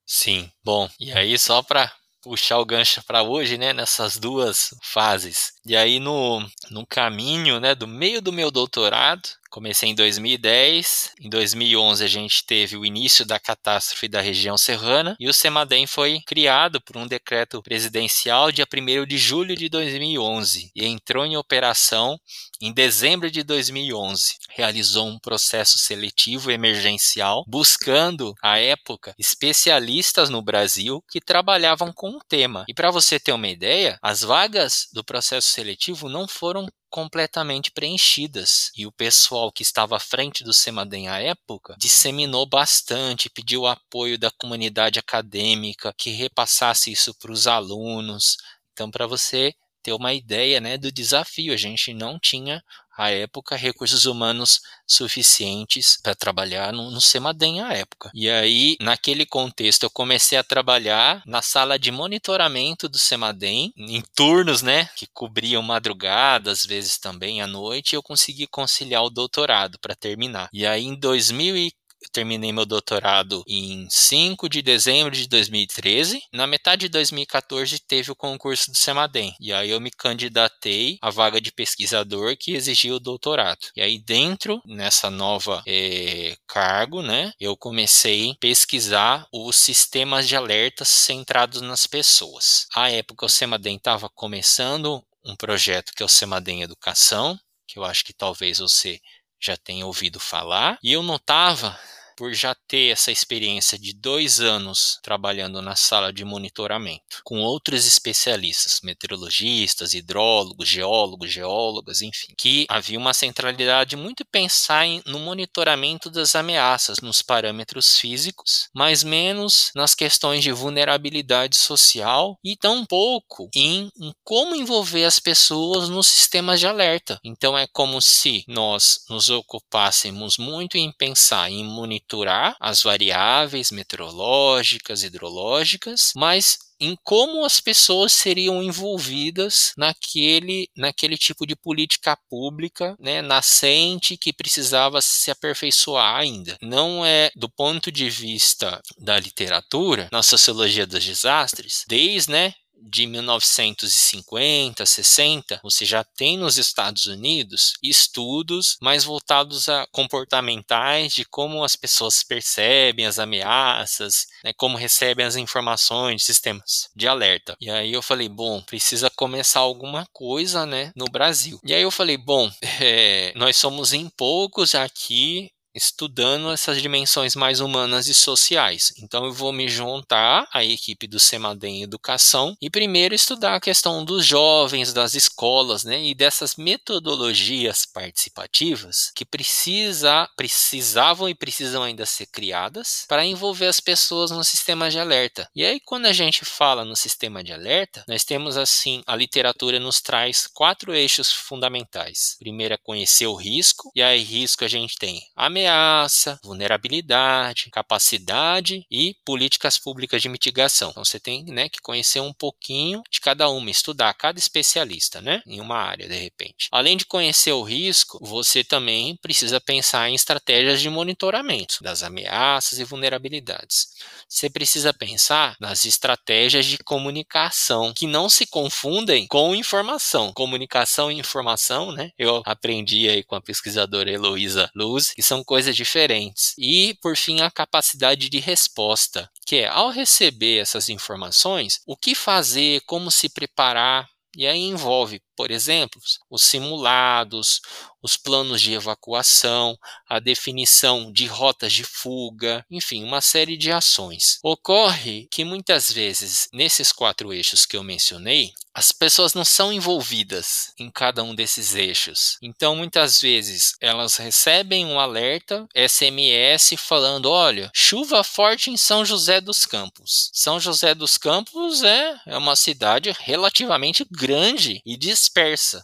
Sim, 0.07 0.51
bom, 0.65 0.89
e 0.99 1.13
aí 1.13 1.39
só 1.39 1.63
para 1.63 1.93
puxar 2.23 2.59
o 2.59 2.65
gancho 2.65 3.03
para 3.05 3.23
hoje, 3.23 3.57
né, 3.57 3.73
nessas 3.73 4.17
duas 4.19 4.75
fases. 4.83 5.53
E 5.65 5.77
aí 5.77 5.99
no, 5.99 6.41
no 6.71 6.87
caminho, 6.87 7.61
né, 7.61 7.75
do 7.75 7.87
meio 7.87 8.21
do 8.21 8.33
meu 8.33 8.51
doutorado, 8.51 9.29
Comecei 9.51 9.89
em 9.89 9.95
2010. 9.97 11.15
Em 11.21 11.29
2011 11.29 12.05
a 12.05 12.07
gente 12.07 12.45
teve 12.47 12.77
o 12.77 12.87
início 12.87 13.27
da 13.27 13.39
catástrofe 13.39 14.07
da 14.07 14.21
região 14.21 14.57
serrana 14.57 15.17
e 15.19 15.29
o 15.29 15.35
Semadem 15.35 15.89
foi 15.89 16.21
criado 16.25 16.81
por 16.81 16.97
um 16.97 17.07
decreto 17.07 17.61
presidencial 17.61 18.53
dia 18.53 18.65
1 18.65 19.05
de 19.05 19.19
julho 19.19 19.57
de 19.57 19.69
2011 19.69 20.71
e 20.75 20.87
entrou 20.87 21.27
em 21.27 21.37
operação 21.37 22.17
em 22.63 22.73
dezembro 22.73 23.29
de 23.29 23.43
2011. 23.43 24.37
Realizou 24.51 25.09
um 25.09 25.19
processo 25.19 25.81
seletivo 25.81 26.53
emergencial 26.53 27.45
buscando, 27.49 28.35
à 28.41 28.59
época, 28.59 29.15
especialistas 29.19 30.31
no 30.31 30.41
Brasil 30.41 31.03
que 31.11 31.21
trabalhavam 31.21 31.93
com 31.93 32.11
o 32.11 32.21
tema. 32.29 32.65
E 32.69 32.75
para 32.75 32.93
você 32.93 33.19
ter 33.19 33.33
uma 33.33 33.49
ideia, 33.49 33.99
as 34.01 34.23
vagas 34.23 34.87
do 34.93 35.03
processo 35.03 35.49
seletivo 35.49 36.09
não 36.09 36.29
foram 36.29 36.69
completamente 36.91 37.71
preenchidas. 37.71 38.71
E 38.77 38.87
o 38.87 38.93
pessoal 38.93 39.51
que 39.53 39.63
estava 39.63 39.97
à 39.97 40.01
frente 40.01 40.45
do 40.45 40.53
Semadem 40.53 41.09
à 41.09 41.19
época 41.19 41.75
disseminou 41.79 42.47
bastante, 42.47 43.31
pediu 43.31 43.67
apoio 43.67 44.19
da 44.19 44.31
comunidade 44.31 44.99
acadêmica 44.99 45.95
que 45.97 46.11
repassasse 46.11 46.91
isso 46.91 47.15
para 47.15 47.33
os 47.33 47.47
alunos. 47.47 48.37
Então, 48.73 48.91
para 48.91 49.07
você 49.07 49.55
ter 49.83 49.93
uma 49.93 50.13
ideia 50.13 50.61
né, 50.61 50.77
do 50.77 50.93
desafio, 50.93 51.53
a 51.53 51.57
gente 51.57 51.93
não 51.95 52.19
tinha 52.19 52.63
à 53.01 53.11
época 53.11 53.57
recursos 53.57 54.05
humanos 54.05 54.61
suficientes 54.87 55.99
para 56.03 56.15
trabalhar 56.15 56.71
no, 56.71 56.91
no 56.91 57.01
Semadem 57.01 57.63
à 57.63 57.73
época. 57.73 58.11
E 58.13 58.29
aí, 58.29 58.77
naquele 58.79 59.25
contexto, 59.25 59.85
eu 59.85 59.91
comecei 59.91 60.37
a 60.37 60.45
trabalhar 60.45 61.23
na 61.25 61.41
sala 61.41 61.79
de 61.79 61.91
monitoramento 61.91 62.89
do 62.91 62.99
Semadem, 62.99 63.73
em 63.77 64.03
turnos, 64.15 64.61
né, 64.61 64.89
que 64.97 65.07
cobriam 65.15 65.63
madrugada, 65.63 66.51
às 66.51 66.65
vezes 66.67 66.99
também 66.99 67.41
à 67.41 67.47
noite, 67.47 67.93
e 67.93 67.97
eu 67.97 68.03
consegui 68.03 68.47
conciliar 68.47 69.03
o 69.03 69.11
doutorado 69.11 69.79
para 69.79 69.95
terminar. 69.95 70.51
E 70.53 70.67
aí, 70.67 70.85
em 70.85 70.95
2014, 70.95 71.71
eu 71.71 71.80
terminei 72.13 72.53
meu 72.53 72.67
doutorado 72.67 73.43
em 73.47 73.87
5 73.91 74.49
de 74.49 74.63
dezembro 74.63 75.15
de 75.15 75.29
2013. 75.29 76.23
Na 76.33 76.47
metade 76.47 76.83
de 76.83 76.89
2014 76.89 77.79
teve 77.81 78.11
o 78.11 78.17
concurso 78.17 78.71
do 78.71 78.77
Semadem. 78.77 79.35
E 79.41 79.53
aí 79.53 79.71
eu 79.71 79.81
me 79.81 79.91
candidatei 79.91 80.99
à 81.01 81.11
vaga 81.11 81.41
de 81.41 81.53
pesquisador 81.53 82.37
que 82.39 82.53
exigia 82.53 82.95
o 82.95 83.01
doutorado. 83.01 83.69
E 83.77 83.83
aí 83.83 83.99
dentro 83.99 84.61
nessa 84.67 85.11
nova 85.11 85.63
é, 85.67 86.37
cargo, 86.47 87.03
né, 87.03 87.33
eu 87.41 87.57
comecei 87.57 88.31
a 88.31 88.35
pesquisar 88.41 89.27
os 89.33 89.57
sistemas 89.57 90.29
de 90.29 90.37
alertas 90.37 90.89
centrados 90.89 91.61
nas 91.61 91.87
pessoas. 91.87 92.67
À 92.75 92.91
época 92.91 93.27
o 93.27 93.29
Semadem 93.29 93.77
estava 93.77 94.09
começando 94.09 95.03
um 95.25 95.37
projeto 95.37 95.93
que 95.95 96.03
é 96.03 96.07
o 96.07 96.09
Semadem 96.09 96.63
Educação, 96.63 97.39
que 97.67 97.79
eu 97.79 97.85
acho 97.85 98.05
que 98.05 98.13
talvez 98.13 98.59
você 98.59 98.99
já 99.41 99.57
tenha 99.57 99.87
ouvido 99.87 100.21
falar. 100.21 100.79
E 100.83 100.93
eu 100.93 101.03
notava 101.03 101.79
por 102.21 102.35
já 102.35 102.55
ter 102.69 102.91
essa 102.91 103.11
experiência 103.11 103.79
de 103.79 103.95
dois 103.95 104.41
anos 104.41 104.99
trabalhando 105.03 105.63
na 105.63 105.75
sala 105.75 106.13
de 106.13 106.23
monitoramento, 106.23 107.23
com 107.25 107.41
outros 107.41 107.87
especialistas, 107.87 108.81
meteorologistas, 108.83 109.95
hidrólogos, 109.95 110.69
geólogos, 110.69 111.33
geólogas, 111.33 112.03
enfim, 112.03 112.35
que 112.37 112.67
havia 112.69 112.99
uma 112.99 113.15
centralidade 113.15 113.97
muito 113.97 114.23
pensar 114.31 114.85
em, 114.85 115.03
no 115.07 115.19
monitoramento 115.19 116.11
das 116.11 116.35
ameaças 116.35 117.01
nos 117.01 117.23
parâmetros 117.23 117.97
físicos, 117.97 118.69
mas 118.75 119.03
menos 119.03 119.71
nas 119.75 119.95
questões 119.95 120.43
de 120.43 120.53
vulnerabilidade 120.53 121.57
social 121.57 122.39
e 122.45 122.55
tão 122.55 122.85
pouco 122.85 123.49
em, 123.57 123.89
em 123.99 124.13
como 124.23 124.55
envolver 124.55 125.07
as 125.07 125.19
pessoas 125.19 125.89
nos 125.89 126.07
sistemas 126.07 126.61
de 126.61 126.67
alerta. 126.67 127.19
Então 127.25 127.57
é 127.57 127.67
como 127.67 127.99
se 128.03 128.45
nós 128.47 129.07
nos 129.09 129.31
ocupássemos 129.31 130.37
muito 130.37 130.77
em 130.77 130.93
pensar 130.93 131.51
em 131.51 131.65
monitorar 131.65 132.10
monitorar 132.11 132.57
as 132.59 132.83
variáveis 132.83 133.71
meteorológicas, 133.71 135.03
hidrológicas, 135.03 136.13
mas 136.17 136.59
em 136.81 136.97
como 137.05 137.45
as 137.45 137.61
pessoas 137.61 138.13
seriam 138.13 138.63
envolvidas 138.63 139.73
naquele, 139.77 140.69
naquele 140.75 141.17
tipo 141.17 141.47
de 141.47 141.55
política 141.55 142.17
pública 142.29 142.97
né, 142.99 143.21
nascente 143.21 144.17
que 144.17 144.33
precisava 144.33 145.01
se 145.03 145.31
aperfeiçoar 145.31 146.17
ainda. 146.17 146.57
Não 146.63 147.05
é 147.05 147.31
do 147.37 147.51
ponto 147.51 147.93
de 147.93 148.09
vista 148.09 148.81
da 148.99 149.19
literatura, 149.21 150.09
na 150.11 150.23
sociologia 150.23 150.87
dos 150.87 151.05
desastres, 151.05 151.85
desde 151.87 152.33
né, 152.33 152.55
de 152.81 153.07
1950, 153.07 154.87
60, 154.87 155.61
você 155.63 155.85
já 155.85 156.05
tem 156.05 156.39
nos 156.39 156.57
Estados 156.57 157.07
Unidos 157.07 157.75
estudos 157.83 158.77
mais 158.81 159.05
voltados 159.05 159.69
a 159.69 159.87
comportamentais 159.93 161.13
de 161.13 161.25
como 161.25 161.65
as 161.65 161.77
pessoas 161.77 162.23
percebem 162.23 163.07
as 163.07 163.19
ameaças, 163.19 164.27
né, 164.45 164.53
como 164.57 164.77
recebem 164.77 165.25
as 165.25 165.37
informações, 165.37 166.25
sistemas 166.25 166.89
de 166.95 167.07
alerta. 167.07 167.57
E 167.61 167.71
aí 167.71 167.93
eu 167.93 168.03
falei, 168.03 168.29
bom, 168.29 168.63
precisa 168.63 169.11
começar 169.11 169.61
alguma 169.61 170.07
coisa, 170.13 170.65
né, 170.67 170.93
no 170.97 171.07
Brasil. 171.07 171.59
E 171.65 171.75
aí 171.75 171.83
eu 171.83 171.91
falei, 171.91 172.17
bom, 172.17 172.51
é, 172.81 173.33
nós 173.37 173.57
somos 173.57 173.93
em 173.93 174.09
poucos 174.09 174.75
aqui 174.75 175.51
estudando 175.75 176.51
essas 176.51 176.81
dimensões 176.81 177.35
mais 177.35 177.61
humanas 177.61 178.07
e 178.09 178.15
sociais. 178.15 178.93
Então 178.99 179.25
eu 179.25 179.33
vou 179.33 179.53
me 179.53 179.69
juntar 179.69 180.49
à 180.53 180.65
equipe 180.65 181.07
do 181.07 181.21
Semadem 181.21 181.83
Educação 181.83 182.57
e 182.61 182.71
primeiro 182.71 183.15
estudar 183.15 183.55
a 183.55 183.61
questão 183.61 184.05
dos 184.05 184.25
jovens, 184.25 184.93
das 184.93 185.15
escolas, 185.15 185.85
né, 185.85 186.03
e 186.03 186.15
dessas 186.15 186.57
metodologias 186.57 187.85
participativas 187.87 189.13
que 189.15 189.25
precisa, 189.25 190.29
precisavam 190.37 191.29
e 191.29 191.35
precisam 191.35 191.83
ainda 191.83 192.07
ser 192.07 192.27
criadas 192.27 193.05
para 193.09 193.25
envolver 193.25 193.67
as 193.67 193.81
pessoas 193.81 194.31
no 194.31 194.45
sistema 194.45 194.91
de 194.91 194.99
alerta. 194.99 195.49
E 195.55 195.65
aí 195.65 195.81
quando 195.81 196.07
a 196.07 196.13
gente 196.13 196.45
fala 196.45 196.85
no 196.85 196.97
sistema 196.97 197.43
de 197.43 197.53
alerta, 197.53 198.05
nós 198.09 198.25
temos 198.25 198.57
assim, 198.57 199.03
a 199.07 199.17
literatura 199.17 199.79
nos 199.79 200.01
traz 200.01 200.47
quatro 200.47 200.95
eixos 200.95 201.33
fundamentais. 201.33 202.37
Primeiro 202.39 202.75
é 202.75 202.79
conhecer 202.79 203.27
o 203.27 203.35
risco, 203.35 203.91
e 203.95 204.03
aí 204.03 204.23
risco 204.23 204.65
a 204.65 204.69
gente 204.69 204.97
tem 204.97 205.23
a 205.35 205.49
ameaça, 205.61 206.39
vulnerabilidade, 206.43 207.71
capacidade 207.71 208.87
e 208.91 209.15
políticas 209.25 209.79
públicas 209.79 210.23
de 210.23 210.29
mitigação. 210.29 210.91
Então 210.91 211.05
você 211.05 211.21
tem 211.21 211.45
né, 211.45 211.69
que 211.69 211.81
conhecer 211.81 212.21
um 212.21 212.33
pouquinho 212.33 213.03
de 213.11 213.21
cada 213.21 213.49
uma, 213.51 213.71
estudar 213.71 214.13
cada 214.15 214.39
especialista 214.39 215.21
né, 215.21 215.43
em 215.47 215.61
uma 215.61 215.77
área, 215.77 216.09
de 216.09 216.17
repente. 216.17 216.69
Além 216.73 216.97
de 216.97 217.05
conhecer 217.05 217.53
o 217.53 217.63
risco, 217.63 218.19
você 218.23 218.65
também 218.65 219.17
precisa 219.17 219.61
pensar 219.61 220.09
em 220.09 220.15
estratégias 220.15 220.81
de 220.81 220.89
monitoramento 220.89 221.79
das 221.83 222.03
ameaças 222.03 222.79
e 222.79 222.85
vulnerabilidades. 222.85 223.89
Você 224.29 224.49
precisa 224.49 224.95
pensar 224.95 225.57
nas 225.61 225.85
estratégias 225.85 226.65
de 226.65 226.79
comunicação, 226.79 227.93
que 227.95 228.07
não 228.07 228.29
se 228.29 228.47
confundem 228.47 229.27
com 229.27 229.55
informação. 229.55 230.33
Comunicação 230.33 231.11
e 231.11 231.19
informação, 231.19 231.93
né? 231.93 232.11
Eu 232.19 232.43
aprendi 232.47 233.09
aí 233.09 233.23
com 233.23 233.35
a 233.35 233.41
pesquisadora 233.41 234.11
Heloísa 234.11 234.71
Luz, 234.75 235.11
que 235.11 235.23
são 235.23 235.45
coisas 235.51 235.75
diferentes. 235.75 236.55
E, 236.57 236.97
por 237.03 237.17
fim, 237.17 237.41
a 237.41 237.51
capacidade 237.51 238.29
de 238.29 238.39
resposta, 238.39 239.29
que 239.45 239.57
é 239.57 239.67
ao 239.67 239.91
receber 239.91 240.59
essas 240.59 240.89
informações, 240.89 241.81
o 241.85 241.97
que 241.97 242.15
fazer, 242.15 242.81
como 242.87 243.11
se 243.11 243.29
preparar. 243.29 244.09
E 244.37 244.47
aí 244.47 244.61
envolve, 244.61 245.21
por 245.41 245.51
exemplo, 245.51 245.99
os 246.29 246.43
simulados, 246.43 247.63
os 248.03 248.15
planos 248.15 248.61
de 248.61 248.75
evacuação, 248.75 249.79
a 250.07 250.19
definição 250.19 251.11
de 251.11 251.27
rotas 251.27 251.73
de 251.73 251.83
fuga, 251.83 252.65
enfim, 252.71 253.03
uma 253.05 253.23
série 253.23 253.57
de 253.57 253.73
ações. 253.73 254.39
Ocorre 254.43 255.29
que 255.31 255.43
muitas 255.43 255.91
vezes, 255.91 256.49
nesses 256.53 256.93
quatro 256.93 257.33
eixos 257.33 257.65
que 257.65 257.75
eu 257.75 257.83
mencionei, 257.83 258.53
as 258.73 258.93
pessoas 258.93 259.35
não 259.35 259.45
são 259.45 259.73
envolvidas 259.73 260.73
em 260.79 260.91
cada 260.91 261.23
um 261.25 261.35
desses 261.35 261.75
eixos. 261.75 262.39
Então, 262.41 262.77
muitas 262.77 263.21
vezes, 263.21 263.75
elas 263.81 264.17
recebem 264.17 264.87
um 264.87 264.99
alerta 264.99 265.67
SMS 265.75 266.75
falando: 266.79 267.29
olha, 267.31 267.71
chuva 267.75 268.23
forte 268.23 268.71
em 268.71 268.77
São 268.77 269.05
José 269.05 269.41
dos 269.41 269.67
Campos. 269.67 270.31
São 270.33 270.61
José 270.61 270.95
dos 270.95 271.19
Campos 271.19 271.83
é, 271.83 272.21
é 272.27 272.39
uma 272.39 272.55
cidade 272.55 273.15
relativamente 273.19 274.07
grande 274.09 274.81
e 274.87 274.97
dispersa, 274.97 275.30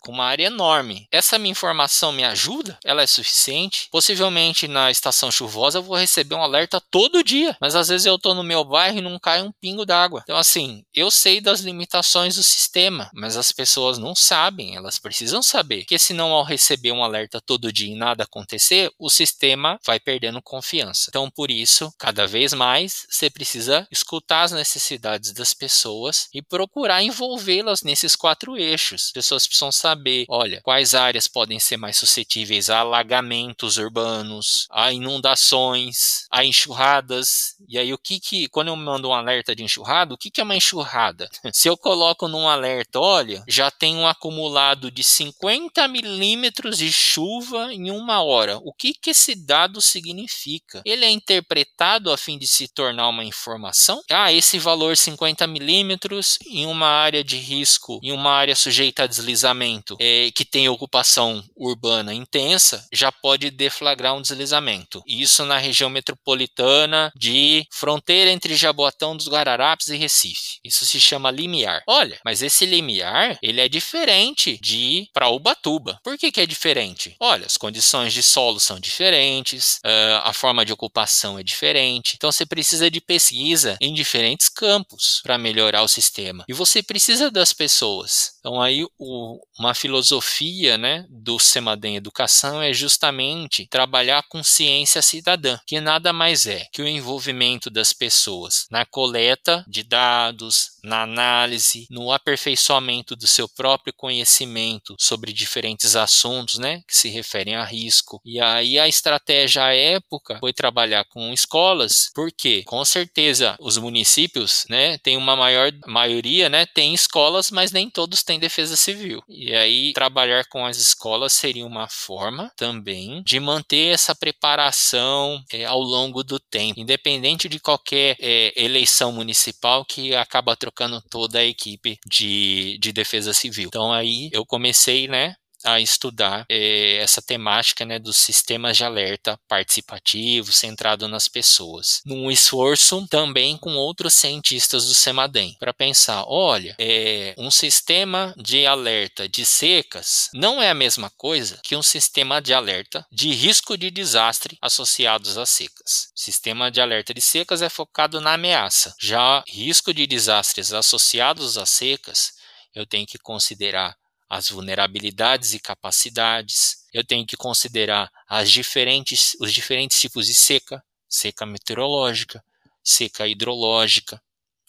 com 0.03 0.13
uma 0.13 0.25
área 0.25 0.47
enorme. 0.47 1.07
Essa 1.11 1.39
minha 1.39 1.53
informação 1.53 2.13
me 2.13 2.25
ajuda? 2.25 2.79
Ela 2.85 3.03
é 3.03 3.07
suficiente? 3.07 3.89
Possivelmente 3.91 4.69
na 4.69 4.91
estação 4.91 5.31
chuvosa 5.31 5.79
eu 5.79 5.83
vou 5.83 5.97
receber 5.97 6.35
um 6.35 6.43
alerta 6.43 6.81
todo 6.91 7.25
dia, 7.25 7.57
mas 7.61 7.75
às 7.75 7.89
vezes 7.89 8.07
eu 8.07 8.17
estou 8.17 8.35
no 8.35 8.43
meu 8.43 8.65
bairro 8.65 8.99
e 8.99 9.03
não 9.03 9.19
cai 9.19 9.43
um 9.43 9.53
pingo 9.61 9.85
d'água. 9.85 10.21
Então, 10.23 10.37
assim, 10.37 10.85
eu 10.95 11.11
sei 11.11 11.41
das 11.41 11.61
limitações 11.61 12.37
do 12.37 12.43
sistema 12.43 13.11
mas 13.13 13.37
as 13.37 13.53
pessoas 13.53 13.99
não 13.99 14.15
sabem, 14.15 14.77
elas 14.77 14.99
precisam 14.99 15.43
saber, 15.43 15.81
porque 15.81 15.99
senão 15.99 16.33
ao 16.33 16.45
receber 16.45 16.93
um 16.93 17.03
alerta 17.03 17.41
todo 17.41 17.73
dia 17.73 17.93
e 17.93 17.97
nada 17.97 18.25
acontecer, 18.25 18.91
o 18.99 19.09
sistema 19.09 19.79
vai 19.85 19.99
perdendo 19.99 20.43
confiança. 20.43 21.07
Então, 21.09 21.31
por 21.31 21.51
isso, 21.51 21.93
cada 21.99 22.27
vez 22.27 22.53
mais 22.53 23.07
você 23.09 23.31
precisa 23.31 23.87
escutar 23.91 24.43
as 24.43 24.53
necessidades 24.53 25.33
das 25.33 25.55
pessoas 25.55 26.29
e 26.33 26.43
procurar 26.43 27.03
envolvê-las 27.03 27.83
nesses 27.83 28.15
quatro 28.15 28.57
eixos. 28.57 29.13
As 29.17 29.27
pessoas 29.45 29.67
precisam 29.67 29.73
saber, 29.73 30.25
olha, 30.29 30.61
quais 30.63 30.95
áreas 30.95 31.27
podem 31.27 31.59
ser 31.59 31.77
mais 31.77 31.97
suscetíveis 31.97 32.71
a 32.71 32.81
alagamentos 32.81 33.77
urbanos, 33.79 34.67
a 34.71 34.93
inundações, 34.93 36.27
a 36.31 36.45
enxurradas. 36.45 37.57
E 37.69 37.79
aí 37.79 37.93
o 37.93 37.99
que 37.99 38.21
que 38.21 38.49
quando 38.49 38.69
eu 38.69 38.77
mando 38.77 39.09
um 39.09 39.15
alerta 39.15 39.55
de 39.55 39.63
enxurrada, 39.63 40.15
o 40.15 40.19
que 40.19 40.31
que 40.31 40.41
é 40.41 40.45
uma 40.45 40.57
enxurrada? 40.57 41.29
Se 41.53 41.69
eu 41.69 41.77
coloco 41.77 42.29
num 42.29 42.49
alerta 42.49 43.01
olha, 43.01 43.43
já 43.49 43.71
tem 43.71 43.97
um 43.97 44.07
acumulado 44.07 44.91
de 44.91 45.03
50 45.03 45.87
milímetros 45.89 46.79
de 46.79 46.93
chuva 46.93 47.73
em 47.73 47.91
uma 47.91 48.23
hora. 48.23 48.59
O 48.63 48.73
que, 48.73 48.93
que 48.95 49.11
esse 49.11 49.35
dado 49.35 49.81
significa? 49.81 50.83
Ele 50.85 51.05
é 51.05 51.11
interpretado 51.11 52.13
a 52.13 52.17
fim 52.17 52.39
de 52.39 52.47
se 52.47 52.69
tornar 52.69 53.09
uma 53.09 53.25
informação? 53.25 54.03
Ah, 54.11 54.33
esse 54.33 54.59
valor 54.59 54.97
50 54.97 55.47
milímetros 55.47 56.39
em 56.47 56.67
uma 56.67 56.89
área 56.89 57.25
de 57.25 57.37
risco, 57.37 58.01
em 58.03 58.13
uma 58.13 58.31
área 58.31 58.55
sujeita 58.55 59.05
a 59.05 59.07
deslizamento 59.17 59.97
é, 60.01 60.31
que 60.35 60.45
tem 60.45 60.69
ocupação 60.69 61.43
urbana 61.57 62.13
intensa, 62.13 62.87
já 62.93 63.11
pode 63.11 63.51
deflagrar 63.51 64.15
um 64.15 64.23
deslizamento. 64.23 65.03
Isso 65.07 65.45
na 65.45 65.59
região 65.59 65.91
metropolitana 65.91 67.13
de 67.17 67.67
fronteira 67.71 68.31
entre 68.31 68.55
Jaboatão 68.55 69.17
dos 69.17 69.29
Guararapes 69.29 69.89
e 69.89 69.97
Recife. 69.97 70.59
Isso 70.65 70.85
se 70.87 71.01
chama 71.01 71.31
limiar. 71.31 71.83
Olha, 71.87 72.19
mas 72.25 72.43
esse 72.43 72.67
limiar, 72.67 73.39
ele 73.43 73.61
é 73.61 73.69
diferente 73.69 74.59
de 74.61 75.09
para 75.13 75.29
Ubatuba. 75.29 75.99
Por 76.03 76.19
que, 76.19 76.31
que 76.31 76.41
é 76.41 76.47
diferente? 76.47 77.17
Olha, 77.21 77.47
as 77.47 77.57
condições 77.57 78.13
de 78.13 78.23
solo 78.23 78.61
são 78.61 78.79
diferentes, 78.79 79.77
uh, 79.85 80.21
a 80.25 80.33
forma 80.33 80.65
de 80.65 80.73
ocupação 80.73 81.39
é 81.39 81.43
diferente. 81.43 82.15
Então 82.17 82.31
você 82.31 82.45
precisa 82.45 82.91
de 82.91 83.01
pesquisa 83.01 83.77
em 83.81 83.95
diferentes 83.95 84.49
campos 84.49 85.21
para 85.23 85.39
melhorar 85.39 85.83
o 85.83 85.89
sistema. 85.89 86.45
E 86.49 86.53
você 86.53 86.83
precisa 86.83 87.31
das 87.31 87.53
pessoas. 87.53 88.36
Então 88.47 88.63
aí 88.63 88.87
o, 88.97 89.41
uma 89.59 89.75
filosofia 89.75 90.79
né, 90.79 91.05
do 91.11 91.37
Semadem 91.37 91.97
Educação 91.97 92.63
é 92.63 92.73
justamente 92.73 93.67
trabalhar 93.69 94.23
com 94.29 94.41
ciência 94.41 95.03
cidadã, 95.03 95.59
que 95.67 95.81
nada 95.81 96.13
mais 96.13 96.47
é 96.47 96.65
que 96.73 96.81
o 96.81 96.87
envolvimento 96.87 97.69
das 97.69 97.93
pessoas 97.93 98.69
na 98.71 98.87
coleta 98.87 99.65
de 99.67 99.83
dados, 99.83 100.77
na 100.85 101.03
análise, 101.03 101.89
no 101.91 102.13
aperfeiçoamento 102.13 103.17
do 103.17 103.27
seu 103.27 103.49
próprio 103.49 103.93
conhecimento 103.93 104.95
sobre 104.97 105.33
diferentes 105.33 105.97
assuntos, 105.97 106.57
né, 106.61 106.83
que 106.87 106.97
se 106.97 107.09
referem 107.09 107.57
a 107.57 107.65
risco. 107.65 108.21
E 108.25 108.41
aí 108.41 108.79
a 108.79 108.87
estratégia 108.87 109.65
à 109.65 109.75
época 109.75 110.39
foi 110.39 110.53
trabalhar 110.53 111.05
com 111.07 111.33
escolas, 111.33 112.13
porque 112.15 112.63
com 112.63 112.85
certeza 112.85 113.57
os 113.59 113.77
municípios, 113.77 114.65
né, 114.71 114.99
tem 114.99 115.17
uma 115.17 115.35
maior 115.35 115.73
maioria, 115.85 116.49
né, 116.49 116.65
tem 116.65 116.95
escolas, 116.95 117.51
mas 117.51 117.73
nem 117.73 117.91
todos 117.91 118.23
têm 118.23 118.36
defesa 118.39 118.77
civil. 118.77 119.23
E 119.29 119.55
aí 119.55 119.93
trabalhar 119.93 120.45
com 120.49 120.65
as 120.65 120.79
escolas 120.79 121.33
seria 121.33 121.67
uma 121.67 121.89
forma 121.89 122.51
também 122.57 123.23
de 123.25 123.39
manter 123.41 123.93
essa 123.93 124.15
preparação 124.15 125.43
é, 125.53 125.65
ao 125.65 125.81
longo 125.81 126.23
do 126.23 126.39
tempo, 126.39 126.81
independente 126.81 127.49
de 127.49 127.59
qualquer 127.61 128.17
é, 128.21 128.53
eleição 128.57 129.13
municipal 129.13 129.85
que 129.85 130.15
acaba 130.15 130.57
trocando 130.57 131.03
toda 131.11 131.39
a 131.39 131.45
equipe 131.45 131.99
de, 132.07 132.79
de 132.81 132.93
defesa 132.93 133.33
civil. 133.33 133.69
Então 133.69 133.93
aí 133.93 134.29
eu 134.33 134.45
comecei, 134.47 135.09
né, 135.09 135.35
a 135.65 135.81
estudar 135.81 136.45
é, 136.49 136.97
essa 136.97 137.23
temática 137.23 137.85
né, 137.85 137.99
dos 137.99 138.17
sistemas 138.17 138.77
de 138.77 138.85
alerta 138.85 139.39
participativo 139.49 140.53
centrado 140.53 141.09
nas 141.09 141.29
pessoas. 141.29 142.01
Num 142.05 142.31
esforço 142.31 143.07
também 143.09 143.57
com 143.57 143.75
outros 143.75 144.15
cientistas 144.15 144.87
do 144.87 144.95
CEMADEM 144.95 145.57
para 145.59 145.73
pensar: 145.73 146.25
olha, 146.27 146.75
é, 146.79 147.35
um 147.39 147.51
sistema 147.51 148.35
de 148.37 148.67
alerta 148.67 149.29
de 149.29 149.45
secas 149.45 150.29
não 150.33 150.63
é 150.63 150.71
a 150.71 150.75
mesma 150.75 151.11
coisa 151.11 151.61
que 151.63 151.77
um 151.77 151.83
sistema 151.83 152.41
de 152.41 152.53
alerta 152.53 153.07
de 153.11 153.33
risco 153.33 153.77
de 153.77 153.91
desastre 153.91 154.59
associados 154.61 155.39
às 155.39 155.51
secas. 155.51 156.09
Sistema 156.15 156.71
de 156.71 156.81
alerta 156.81 157.13
de 157.15 157.21
secas 157.21 157.63
é 157.63 157.69
focado 157.69 158.21
na 158.21 158.35
ameaça. 158.35 158.95
Já 159.01 159.43
risco 159.47 159.93
de 159.93 160.07
desastres 160.07 160.73
associados 160.73 161.59
às 161.59 161.71
secas, 161.71 162.33
eu 162.75 162.87
tenho 162.87 163.07
que 163.07 163.19
considerar 163.19 163.97
as 164.29 164.51
vulnerabilidades 164.51 165.55
e 165.55 165.61
capacidades. 165.61 166.85
Eu 166.93 167.05
tenho 167.05 167.27
que 167.27 167.37
considerar 167.37 168.11
as 168.29 168.51
diferentes, 168.51 169.37
os 169.41 169.53
diferentes 169.53 170.01
tipos 170.01 170.27
de 170.27 170.35
seca, 170.35 170.83
seca 171.09 171.47
meteorológica, 171.47 172.43
seca 172.83 173.27
hidrológica 173.27 174.21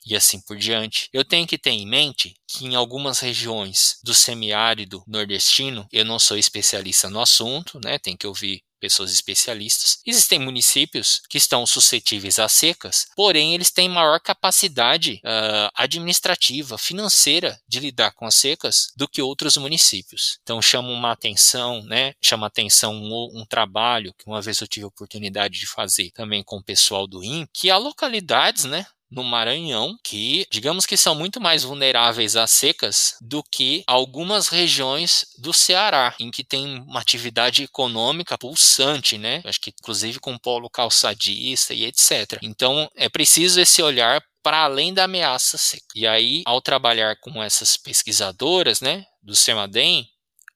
e 0.05 0.15
assim 0.15 0.39
por 0.41 0.57
diante. 0.57 1.09
Eu 1.11 1.25
tenho 1.25 1.45
que 1.45 1.57
ter 1.57 1.71
em 1.71 1.85
mente 1.85 2.35
que 2.47 2.65
em 2.65 2.75
algumas 2.75 3.19
regiões 3.19 3.99
do 4.03 4.13
semiárido 4.13 5.03
nordestino, 5.07 5.87
eu 5.91 6.05
não 6.05 6.17
sou 6.17 6.37
especialista 6.37 7.09
no 7.09 7.19
assunto, 7.19 7.79
né? 7.83 7.99
Tem 7.99 8.15
que 8.15 8.27
ouvir 8.27 8.63
pessoas 8.79 9.11
especialistas. 9.11 9.99
Existem 10.05 10.39
municípios 10.39 11.21
que 11.29 11.37
estão 11.37 11.65
suscetíveis 11.65 12.39
a 12.39 12.47
secas, 12.47 13.07
porém 13.15 13.53
eles 13.53 13.71
têm 13.71 13.89
maior 13.89 14.19
capacidade 14.19 15.21
uh, 15.23 15.71
administrativa, 15.75 16.77
financeira 16.77 17.59
de 17.67 17.79
lidar 17.79 18.11
com 18.11 18.25
as 18.25 18.35
secas 18.35 18.91
do 18.95 19.07
que 19.07 19.21
outros 19.21 19.57
municípios. 19.57 20.39
Então 20.43 20.61
chama 20.61 20.89
uma 20.89 21.11
atenção, 21.11 21.83
né? 21.83 22.13
Chama 22.21 22.47
atenção 22.47 22.93
um, 22.93 23.41
um 23.41 23.45
trabalho 23.45 24.13
que 24.17 24.27
uma 24.27 24.41
vez 24.41 24.59
eu 24.59 24.67
tive 24.67 24.85
a 24.85 24.87
oportunidade 24.87 25.59
de 25.59 25.67
fazer 25.67 26.11
também 26.11 26.43
com 26.43 26.57
o 26.57 26.63
pessoal 26.63 27.07
do 27.07 27.23
IN, 27.23 27.47
que 27.53 27.69
há 27.69 27.77
localidades, 27.77 28.65
né? 28.65 28.85
No 29.09 29.23
Maranhão, 29.23 29.97
que 30.03 30.45
digamos 30.51 30.85
que 30.85 30.97
são 30.97 31.15
muito 31.15 31.39
mais 31.39 31.63
vulneráveis 31.63 32.35
às 32.35 32.51
secas 32.51 33.15
do 33.21 33.43
que 33.43 33.83
algumas 33.87 34.47
regiões 34.47 35.25
do 35.37 35.53
Ceará, 35.53 36.13
em 36.19 36.29
que 36.29 36.43
tem 36.43 36.79
uma 36.81 36.99
atividade 36.99 37.63
econômica 37.63 38.37
pulsante, 38.37 39.17
né? 39.17 39.41
Acho 39.45 39.61
que 39.61 39.73
inclusive 39.79 40.19
com 40.19 40.37
polo 40.37 40.69
calçadista 40.69 41.73
e 41.73 41.85
etc. 41.85 42.39
Então 42.41 42.89
é 42.95 43.07
preciso 43.09 43.59
esse 43.59 43.81
olhar 43.81 44.21
para 44.43 44.63
além 44.63 44.93
da 44.93 45.03
ameaça 45.03 45.57
seca. 45.57 45.85
E 45.93 46.07
aí, 46.07 46.41
ao 46.45 46.61
trabalhar 46.61 47.17
com 47.19 47.43
essas 47.43 47.75
pesquisadoras, 47.75 48.79
né, 48.79 49.05
do 49.21 49.35
CEMADEM, 49.35 50.07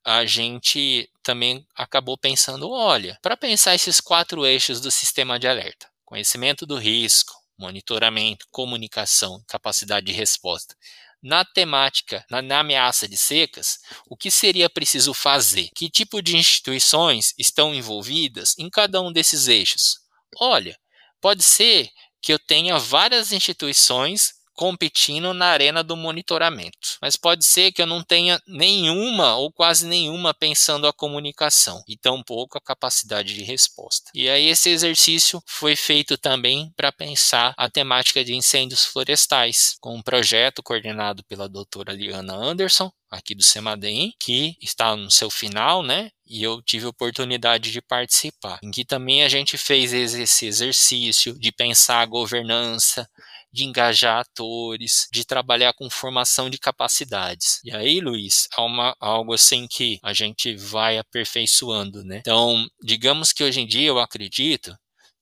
a 0.06 0.26
gente 0.26 1.10
também 1.22 1.66
acabou 1.76 2.18
pensando, 2.18 2.70
olha, 2.72 3.20
para 3.22 3.38
pensar 3.38 3.76
esses 3.76 4.00
quatro 4.00 4.46
eixos 4.46 4.80
do 4.80 4.90
sistema 4.90 5.38
de 5.38 5.48
alerta, 5.48 5.88
conhecimento 6.06 6.66
do 6.66 6.78
risco, 6.78 7.34
monitoramento, 7.62 8.48
comunicação, 8.52 9.42
capacidade 9.48 10.08
de 10.08 10.12
resposta. 10.12 10.76
Na 11.22 11.46
temática, 11.46 12.26
na, 12.32 12.42
na, 12.42 12.60
ameaça 12.60 13.08
de 13.08 13.16
secas, 13.16 13.78
o 14.10 14.18
que 14.18 14.32
seria 14.32 14.68
preciso 14.68 15.14
fazer? 15.14 15.70
Que 15.76 15.88
tipo 15.88 16.20
de 16.20 16.36
instituições 16.36 17.34
estão 17.38 17.76
envolvidas 17.76 18.56
em 18.58 18.70
cada 18.70 19.00
um 19.00 19.14
desses 19.14 19.48
eixos? 19.48 20.00
Olha, 20.40 20.76
pode 21.22 21.44
ser 21.44 21.90
que 22.20 22.34
eu 22.34 22.40
tenha 22.40 22.80
várias 22.80 23.32
instituições 23.32 24.34
competindo 24.62 25.34
na 25.34 25.48
arena 25.48 25.84
do 25.84 25.98
monitoramento. 25.98 27.00
Mas 27.02 27.16
pode 27.16 27.44
ser 27.44 27.72
que 27.72 27.82
eu 27.82 27.88
não 27.88 28.04
tenha 28.04 28.40
nenhuma 28.46 29.36
ou 29.36 29.52
quase 29.52 29.88
nenhuma 29.88 30.36
pensando 30.36 30.86
a 30.86 30.94
comunicação 30.94 31.84
e 31.88 31.98
tampouco 31.98 32.60
a 32.60 32.62
capacidade 32.62 33.34
de 33.34 33.42
resposta. 33.42 34.12
E 34.14 34.30
aí 34.30 34.50
esse 34.50 34.70
exercício 34.70 35.42
foi 35.48 35.76
feito 35.76 36.16
também 36.16 36.72
para 36.78 36.92
pensar 36.92 37.56
a 37.58 37.68
temática 37.68 38.24
de 38.24 38.36
incêndios 38.36 38.86
florestais, 38.86 39.78
com 39.82 39.96
um 39.96 40.02
projeto 40.04 40.62
coordenado 40.62 41.24
pela 41.24 41.50
doutora 41.50 41.92
Liana 41.92 42.36
Anderson, 42.36 42.92
aqui 43.10 43.34
do 43.34 43.44
Semadem, 43.44 44.14
que 44.20 44.56
está 44.62 44.96
no 44.96 45.10
seu 45.10 45.30
final, 45.30 45.82
né? 45.82 46.12
E 46.26 46.42
eu 46.44 46.62
tive 46.62 46.86
oportunidade 46.86 47.72
de 47.72 47.82
participar, 47.82 48.60
em 48.64 48.72
que 48.72 48.86
também 48.86 49.22
a 49.24 49.28
gente 49.28 49.58
fez 49.58 49.92
esse 49.92 50.46
exercício 50.46 51.38
de 51.38 51.52
pensar 51.52 52.02
a 52.02 52.06
governança, 52.06 53.10
de 53.52 53.66
engajar 53.66 54.20
atores, 54.20 55.08
de 55.12 55.26
trabalhar 55.26 55.74
com 55.74 55.90
formação 55.90 56.50
de 56.50 56.58
capacidades. 56.58 57.60
E 57.64 57.76
aí, 57.76 58.00
Luiz, 58.00 58.48
há 58.56 58.64
uma, 58.64 58.96
algo 59.00 59.34
assim 59.34 59.68
que 59.70 60.00
a 60.04 60.14
gente 60.14 60.56
vai 60.56 60.98
aperfeiçoando, 60.98 62.04
né? 62.04 62.18
Então, 62.20 62.66
digamos 62.84 63.34
que 63.34 63.44
hoje 63.44 63.62
em 63.62 63.68
dia 63.68 63.88
eu 63.88 64.00
acredito 64.00 64.76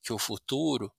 que 0.03 0.13
o 0.13 0.19
futuro 0.19 0.91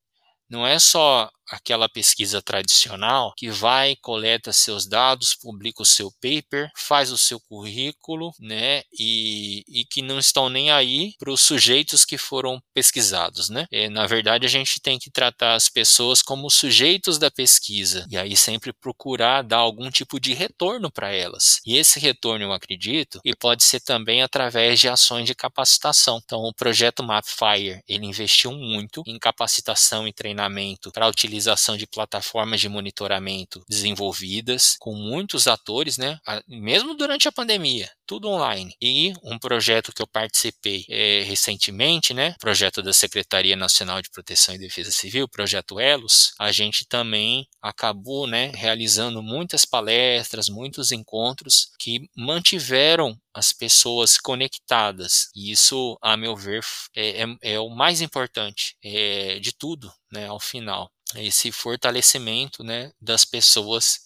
não 0.49 0.67
é 0.67 0.79
só 0.79 1.31
aquela 1.51 1.89
pesquisa 1.89 2.41
tradicional 2.41 3.33
que 3.37 3.51
vai, 3.51 3.97
coleta 3.97 4.53
seus 4.53 4.87
dados, 4.87 5.35
publica 5.35 5.83
o 5.83 5.87
seu 5.87 6.11
paper, 6.13 6.71
faz 6.77 7.11
o 7.11 7.19
seu 7.19 7.41
currículo, 7.41 8.33
né, 8.39 8.83
e, 8.99 9.65
e 9.69 9.85
que 9.85 10.03
não 10.03 10.19
estão 10.19 10.49
nem 10.49 10.71
aí 10.71 11.15
para 11.19 11.31
os 11.33 11.41
sujeitos 11.41 12.05
que 12.05 12.17
foram 12.17 12.63
pesquisados, 12.73 13.49
né. 13.51 13.67
É, 13.71 13.89
na 13.89 14.07
verdade, 14.07 14.47
a 14.47 14.49
gente 14.49 14.81
tem 14.81 14.99
que 14.99 15.11
tratar 15.11 15.55
as 15.55 15.69
pessoas 15.69 16.23
como 16.23 16.51
sujeitos 16.51 17.19
da 17.19 17.31
pesquisa 17.31 18.07
e 18.11 18.17
aí 18.17 18.37
sempre 18.37 18.73
procurar 18.73 19.43
dar 19.43 19.59
algum 19.59 19.91
tipo 19.91 20.21
de 20.21 20.33
retorno 20.33 20.91
para 20.91 21.13
elas. 21.13 21.61
E 21.67 21.77
esse 21.77 21.99
retorno, 21.99 22.45
eu 22.45 22.53
acredito, 22.53 23.21
e 23.25 23.35
pode 23.35 23.63
ser 23.65 23.81
também 23.81 24.23
através 24.23 24.79
de 24.81 24.89
ações 24.89 25.27
de 25.27 25.35
capacitação. 25.35 26.21
Então, 26.25 26.41
o 26.41 26.55
projeto 26.55 27.03
Mapfire, 27.03 27.83
ele 27.89 28.07
investiu 28.07 28.53
muito 28.53 29.03
em 29.07 29.19
capacitação 29.19 30.07
e 30.07 30.13
treinamento 30.13 30.91
para 30.93 31.09
utilizar 31.09 31.40
utilização 31.41 31.77
de 31.77 31.87
plataformas 31.87 32.61
de 32.61 32.69
monitoramento 32.69 33.65
desenvolvidas 33.69 34.77
com 34.79 34.95
muitos 34.95 35.47
atores, 35.47 35.97
né? 35.97 36.19
Mesmo 36.47 36.95
durante 36.95 37.27
a 37.27 37.33
pandemia, 37.33 37.91
tudo 38.07 38.29
online. 38.29 38.75
E 38.81 39.15
um 39.25 39.39
projeto 39.39 39.93
que 39.93 40.03
eu 40.03 40.07
participei 40.07 40.85
é, 40.89 41.23
recentemente, 41.23 42.13
né? 42.13 42.35
Projeto 42.39 42.83
da 42.83 42.93
Secretaria 42.93 43.57
Nacional 43.57 44.03
de 44.03 44.11
Proteção 44.11 44.55
e 44.55 44.59
Defesa 44.59 44.91
Civil, 44.91 45.29
projeto 45.29 45.81
Elos, 45.81 46.33
a 46.39 46.53
gente 46.53 46.87
também 46.87 47.47
acabou, 47.63 48.27
né? 48.27 48.53
Realizando 48.55 49.23
muitas 49.23 49.65
palestras, 49.65 50.49
muitos 50.49 50.93
encontros 50.93 51.71
que 51.79 52.09
mantiveram 52.17 53.17
as 53.33 53.53
pessoas 53.53 54.19
conectadas. 54.19 55.29
E 55.35 55.53
isso, 55.53 55.97
a 56.03 56.17
meu 56.17 56.37
ver, 56.37 56.65
é, 56.95 57.23
é, 57.23 57.55
é 57.55 57.61
o 57.61 57.71
mais 57.71 58.01
importante 58.01 58.77
é, 58.85 59.39
de 59.39 59.53
tudo, 59.53 59.91
né, 60.13 60.27
ao 60.27 60.41
final 60.41 60.91
esse 61.17 61.51
fortalecimento 61.51 62.63
né, 62.63 62.93
das 63.01 63.25
pessoas 63.25 64.01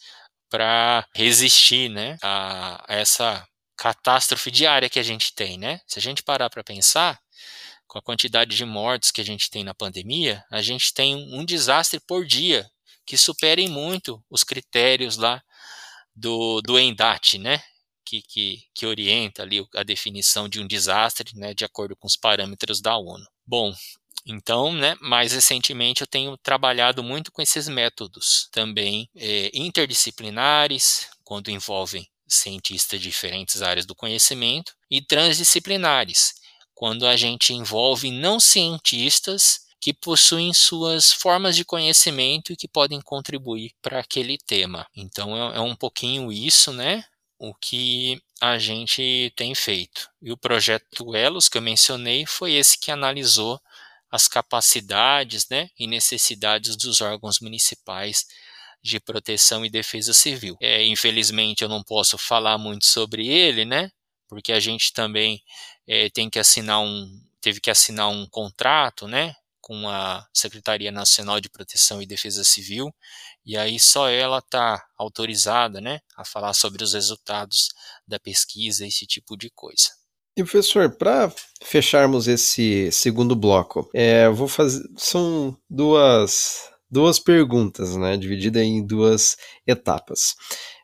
para 0.49 1.07
resistir 1.15 1.89
né, 1.89 2.17
a 2.23 2.85
essa 2.89 3.47
catástrofe 3.77 4.51
diária 4.51 4.89
que 4.89 4.99
a 4.99 5.03
gente 5.03 5.35
tem, 5.35 5.59
né? 5.59 5.81
Se 5.87 5.99
a 5.99 6.03
gente 6.03 6.23
parar 6.23 6.49
para 6.49 6.63
pensar, 6.63 7.21
com 7.87 7.99
a 7.99 8.03
quantidade 8.03 8.57
de 8.57 8.65
mortes 8.65 9.11
que 9.11 9.21
a 9.21 9.25
gente 9.25 9.51
tem 9.51 9.63
na 9.63 9.75
pandemia, 9.75 10.45
a 10.51 10.63
gente 10.63 10.93
tem 10.93 11.15
um 11.33 11.45
desastre 11.45 12.01
por 12.01 12.27
dia 12.27 12.69
que 13.07 13.17
superem 13.17 13.69
muito 13.69 14.21
os 14.31 14.43
critérios 14.43 15.17
lá 15.17 15.43
do, 16.15 16.61
do 16.63 16.79
ENDAT, 16.79 17.39
né? 17.39 17.63
Que, 18.05 18.21
que, 18.23 18.63
que 18.75 18.87
orienta 18.87 19.43
ali 19.43 19.67
a 19.75 19.83
definição 19.83 20.49
de 20.49 20.61
um 20.61 20.67
desastre, 20.67 21.37
né, 21.37 21.55
de 21.55 21.65
acordo 21.65 21.97
com 21.97 22.07
os 22.07 22.17
parâmetros 22.17 22.81
da 22.81 22.97
ONU. 22.99 23.25
Bom, 23.47 23.73
então, 24.27 24.73
né, 24.73 24.97
mais 25.01 25.33
recentemente 25.33 26.01
eu 26.01 26.07
tenho 26.07 26.37
trabalhado 26.39 27.03
muito 27.03 27.31
com 27.31 27.43
esses 27.43 27.69
métodos 27.69 28.49
também 28.51 29.09
é, 29.15 29.51
interdisciplinares, 29.53 31.09
quando 31.23 31.51
envolvem 31.51 32.09
cientistas 32.27 33.01
de 33.01 33.09
diferentes 33.09 33.61
áreas 33.63 33.85
do 33.85 33.95
conhecimento, 33.95 34.75
e 34.91 35.03
transdisciplinares, 35.03 36.35
quando 36.75 37.07
a 37.07 37.17
gente 37.17 37.53
envolve 37.53 38.11
não 38.11 38.41
cientistas 38.41 39.65
que 39.81 39.93
possuem 39.93 40.55
suas 40.55 41.13
formas 41.13 41.55
de 41.55 41.65
conhecimento 41.65 42.51
e 42.51 42.57
que 42.57 42.67
podem 42.67 43.03
contribuir 43.03 43.73
para 43.83 44.01
aquele 44.01 44.39
tema. 44.39 44.87
Então 44.97 45.37
é, 45.53 45.59
é 45.59 45.61
um 45.61 45.77
pouquinho 45.77 46.33
isso, 46.33 46.73
né? 46.73 47.05
O 47.39 47.55
que 47.55 48.19
a 48.41 48.57
gente 48.57 49.31
tem 49.37 49.55
feito. 49.55 50.09
E 50.23 50.33
o 50.33 50.37
projeto 50.39 51.15
Elos 51.15 51.51
que 51.51 51.59
eu 51.59 51.63
mencionei 51.63 52.25
foi 52.25 52.55
esse 52.55 52.79
que 52.79 52.91
analisou 52.91 53.61
as 54.15 54.29
capacidades 54.29 55.49
né, 55.49 55.69
e 55.77 55.89
necessidades 55.89 56.77
dos 56.77 57.01
órgãos 57.01 57.41
municipais 57.41 58.25
de 58.81 59.01
proteção 59.01 59.67
e 59.67 59.69
defesa 59.69 60.15
civil. 60.15 60.57
É, 60.61 60.85
infelizmente 60.85 61.65
eu 61.65 61.69
não 61.69 61.83
posso 61.83 62.17
falar 62.17 62.57
muito 62.57 62.87
sobre 62.87 63.27
ele, 63.27 63.65
né? 63.65 63.91
Porque 64.29 64.53
a 64.53 64.61
gente 64.61 64.93
também 64.93 65.43
é, 65.85 66.09
tem 66.11 66.31
que 66.31 66.39
assinar 66.39 66.81
um, 66.81 67.11
teve 67.41 67.61
que 67.61 67.73
assinar 67.73 68.09
um 68.09 68.25
contrato, 68.29 69.09
né? 69.09 69.35
Com 69.61 69.89
a 69.89 70.25
Secretaria 70.33 70.93
Nacional 70.93 71.41
de 71.41 71.51
Proteção 71.51 72.01
e 72.01 72.07
Defesa 72.07 72.45
Civil, 72.45 72.95
e 73.45 73.57
aí 73.57 73.81
só 73.81 74.09
ela 74.09 74.39
está 74.39 74.87
autorizada, 74.97 75.81
né, 75.81 76.01
a 76.17 76.25
falar 76.25 76.55
sobre 76.55 76.85
os 76.85 76.93
resultados 76.93 77.71
da 78.07 78.21
pesquisa, 78.21 78.87
esse 78.87 79.07
tipo 79.07 79.37
de 79.37 79.51
coisa. 79.51 80.04
E 80.37 80.43
professor, 80.43 80.91
para 80.91 81.33
fecharmos 81.63 82.27
esse 82.27 82.91
segundo 82.91 83.37
bloco, 83.37 83.89
é, 83.95 84.29
vou 84.29 84.49
fazer 84.49 84.83
são 84.97 85.57
duas 85.71 86.71
duas 86.91 87.19
perguntas, 87.19 87.97
né, 87.97 88.17
dividida 88.17 88.63
em 88.63 88.85
duas 88.85 89.37
etapas. 89.67 90.35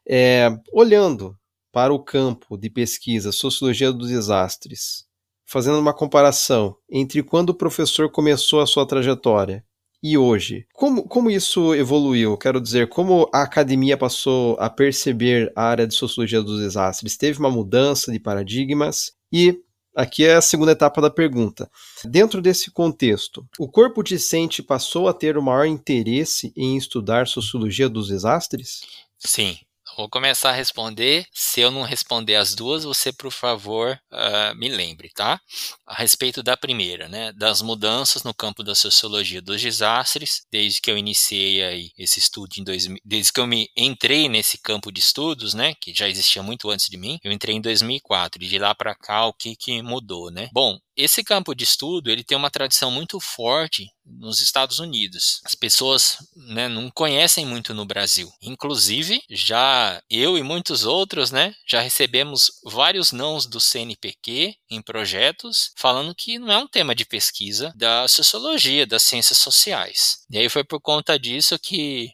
É, 0.08 0.48
olhando 0.72 1.36
para 1.72 1.92
o 1.92 2.02
campo 2.02 2.56
de 2.56 2.68
pesquisa 2.68 3.32
Sociologia 3.32 3.92
dos 3.92 4.08
Desastres, 4.08 5.04
fazendo 5.46 5.78
uma 5.78 5.94
comparação 5.94 6.76
entre 6.90 7.22
quando 7.22 7.50
o 7.50 7.54
professor 7.54 8.10
começou 8.10 8.60
a 8.60 8.66
sua 8.66 8.86
trajetória 8.86 9.64
e 10.02 10.16
hoje, 10.16 10.66
como, 10.72 11.06
como 11.06 11.30
isso 11.30 11.74
evoluiu? 11.74 12.36
Quero 12.38 12.60
dizer, 12.60 12.88
como 12.88 13.28
a 13.34 13.42
academia 13.42 13.98
passou 13.98 14.56
a 14.58 14.70
perceber 14.70 15.52
a 15.54 15.64
área 15.64 15.86
de 15.86 15.94
Sociologia 15.94 16.42
dos 16.42 16.58
Desastres? 16.58 17.18
Teve 17.18 17.38
uma 17.38 17.50
mudança 17.50 18.10
de 18.10 18.18
paradigmas? 18.18 19.12
E 19.32 19.60
aqui 19.94 20.24
é 20.24 20.34
a 20.34 20.40
segunda 20.40 20.72
etapa 20.72 21.00
da 21.00 21.10
pergunta. 21.10 21.70
Dentro 22.04 22.40
desse 22.40 22.70
contexto, 22.70 23.46
o 23.58 23.68
corpo 23.68 24.02
discente 24.02 24.62
passou 24.62 25.08
a 25.08 25.12
ter 25.12 25.36
o 25.36 25.42
maior 25.42 25.66
interesse 25.66 26.52
em 26.56 26.76
estudar 26.76 27.26
sociologia 27.26 27.88
dos 27.88 28.08
desastres? 28.08 28.80
Sim, 29.18 29.58
Vou 29.96 30.08
começar 30.08 30.50
a 30.50 30.54
responder. 30.54 31.26
Se 31.32 31.60
eu 31.60 31.70
não 31.70 31.82
responder 31.82 32.36
as 32.36 32.54
duas, 32.54 32.84
você, 32.84 33.12
por 33.12 33.30
favor, 33.30 33.98
uh, 34.12 34.54
me 34.56 34.68
lembre, 34.68 35.10
tá? 35.14 35.40
A 35.86 35.94
respeito 35.94 36.42
da 36.42 36.56
primeira, 36.56 37.08
né? 37.08 37.32
Das 37.32 37.60
mudanças 37.62 38.22
no 38.22 38.32
campo 38.32 38.62
da 38.62 38.74
sociologia 38.74 39.42
dos 39.42 39.60
desastres, 39.60 40.42
desde 40.50 40.80
que 40.80 40.90
eu 40.90 40.96
iniciei 40.96 41.62
aí 41.62 41.90
esse 41.98 42.18
estudo 42.18 42.54
em 42.58 42.64
2000, 42.64 42.98
desde 43.04 43.32
que 43.32 43.40
eu 43.40 43.46
me 43.46 43.68
entrei 43.76 44.28
nesse 44.28 44.58
campo 44.58 44.90
de 44.90 45.00
estudos, 45.00 45.54
né? 45.54 45.74
Que 45.80 45.92
já 45.94 46.08
existia 46.08 46.42
muito 46.42 46.70
antes 46.70 46.88
de 46.88 46.96
mim. 46.96 47.18
Eu 47.22 47.32
entrei 47.32 47.54
em 47.54 47.60
2004 47.60 48.42
e 48.42 48.48
de 48.48 48.58
lá 48.58 48.74
para 48.74 48.94
cá 48.94 49.26
o 49.26 49.32
que 49.32 49.56
que 49.56 49.82
mudou, 49.82 50.30
né? 50.30 50.48
Bom, 50.52 50.78
esse 50.96 51.24
campo 51.24 51.54
de 51.54 51.64
estudo 51.64 52.10
ele 52.10 52.22
tem 52.22 52.36
uma 52.36 52.50
tradição 52.50 52.90
muito 52.90 53.18
forte 53.18 53.90
nos 54.04 54.40
Estados 54.40 54.78
Unidos. 54.78 55.40
As 55.44 55.54
pessoas 55.54 56.16
né, 56.34 56.68
não 56.68 56.90
conhecem 56.90 57.46
muito 57.46 57.72
no 57.74 57.84
Brasil. 57.84 58.30
Inclusive, 58.42 59.22
já 59.30 60.02
eu 60.10 60.36
e 60.36 60.42
muitos 60.42 60.84
outros 60.84 61.30
né, 61.30 61.54
já 61.66 61.80
recebemos 61.80 62.50
vários 62.64 63.12
nãos 63.12 63.46
do 63.46 63.60
CNPq 63.60 64.54
em 64.70 64.82
projetos 64.82 65.72
falando 65.76 66.14
que 66.14 66.38
não 66.38 66.52
é 66.52 66.58
um 66.58 66.68
tema 66.68 66.94
de 66.94 67.04
pesquisa 67.04 67.72
da 67.76 68.06
sociologia, 68.08 68.86
das 68.86 69.02
ciências 69.02 69.38
sociais. 69.38 70.18
E 70.30 70.38
aí 70.38 70.48
foi 70.48 70.64
por 70.64 70.80
conta 70.80 71.18
disso 71.18 71.58
que 71.58 72.10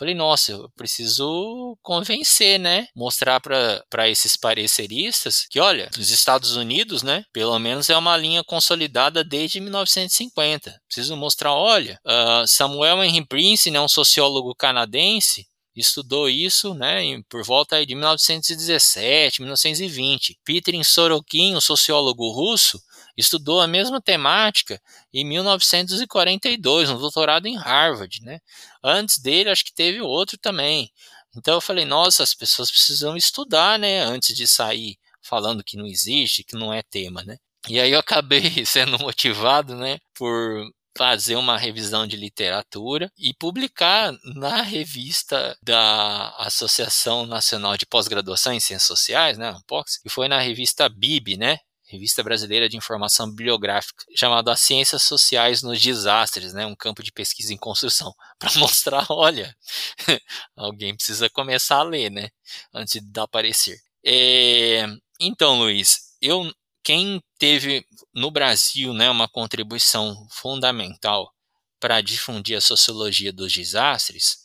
Falei, 0.00 0.14
nossa, 0.14 0.52
eu 0.52 0.70
preciso 0.74 1.76
convencer, 1.82 2.58
né? 2.58 2.86
Mostrar 2.96 3.38
para 3.38 4.08
esses 4.08 4.34
pareceristas 4.34 5.44
que, 5.50 5.60
olha, 5.60 5.90
os 5.98 6.10
Estados 6.10 6.56
Unidos, 6.56 7.02
né? 7.02 7.22
Pelo 7.34 7.58
menos 7.58 7.90
é 7.90 7.96
uma 7.98 8.16
linha 8.16 8.42
consolidada 8.42 9.22
desde 9.22 9.60
1950. 9.60 10.80
Preciso 10.86 11.14
mostrar, 11.18 11.52
olha, 11.52 12.00
uh, 12.06 12.48
Samuel 12.48 13.04
Henry 13.04 13.26
Prince, 13.26 13.70
né, 13.70 13.78
um 13.78 13.88
sociólogo 13.88 14.54
canadense, 14.54 15.46
estudou 15.76 16.30
isso 16.30 16.72
né, 16.72 17.02
por 17.28 17.44
volta 17.44 17.84
de 17.84 17.94
1917, 17.94 19.42
1920. 19.42 20.38
Peter 20.42 20.82
Sorokin, 20.82 21.56
um 21.56 21.60
sociólogo 21.60 22.30
russo, 22.32 22.80
estudou 23.16 23.60
a 23.60 23.66
mesma 23.66 24.00
temática 24.00 24.80
em 25.12 25.24
1942, 25.24 26.90
um 26.90 26.98
doutorado 26.98 27.46
em 27.46 27.56
Harvard. 27.56 28.20
Né? 28.22 28.40
Antes 28.82 29.18
dele, 29.18 29.50
acho 29.50 29.64
que 29.64 29.74
teve 29.74 30.00
outro 30.00 30.38
também. 30.38 30.90
Então 31.36 31.54
eu 31.54 31.60
falei, 31.60 31.84
nossa, 31.84 32.22
as 32.22 32.34
pessoas 32.34 32.70
precisam 32.70 33.16
estudar 33.16 33.78
né, 33.78 34.00
antes 34.00 34.36
de 34.36 34.46
sair 34.46 34.96
falando 35.22 35.62
que 35.64 35.76
não 35.76 35.86
existe, 35.86 36.44
que 36.44 36.56
não 36.56 36.72
é 36.72 36.82
tema. 36.82 37.22
Né? 37.22 37.36
E 37.68 37.78
aí 37.78 37.92
eu 37.92 37.98
acabei 38.00 38.42
sendo 38.66 38.98
motivado 38.98 39.76
né, 39.76 39.98
por 40.14 40.70
fazer 40.96 41.36
uma 41.36 41.56
revisão 41.56 42.06
de 42.06 42.16
literatura 42.16 43.10
e 43.16 43.32
publicar 43.34 44.12
na 44.34 44.62
revista 44.62 45.56
da 45.62 46.30
Associação 46.38 47.26
Nacional 47.26 47.76
de 47.76 47.86
Pós-Graduação 47.86 48.52
em 48.52 48.60
Ciências 48.60 48.88
Sociais, 48.88 49.38
né, 49.38 49.48
ANPOX, 49.50 49.98
que 49.98 50.08
foi 50.08 50.26
na 50.28 50.40
revista 50.40 50.88
BIB, 50.88 51.36
né, 51.36 51.58
Revista 51.90 52.22
Brasileira 52.22 52.68
de 52.68 52.76
Informação 52.76 53.28
Bibliográfica, 53.28 54.04
chamada 54.14 54.52
As 54.52 54.60
Ciências 54.60 55.02
Sociais 55.02 55.60
nos 55.60 55.80
Desastres, 55.82 56.52
né, 56.52 56.64
um 56.64 56.76
campo 56.76 57.02
de 57.02 57.10
pesquisa 57.10 57.52
em 57.52 57.56
construção, 57.56 58.14
para 58.38 58.52
mostrar, 58.58 59.06
olha, 59.10 59.54
alguém 60.56 60.94
precisa 60.94 61.28
começar 61.28 61.78
a 61.78 61.82
ler, 61.82 62.10
né, 62.10 62.28
antes 62.72 63.00
de 63.00 63.12
dar 63.12 63.26
parecer. 63.26 63.78
É, 64.04 64.86
então, 65.20 65.58
Luiz, 65.58 66.16
eu 66.22 66.50
quem 66.82 67.22
teve 67.38 67.84
no 68.14 68.30
Brasil 68.30 68.94
né, 68.94 69.10
uma 69.10 69.28
contribuição 69.28 70.26
fundamental 70.30 71.30
para 71.78 72.00
difundir 72.00 72.56
a 72.56 72.60
sociologia 72.60 73.32
dos 73.32 73.52
desastres 73.52 74.38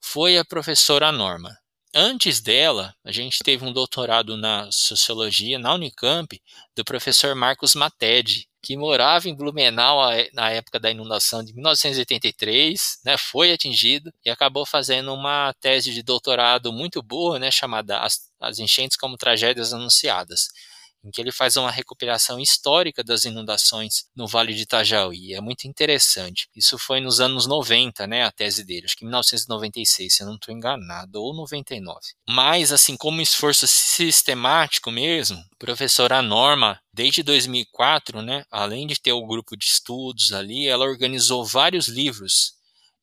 foi 0.00 0.38
a 0.38 0.44
professora 0.44 1.12
Norma. 1.12 1.56
Antes 1.92 2.40
dela, 2.40 2.94
a 3.04 3.10
gente 3.10 3.38
teve 3.42 3.64
um 3.64 3.72
doutorado 3.72 4.36
na 4.36 4.70
sociologia 4.70 5.58
na 5.58 5.74
Unicamp 5.74 6.40
do 6.76 6.84
professor 6.84 7.34
Marcos 7.34 7.74
Matede, 7.74 8.48
que 8.62 8.76
morava 8.76 9.28
em 9.28 9.34
Blumenau 9.34 9.98
na 10.32 10.50
época 10.50 10.78
da 10.78 10.88
inundação 10.88 11.42
de 11.42 11.52
1983, 11.52 13.00
né, 13.04 13.16
foi 13.18 13.50
atingido 13.50 14.12
e 14.24 14.30
acabou 14.30 14.64
fazendo 14.64 15.12
uma 15.12 15.52
tese 15.54 15.92
de 15.92 16.00
doutorado 16.00 16.72
muito 16.72 17.02
boa, 17.02 17.40
né, 17.40 17.50
chamada 17.50 17.98
As, 17.98 18.20
As 18.38 18.60
Enchentes 18.60 18.96
como 18.96 19.16
Tragédias 19.16 19.72
Anunciadas 19.72 20.48
em 21.04 21.10
que 21.10 21.20
ele 21.20 21.32
faz 21.32 21.56
uma 21.56 21.70
recuperação 21.70 22.38
histórica 22.38 23.02
das 23.02 23.24
inundações 23.24 24.04
no 24.14 24.26
Vale 24.26 24.54
de 24.54 24.62
Itajaí. 24.62 25.34
É 25.34 25.40
muito 25.40 25.66
interessante. 25.66 26.48
Isso 26.54 26.78
foi 26.78 27.00
nos 27.00 27.20
anos 27.20 27.46
90, 27.46 28.06
né, 28.06 28.24
a 28.24 28.30
tese 28.30 28.64
dele, 28.64 28.86
acho 28.86 28.96
que 28.96 29.04
1996, 29.04 30.14
se 30.14 30.22
eu 30.22 30.26
não 30.26 30.34
estou 30.34 30.54
enganado, 30.54 31.22
ou 31.22 31.34
99. 31.34 31.98
Mas, 32.28 32.72
assim, 32.72 32.96
como 32.96 33.20
esforço 33.20 33.66
sistemático 33.66 34.90
mesmo, 34.90 35.42
professora 35.58 36.22
Norma, 36.22 36.80
desde 36.92 37.22
2004, 37.22 38.22
né, 38.22 38.44
além 38.50 38.86
de 38.86 39.00
ter 39.00 39.12
o 39.12 39.26
grupo 39.26 39.56
de 39.56 39.64
estudos 39.64 40.32
ali, 40.32 40.66
ela 40.66 40.84
organizou 40.84 41.44
vários 41.44 41.88
livros, 41.88 42.54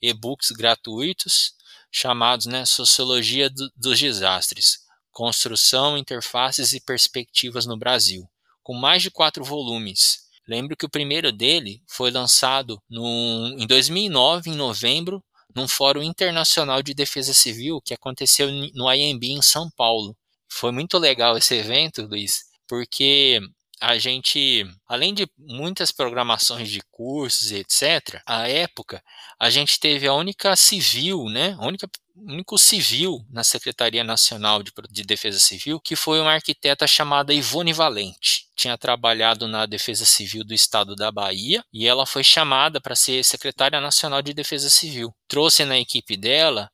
e-books 0.02 0.52
gratuitos, 0.52 1.54
chamados 1.92 2.46
né, 2.46 2.66
Sociologia 2.66 3.50
do, 3.50 3.72
dos 3.76 4.00
Desastres 4.00 4.87
Construção, 5.18 5.98
Interfaces 5.98 6.74
e 6.74 6.80
Perspectivas 6.80 7.66
no 7.66 7.76
Brasil, 7.76 8.30
com 8.62 8.76
mais 8.76 9.02
de 9.02 9.10
quatro 9.10 9.44
volumes. 9.44 10.28
Lembro 10.48 10.78
que 10.78 10.86
o 10.86 10.90
primeiro 10.90 11.32
dele 11.32 11.82
foi 11.88 12.12
lançado 12.12 12.80
no, 12.88 13.56
em 13.58 13.66
2009, 13.66 14.52
em 14.52 14.54
novembro, 14.54 15.24
num 15.56 15.68
Fórum 15.68 16.04
Internacional 16.04 16.84
de 16.84 16.94
Defesa 16.94 17.34
Civil 17.34 17.82
que 17.84 17.96
aconteceu 17.96 18.48
no 18.76 18.94
IMB 18.94 19.24
em 19.24 19.42
São 19.42 19.72
Paulo. 19.72 20.16
Foi 20.48 20.72
muito 20.72 21.00
legal 21.00 21.36
esse 21.36 21.56
evento, 21.56 22.06
Luiz, 22.06 22.44
porque 22.68 23.42
a 23.82 23.98
gente, 23.98 24.68
além 24.88 25.16
de 25.16 25.28
muitas 25.36 25.92
programações 25.92 26.70
de 26.70 26.80
cursos 26.92 27.50
e 27.50 27.56
etc., 27.56 28.22
à 28.24 28.48
época, 28.48 29.04
a 29.40 29.50
gente 29.50 29.80
teve 29.80 30.06
a 30.06 30.14
única 30.14 30.56
civil, 30.56 31.26
né? 31.26 31.56
A 31.60 31.66
única 31.66 31.90
único 32.26 32.58
civil 32.58 33.26
na 33.30 33.44
Secretaria 33.44 34.04
Nacional 34.04 34.64
de, 34.64 34.72
de, 34.90 35.04
Defesa 35.04 35.40
Civil, 35.40 35.80
que 35.80 35.96
foi 35.96 36.20
uma 36.20 36.34
arquiteta 36.34 36.88
chamada 36.88 37.34
Ivone 37.34 37.74
Valente. 37.74 38.48
Tinha 38.56 38.78
trabalhado 38.78 39.48
na 39.48 39.66
Defesa 39.66 40.06
Civil 40.06 40.44
do 40.44 40.54
Estado 40.54 40.96
da 40.96 41.12
Bahia 41.12 41.64
e 41.72 41.88
ela 41.88 42.06
foi 42.06 42.24
chamada 42.24 42.82
para 42.82 42.96
ser 42.96 43.24
secretária 43.24 43.80
nacional 43.80 44.22
de 44.22 44.34
Defesa 44.34 44.70
Civil. 44.70 45.14
Trouxe 45.28 45.64
na 45.64 45.78
equipe 45.78 46.18
dela, 46.18 46.70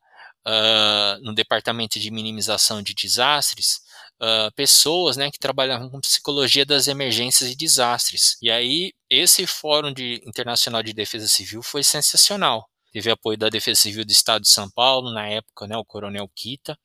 uh, 0.48 1.24
no 1.24 1.34
Departamento 1.34 2.00
de 2.00 2.12
Minimização 2.12 2.82
de 2.82 2.94
Desastres, 2.94 3.82
uh, 4.22 4.52
pessoas 4.56 5.18
né, 5.18 5.30
que 5.30 5.40
trabalhavam 5.40 5.90
com 5.90 6.00
psicologia 6.00 6.66
das 6.66 6.88
emergências 6.88 7.50
e 7.50 7.56
desastres. 7.56 8.38
E 8.42 8.50
aí, 8.50 8.94
esse 9.10 9.46
Fórum 9.46 9.94
de, 9.94 10.22
Internacional 10.26 10.82
de 10.82 10.94
Defesa 10.94 11.28
Civil 11.28 11.62
foi 11.62 11.84
sensacional 11.84 12.68
teve 12.94 13.10
apoio 13.10 13.36
da 13.36 13.50
Defesa 13.50 13.82
Civil 13.82 14.06
do 14.06 14.12
Estado 14.12 14.44
de 14.44 14.50
São 14.50 14.70
Paulo, 14.70 15.12
na 15.12 15.28
época, 15.28 15.66
né, 15.66 15.76
o 15.76 15.84
Coronel 15.84 16.30
Kita, 16.34 16.78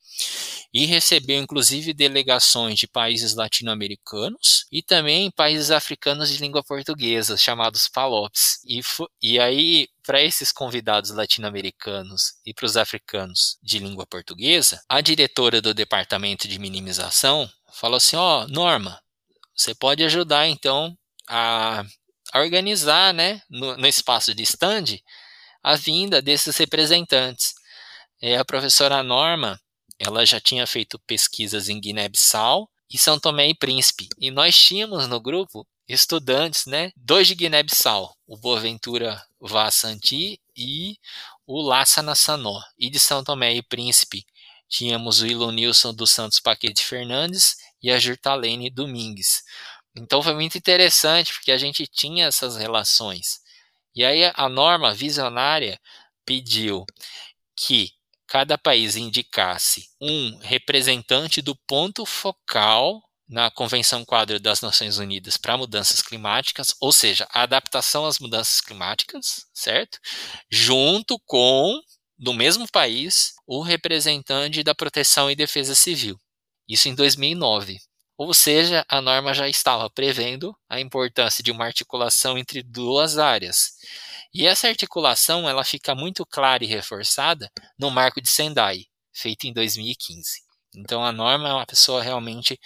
e 0.73 0.85
recebeu 0.85 1.39
inclusive 1.39 1.93
delegações 1.93 2.79
de 2.79 2.87
países 2.87 3.35
latino-americanos 3.35 4.65
e 4.71 4.81
também 4.81 5.29
países 5.29 5.69
africanos 5.69 6.29
de 6.29 6.37
língua 6.39 6.63
portuguesa, 6.63 7.37
chamados 7.37 7.87
PALOPs. 7.87 8.59
E, 8.65 8.81
e 9.21 9.39
aí, 9.39 9.87
para 10.03 10.21
esses 10.21 10.51
convidados 10.51 11.11
latino-americanos 11.11 12.33
e 12.43 12.55
para 12.55 12.65
os 12.65 12.75
africanos 12.75 13.59
de 13.61 13.77
língua 13.77 14.07
portuguesa, 14.07 14.81
a 14.89 15.01
diretora 15.01 15.61
do 15.61 15.75
Departamento 15.75 16.47
de 16.47 16.57
Minimização 16.57 17.47
falou 17.71 17.97
assim: 17.97 18.15
Ó, 18.15 18.43
oh, 18.43 18.47
Norma, 18.47 18.99
você 19.55 19.75
pode 19.75 20.03
ajudar 20.03 20.47
então 20.47 20.97
a, 21.27 21.83
a 22.33 22.39
organizar, 22.39 23.13
né, 23.13 23.41
no, 23.49 23.77
no 23.77 23.87
espaço 23.87 24.33
de 24.33 24.41
stand, 24.41 24.99
a 25.63 25.75
vinda 25.75 26.21
desses 26.21 26.57
representantes. 26.57 27.53
É, 28.21 28.37
a 28.37 28.45
professora 28.45 29.01
Norma, 29.03 29.59
ela 29.97 30.25
já 30.25 30.39
tinha 30.39 30.65
feito 30.67 30.99
pesquisas 30.99 31.69
em 31.69 31.79
Guiné-Bissau 31.79 32.69
e 32.91 32.97
São 32.97 33.19
Tomé 33.19 33.49
e 33.49 33.55
Príncipe. 33.55 34.09
E 34.17 34.31
nós 34.31 34.57
tínhamos 34.57 35.07
no 35.07 35.19
grupo 35.19 35.67
estudantes, 35.87 36.65
né, 36.65 36.91
dois 36.95 37.27
de 37.27 37.35
Guiné-Bissau, 37.35 38.15
o 38.27 38.37
Boaventura 38.37 39.21
Vassanti 39.39 40.39
e 40.55 40.97
o 41.47 41.61
Lassa 41.61 42.01
Nassanó. 42.01 42.61
E 42.77 42.89
de 42.89 42.99
São 42.99 43.23
Tomé 43.23 43.55
e 43.55 43.61
Príncipe 43.61 44.25
tínhamos 44.67 45.21
o 45.21 45.27
Ilonilson 45.27 45.93
dos 45.93 46.11
Santos 46.11 46.39
Paquete 46.39 46.85
Fernandes 46.85 47.55
e 47.81 47.91
a 47.91 47.97
Jurtalene 47.97 48.69
Domingues. 48.69 49.43
Então 49.95 50.21
foi 50.21 50.35
muito 50.35 50.57
interessante 50.57 51.33
porque 51.33 51.51
a 51.51 51.57
gente 51.57 51.87
tinha 51.87 52.27
essas 52.27 52.55
relações. 52.55 53.41
E 53.99 54.05
aí 54.05 54.31
a 54.33 54.47
norma 54.47 54.93
visionária 54.93 55.77
pediu 56.25 56.85
que 57.53 57.89
cada 58.25 58.57
país 58.57 58.95
indicasse 58.95 59.89
um 59.99 60.37
representante 60.37 61.41
do 61.41 61.53
ponto 61.67 62.05
focal 62.05 63.03
na 63.27 63.51
Convenção 63.51 64.05
Quadro 64.05 64.39
das 64.39 64.61
Nações 64.61 64.99
Unidas 64.99 65.35
para 65.35 65.57
Mudanças 65.57 66.01
Climáticas, 66.01 66.73
ou 66.79 66.93
seja, 66.93 67.27
a 67.29 67.41
adaptação 67.41 68.05
às 68.05 68.19
mudanças 68.19 68.61
climáticas, 68.61 69.45
certo? 69.53 69.99
Junto 70.49 71.19
com, 71.25 71.77
do 72.17 72.33
mesmo 72.33 72.71
país, 72.71 73.33
o 73.45 73.61
representante 73.61 74.63
da 74.63 74.73
Proteção 74.73 75.29
e 75.29 75.35
Defesa 75.35 75.75
Civil. 75.75 76.17
Isso 76.69 76.87
em 76.87 76.95
2009. 76.95 77.77
Ou 78.19 78.33
seja, 78.33 78.85
a 78.89 79.01
norma 79.01 79.33
já 79.33 79.47
estava 79.47 79.89
prevendo 79.89 80.53
a 80.69 80.77
importância 80.77 81.41
de 81.41 81.51
uma 81.51 81.63
articulação 81.63 82.37
entre 82.37 82.61
duas 82.61 83.17
áreas. 83.17 83.75
E 84.33 84.45
essa 84.45 84.67
articulação 84.67 85.47
ela 85.47 85.63
fica 85.63 85.95
muito 85.95 86.25
clara 86.25 86.61
e 86.61 86.67
reforçada 86.67 87.49
no 87.79 87.89
Marco 87.89 88.19
de 88.21 88.27
Sendai, 88.27 88.87
feito 89.13 89.45
em 89.47 89.53
2015. 89.53 90.41
Então 90.75 91.01
a 91.01 91.13
norma 91.13 91.47
é 91.47 91.53
uma 91.53 91.65
pessoa 91.65 92.03
realmente 92.03 92.59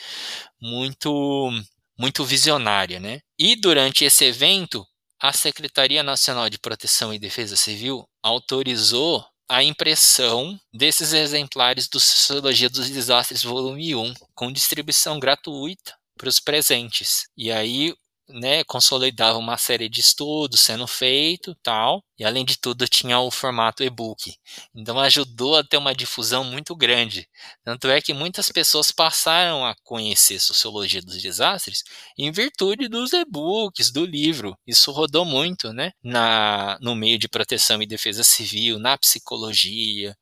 muito 0.60 1.52
muito 2.00 2.26
visionária, 2.26 3.00
né? 3.00 3.22
E 3.38 3.56
durante 3.56 4.04
esse 4.04 4.26
evento, 4.26 4.84
a 5.22 5.32
Secretaria 5.32 6.02
Nacional 6.02 6.50
de 6.50 6.58
Proteção 6.58 7.14
e 7.14 7.20
Defesa 7.20 7.56
Civil 7.56 8.10
autorizou 8.24 9.24
a 9.54 9.64
impressão 9.64 10.60
desses 10.74 11.14
exemplares 11.14 11.88
do 11.88 12.00
Sociologia 12.00 12.68
dos 12.68 12.90
Desastres 12.90 13.44
Volume 13.44 13.94
1, 13.94 14.14
com 14.34 14.52
distribuição 14.52 15.20
gratuita 15.20 15.94
para 16.18 16.28
os 16.28 16.40
presentes. 16.40 17.28
E 17.38 17.52
aí 17.52 17.94
né, 18.30 18.64
consolidava 18.64 19.38
uma 19.38 19.58
série 19.58 19.90
de 19.90 20.00
estudos 20.00 20.62
sendo 20.62 20.88
feito, 20.88 21.56
tal, 21.62 22.04
e 22.18 22.24
além 22.24 22.46
de 22.46 22.58
tudo 22.58 22.88
tinha 22.88 23.20
o 23.20 23.30
formato 23.30 23.84
e-book. 23.84 24.36
Então 24.76 25.00
ajudou 25.00 25.58
a 25.58 25.64
ter 25.64 25.78
uma 25.78 25.94
difusão 25.94 26.44
muito 26.44 26.76
grande. 26.76 27.28
Tanto 27.64 27.88
é 27.90 28.02
que 28.02 28.14
muitas 28.14 28.50
pessoas 28.52 28.92
passaram 28.92 29.66
a 29.66 29.76
conhecer 29.84 30.40
sociologia 30.40 31.02
dos 31.02 31.22
desastres 31.22 31.84
em 32.18 32.32
virtude 32.32 32.88
dos 32.88 33.14
e-books, 33.14 33.92
do 33.92 34.06
livro. 34.06 34.58
Isso 34.66 34.92
rodou 34.92 35.26
muito, 35.26 35.74
né, 35.74 35.92
na 36.04 36.78
no 36.82 36.96
meio 36.96 37.20
de 37.20 37.28
proteção 37.28 37.82
e 37.82 37.86
defesa 37.86 38.24
civil, 38.24 38.80
na 38.80 38.98
psicologia, 38.98 40.16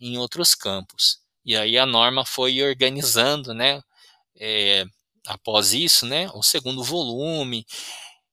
em 0.00 0.18
outros 0.18 0.54
campos. 0.54 1.18
E 1.44 1.56
aí 1.56 1.78
a 1.78 1.86
norma 1.86 2.24
foi 2.24 2.62
organizando, 2.62 3.54
né, 3.54 3.80
é, 4.38 4.84
após 5.26 5.72
isso, 5.72 6.06
né, 6.06 6.28
o 6.34 6.42
segundo 6.42 6.82
volume, 6.82 7.66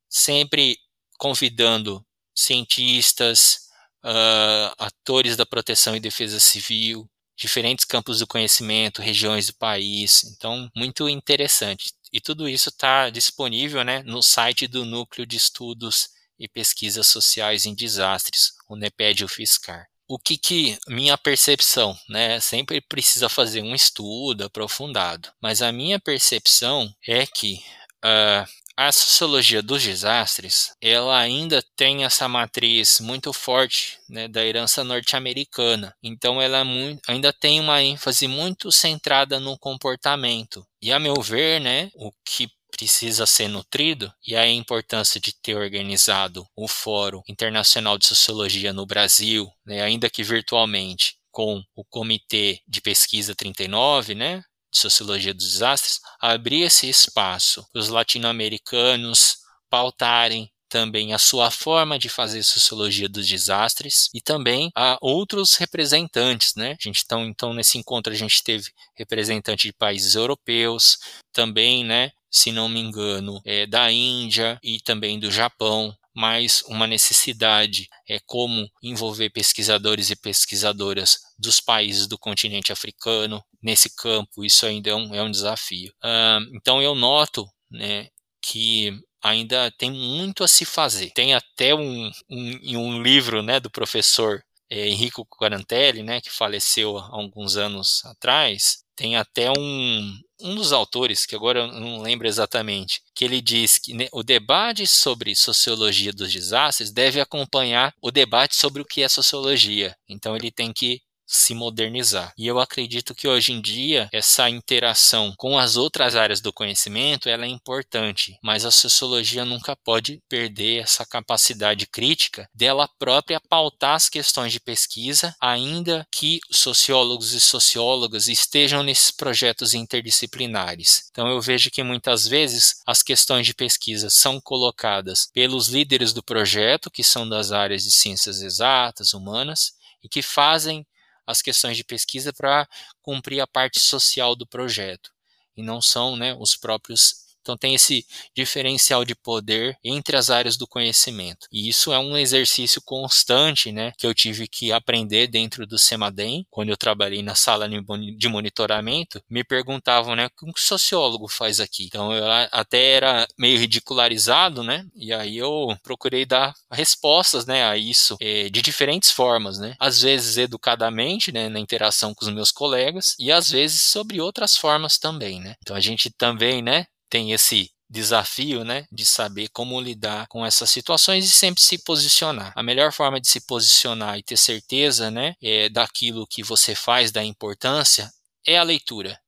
sempre 0.09 0.77
convidando 1.17 2.05
cientistas, 2.35 3.69
uh, 4.03 4.73
atores 4.77 5.35
da 5.37 5.45
proteção 5.45 5.95
e 5.95 5.99
defesa 5.99 6.39
civil, 6.39 7.09
diferentes 7.35 7.85
campos 7.85 8.19
do 8.19 8.27
conhecimento, 8.27 9.01
regiões 9.01 9.47
do 9.47 9.55
país. 9.55 10.23
Então, 10.35 10.69
muito 10.75 11.07
interessante. 11.09 11.91
E 12.11 12.19
tudo 12.19 12.47
isso 12.47 12.69
está 12.69 13.09
disponível 13.09 13.83
né, 13.83 14.03
no 14.03 14.21
site 14.21 14.67
do 14.67 14.85
Núcleo 14.85 15.25
de 15.25 15.37
Estudos 15.37 16.09
e 16.37 16.47
Pesquisas 16.47 17.07
Sociais 17.07 17.65
em 17.65 17.75
Desastres, 17.75 18.53
o 18.67 18.75
NEPED 18.75 19.25
UFSCar 19.25 19.90
o 20.13 20.19
que, 20.19 20.37
que 20.37 20.77
minha 20.89 21.17
percepção, 21.17 21.97
né? 22.09 22.37
Sempre 22.41 22.81
precisa 22.81 23.29
fazer 23.29 23.61
um 23.61 23.73
estudo 23.73 24.43
aprofundado, 24.43 25.29
mas 25.41 25.61
a 25.61 25.71
minha 25.71 26.01
percepção 26.01 26.93
é 27.07 27.25
que 27.25 27.63
uh, 28.03 28.45
a 28.75 28.91
sociologia 28.91 29.61
dos 29.61 29.83
desastres, 29.83 30.75
ela 30.81 31.17
ainda 31.17 31.63
tem 31.77 32.03
essa 32.03 32.27
matriz 32.27 32.99
muito 32.99 33.31
forte 33.31 33.99
né, 34.09 34.27
da 34.27 34.43
herança 34.43 34.83
norte-americana. 34.83 35.95
Então, 36.03 36.41
ela 36.41 36.57
é 36.59 36.63
muito, 36.63 37.01
ainda 37.07 37.31
tem 37.31 37.59
uma 37.59 37.81
ênfase 37.81 38.27
muito 38.27 38.71
centrada 38.71 39.39
no 39.39 39.57
comportamento. 39.57 40.65
E, 40.81 40.91
a 40.91 40.99
meu 40.99 41.21
ver, 41.21 41.61
né, 41.61 41.89
o 41.93 42.11
que 42.25 42.49
precisa 42.71 43.25
ser 43.25 43.47
nutrido 43.47 44.11
e 44.25 44.35
a 44.35 44.47
importância 44.47 45.19
de 45.19 45.33
ter 45.33 45.55
organizado 45.55 46.47
o 46.55 46.67
Fórum 46.67 47.21
Internacional 47.27 47.97
de 47.97 48.07
Sociologia 48.07 48.73
no 48.73 48.85
Brasil, 48.85 49.51
né, 49.65 49.81
ainda 49.81 50.09
que 50.09 50.23
virtualmente, 50.23 51.17
com 51.29 51.61
o 51.75 51.83
Comitê 51.83 52.61
de 52.67 52.81
Pesquisa 52.81 53.35
39, 53.35 54.15
né, 54.15 54.43
de 54.71 54.79
Sociologia 54.79 55.33
dos 55.33 55.51
Desastres, 55.51 55.99
abrir 56.19 56.61
esse 56.63 56.89
espaço 56.89 57.65
para 57.71 57.79
os 57.79 57.89
latino-americanos 57.89 59.37
pautarem 59.69 60.49
também 60.71 61.13
a 61.13 61.19
sua 61.19 61.51
forma 61.51 61.99
de 61.99 62.07
fazer 62.07 62.43
sociologia 62.43 63.09
dos 63.09 63.27
desastres 63.27 64.09
e 64.13 64.21
também 64.21 64.71
a 64.73 64.97
outros 65.01 65.55
representantes, 65.55 66.55
né? 66.55 66.71
A 66.79 66.81
gente 66.81 67.01
então, 67.03 67.25
então 67.25 67.53
nesse 67.53 67.77
encontro 67.77 68.13
a 68.13 68.15
gente 68.15 68.41
teve 68.41 68.71
representante 68.95 69.67
de 69.67 69.73
países 69.73 70.15
europeus, 70.15 70.97
também, 71.33 71.83
né? 71.83 72.11
Se 72.31 72.51
não 72.51 72.69
me 72.69 72.79
engano, 72.79 73.41
é, 73.45 73.65
da 73.67 73.91
Índia 73.91 74.57
e 74.63 74.79
também 74.79 75.19
do 75.19 75.29
Japão, 75.29 75.95
mas 76.13 76.63
uma 76.67 76.87
necessidade 76.87 77.87
é 78.07 78.19
como 78.25 78.69
envolver 78.81 79.29
pesquisadores 79.29 80.09
e 80.09 80.15
pesquisadoras 80.15 81.19
dos 81.37 81.59
países 81.59 82.07
do 82.07 82.17
continente 82.17 82.71
africano 82.71 83.43
nesse 83.61 83.95
campo. 83.95 84.43
Isso 84.43 84.65
ainda 84.65 84.89
é 84.89 84.95
um, 84.95 85.15
é 85.15 85.21
um 85.21 85.31
desafio. 85.31 85.91
Uh, 86.03 86.55
então 86.55 86.81
eu 86.81 86.95
noto 86.95 87.47
né, 87.69 88.09
que 88.41 88.93
ainda 89.23 89.71
tem 89.77 89.91
muito 89.91 90.43
a 90.43 90.47
se 90.47 90.65
fazer. 90.65 91.11
Tem 91.11 91.33
até 91.33 91.73
um, 91.75 92.11
um, 92.29 92.77
um 92.77 93.01
livro 93.01 93.41
né, 93.41 93.59
do 93.59 93.69
professor 93.69 94.43
é, 94.69 94.87
Henrico 94.87 95.25
Quarantelli, 95.25 96.01
né, 96.01 96.21
que 96.21 96.31
faleceu 96.31 96.97
há 96.97 97.09
alguns 97.11 97.57
anos 97.57 98.03
atrás, 98.05 98.80
tem 98.95 99.15
até 99.15 99.49
um, 99.51 100.19
um 100.41 100.55
dos 100.55 100.71
autores, 100.73 101.25
que 101.25 101.35
agora 101.35 101.59
eu 101.59 101.67
não 101.67 102.01
lembro 102.01 102.27
exatamente, 102.27 103.01
que 103.15 103.25
ele 103.25 103.41
diz 103.41 103.77
que 103.77 103.93
né, 103.93 104.07
o 104.11 104.23
debate 104.23 104.85
sobre 104.87 105.35
sociologia 105.35 106.11
dos 106.11 106.31
desastres 106.31 106.91
deve 106.91 107.19
acompanhar 107.19 107.93
o 108.01 108.11
debate 108.11 108.55
sobre 108.55 108.81
o 108.81 108.85
que 108.85 109.01
é 109.01 109.07
sociologia. 109.07 109.95
Então 110.07 110.35
ele 110.35 110.51
tem 110.51 110.71
que 110.73 111.01
se 111.31 111.55
modernizar. 111.55 112.33
E 112.37 112.45
eu 112.45 112.59
acredito 112.59 113.15
que 113.15 113.27
hoje 113.27 113.53
em 113.53 113.61
dia 113.61 114.09
essa 114.11 114.49
interação 114.49 115.33
com 115.37 115.57
as 115.57 115.77
outras 115.77 116.15
áreas 116.15 116.41
do 116.41 116.51
conhecimento 116.51 117.29
ela 117.29 117.45
é 117.45 117.47
importante, 117.47 118.37
mas 118.43 118.65
a 118.65 118.71
sociologia 118.71 119.45
nunca 119.45 119.75
pode 119.75 120.21
perder 120.27 120.83
essa 120.83 121.05
capacidade 121.05 121.87
crítica 121.87 122.49
dela 122.53 122.89
própria 122.99 123.39
pautar 123.39 123.95
as 123.95 124.09
questões 124.09 124.51
de 124.51 124.59
pesquisa, 124.59 125.33
ainda 125.39 126.05
que 126.11 126.39
sociólogos 126.51 127.31
e 127.31 127.39
sociólogas 127.39 128.27
estejam 128.27 128.83
nesses 128.83 129.11
projetos 129.11 129.73
interdisciplinares. 129.73 131.09
Então 131.11 131.27
eu 131.27 131.39
vejo 131.39 131.71
que 131.71 131.81
muitas 131.81 132.27
vezes 132.27 132.81
as 132.85 133.01
questões 133.01 133.45
de 133.45 133.53
pesquisa 133.53 134.09
são 134.09 134.41
colocadas 134.41 135.29
pelos 135.33 135.69
líderes 135.69 136.11
do 136.11 136.21
projeto, 136.21 136.91
que 136.91 137.03
são 137.03 137.27
das 137.27 137.51
áreas 137.51 137.83
de 137.83 137.91
ciências 137.91 138.41
exatas, 138.41 139.13
humanas, 139.13 139.73
e 140.03 140.09
que 140.09 140.21
fazem 140.21 140.85
as 141.25 141.41
questões 141.41 141.77
de 141.77 141.83
pesquisa 141.83 142.33
para 142.33 142.67
cumprir 143.01 143.39
a 143.41 143.47
parte 143.47 143.79
social 143.79 144.35
do 144.35 144.47
projeto. 144.47 145.11
E 145.55 145.63
não 145.63 145.81
são 145.81 146.15
né, 146.15 146.35
os 146.39 146.55
próprios 146.55 147.30
então 147.41 147.57
tem 147.57 147.75
esse 147.75 148.05
diferencial 148.35 149.03
de 149.03 149.15
poder 149.15 149.77
entre 149.83 150.15
as 150.15 150.29
áreas 150.29 150.57
do 150.57 150.67
conhecimento. 150.67 151.47
E 151.51 151.67
isso 151.67 151.91
é 151.91 151.99
um 151.99 152.17
exercício 152.17 152.81
constante, 152.83 153.71
né, 153.71 153.91
que 153.97 154.05
eu 154.05 154.13
tive 154.13 154.47
que 154.47 154.71
aprender 154.71 155.27
dentro 155.27 155.65
do 155.65 155.77
Semadem, 155.77 156.45
quando 156.49 156.69
eu 156.69 156.77
trabalhei 156.77 157.21
na 157.21 157.35
sala 157.35 157.67
de 157.69 158.29
monitoramento, 158.29 159.21
me 159.29 159.43
perguntavam, 159.43 160.15
né, 160.15 160.27
o 160.27 160.29
que 160.29 160.45
um 160.45 160.53
sociólogo 160.55 161.27
faz 161.27 161.59
aqui? 161.59 161.85
Então 161.85 162.13
eu 162.13 162.25
até 162.51 162.93
era 162.93 163.27
meio 163.37 163.59
ridicularizado, 163.59 164.63
né? 164.63 164.85
E 164.95 165.13
aí 165.13 165.37
eu 165.37 165.75
procurei 165.83 166.25
dar 166.25 166.53
respostas, 166.71 167.45
né, 167.45 167.65
a 167.65 167.77
isso 167.77 168.15
é, 168.21 168.49
de 168.49 168.61
diferentes 168.61 169.11
formas, 169.11 169.57
né? 169.59 169.75
Às 169.79 170.01
vezes 170.01 170.37
educadamente, 170.37 171.31
né, 171.31 171.49
na 171.49 171.59
interação 171.59 172.13
com 172.13 172.25
os 172.25 172.33
meus 172.33 172.51
colegas 172.51 173.15
e 173.19 173.31
às 173.31 173.49
vezes 173.49 173.81
sobre 173.81 174.21
outras 174.21 174.55
formas 174.55 174.97
também, 174.97 175.39
né? 175.39 175.55
Então 175.61 175.75
a 175.75 175.79
gente 175.79 176.09
também, 176.09 176.61
né, 176.61 176.85
tem 177.11 177.33
esse 177.33 177.69
desafio, 177.89 178.63
né, 178.63 178.87
de 178.89 179.05
saber 179.05 179.49
como 179.49 179.79
lidar 179.79 180.25
com 180.27 180.45
essas 180.45 180.69
situações 180.69 181.25
e 181.25 181.29
sempre 181.29 181.61
se 181.61 181.77
posicionar. 181.77 182.53
A 182.55 182.63
melhor 182.63 182.93
forma 182.93 183.19
de 183.19 183.27
se 183.27 183.41
posicionar 183.41 184.17
e 184.17 184.23
ter 184.23 184.37
certeza, 184.37 185.11
né, 185.11 185.35
é, 185.43 185.67
daquilo 185.67 186.25
que 186.25 186.41
você 186.41 186.73
faz, 186.73 187.11
da 187.11 187.21
importância, 187.21 188.09
é 188.47 188.57
a 188.57 188.63
leitura. 188.63 189.19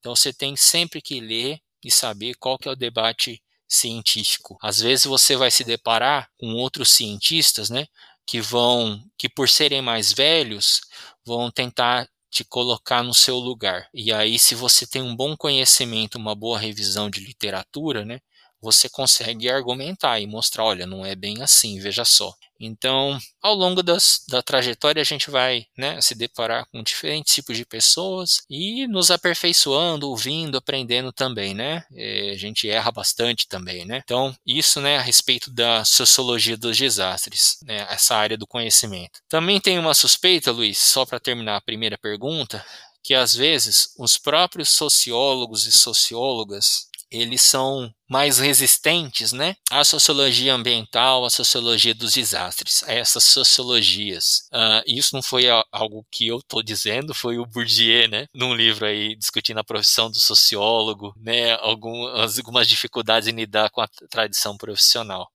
Então 0.00 0.16
você 0.16 0.32
tem 0.32 0.56
sempre 0.56 1.00
que 1.00 1.20
ler 1.20 1.60
e 1.82 1.90
saber 1.90 2.34
qual 2.34 2.58
que 2.58 2.68
é 2.68 2.72
o 2.72 2.76
debate 2.76 3.40
científico. 3.68 4.58
Às 4.60 4.80
vezes 4.80 5.04
você 5.04 5.36
vai 5.36 5.50
se 5.52 5.62
deparar 5.62 6.28
com 6.36 6.54
outros 6.54 6.90
cientistas, 6.90 7.70
né, 7.70 7.86
que 8.26 8.40
vão, 8.40 9.00
que 9.16 9.28
por 9.28 9.48
serem 9.48 9.80
mais 9.80 10.12
velhos, 10.12 10.80
vão 11.24 11.52
tentar 11.52 12.08
te 12.36 12.44
colocar 12.44 13.02
no 13.02 13.14
seu 13.14 13.36
lugar. 13.38 13.88
E 13.94 14.12
aí, 14.12 14.38
se 14.38 14.54
você 14.54 14.86
tem 14.86 15.02
um 15.02 15.16
bom 15.16 15.36
conhecimento, 15.36 16.16
uma 16.18 16.34
boa 16.34 16.58
revisão 16.58 17.10
de 17.10 17.20
literatura, 17.20 18.04
né, 18.04 18.20
você 18.60 18.88
consegue 18.88 19.48
argumentar 19.48 20.20
e 20.20 20.26
mostrar, 20.26 20.64
olha, 20.64 20.86
não 20.86 21.04
é 21.04 21.14
bem 21.14 21.42
assim, 21.42 21.78
veja 21.78 22.04
só. 22.04 22.34
Então, 22.58 23.18
ao 23.42 23.54
longo 23.54 23.82
das, 23.82 24.24
da 24.28 24.42
trajetória, 24.42 25.00
a 25.00 25.04
gente 25.04 25.30
vai 25.30 25.66
né, 25.76 26.00
se 26.00 26.14
deparar 26.14 26.66
com 26.70 26.82
diferentes 26.82 27.34
tipos 27.34 27.56
de 27.56 27.66
pessoas 27.66 28.40
e 28.48 28.86
nos 28.86 29.10
aperfeiçoando, 29.10 30.08
ouvindo, 30.08 30.56
aprendendo 30.56 31.12
também, 31.12 31.54
né? 31.54 31.84
É, 31.94 32.30
a 32.30 32.36
gente 32.36 32.68
erra 32.68 32.90
bastante 32.90 33.46
também, 33.46 33.84
né? 33.84 34.00
Então, 34.02 34.34
isso, 34.46 34.80
né, 34.80 34.96
a 34.96 35.02
respeito 35.02 35.50
da 35.50 35.84
sociologia 35.84 36.56
dos 36.56 36.78
desastres, 36.78 37.58
né, 37.62 37.86
essa 37.90 38.16
área 38.16 38.38
do 38.38 38.46
conhecimento. 38.46 39.20
Também 39.28 39.60
tem 39.60 39.78
uma 39.78 39.94
suspeita, 39.94 40.50
Luiz, 40.50 40.78
só 40.78 41.04
para 41.04 41.20
terminar 41.20 41.56
a 41.56 41.60
primeira 41.60 41.98
pergunta, 41.98 42.64
que 43.02 43.14
às 43.14 43.34
vezes 43.34 43.94
os 43.96 44.18
próprios 44.18 44.70
sociólogos 44.70 45.66
e 45.66 45.72
sociólogas 45.72 46.88
eles 47.10 47.42
são 47.42 47.90
mais 48.08 48.38
resistentes 48.38 49.32
né, 49.32 49.56
à 49.70 49.84
sociologia 49.84 50.54
ambiental, 50.54 51.24
à 51.24 51.30
sociologia 51.30 51.94
dos 51.94 52.12
desastres, 52.12 52.82
a 52.84 52.92
essas 52.92 53.24
sociologias. 53.24 54.48
Uh, 54.52 54.82
isso 54.86 55.14
não 55.14 55.22
foi 55.22 55.44
algo 55.72 56.06
que 56.10 56.28
eu 56.28 56.38
estou 56.38 56.62
dizendo, 56.62 57.14
foi 57.14 57.38
o 57.38 57.46
Bourdieu, 57.46 58.08
né, 58.08 58.26
num 58.34 58.54
livro 58.54 58.86
aí 58.86 59.16
discutindo 59.16 59.58
a 59.58 59.64
profissão 59.64 60.10
do 60.10 60.18
sociólogo, 60.18 61.12
né, 61.16 61.54
algumas, 61.54 62.38
algumas 62.38 62.68
dificuldades 62.68 63.28
em 63.28 63.32
lidar 63.32 63.70
com 63.70 63.80
a 63.80 63.88
tradição 64.10 64.56
profissional. 64.56 65.28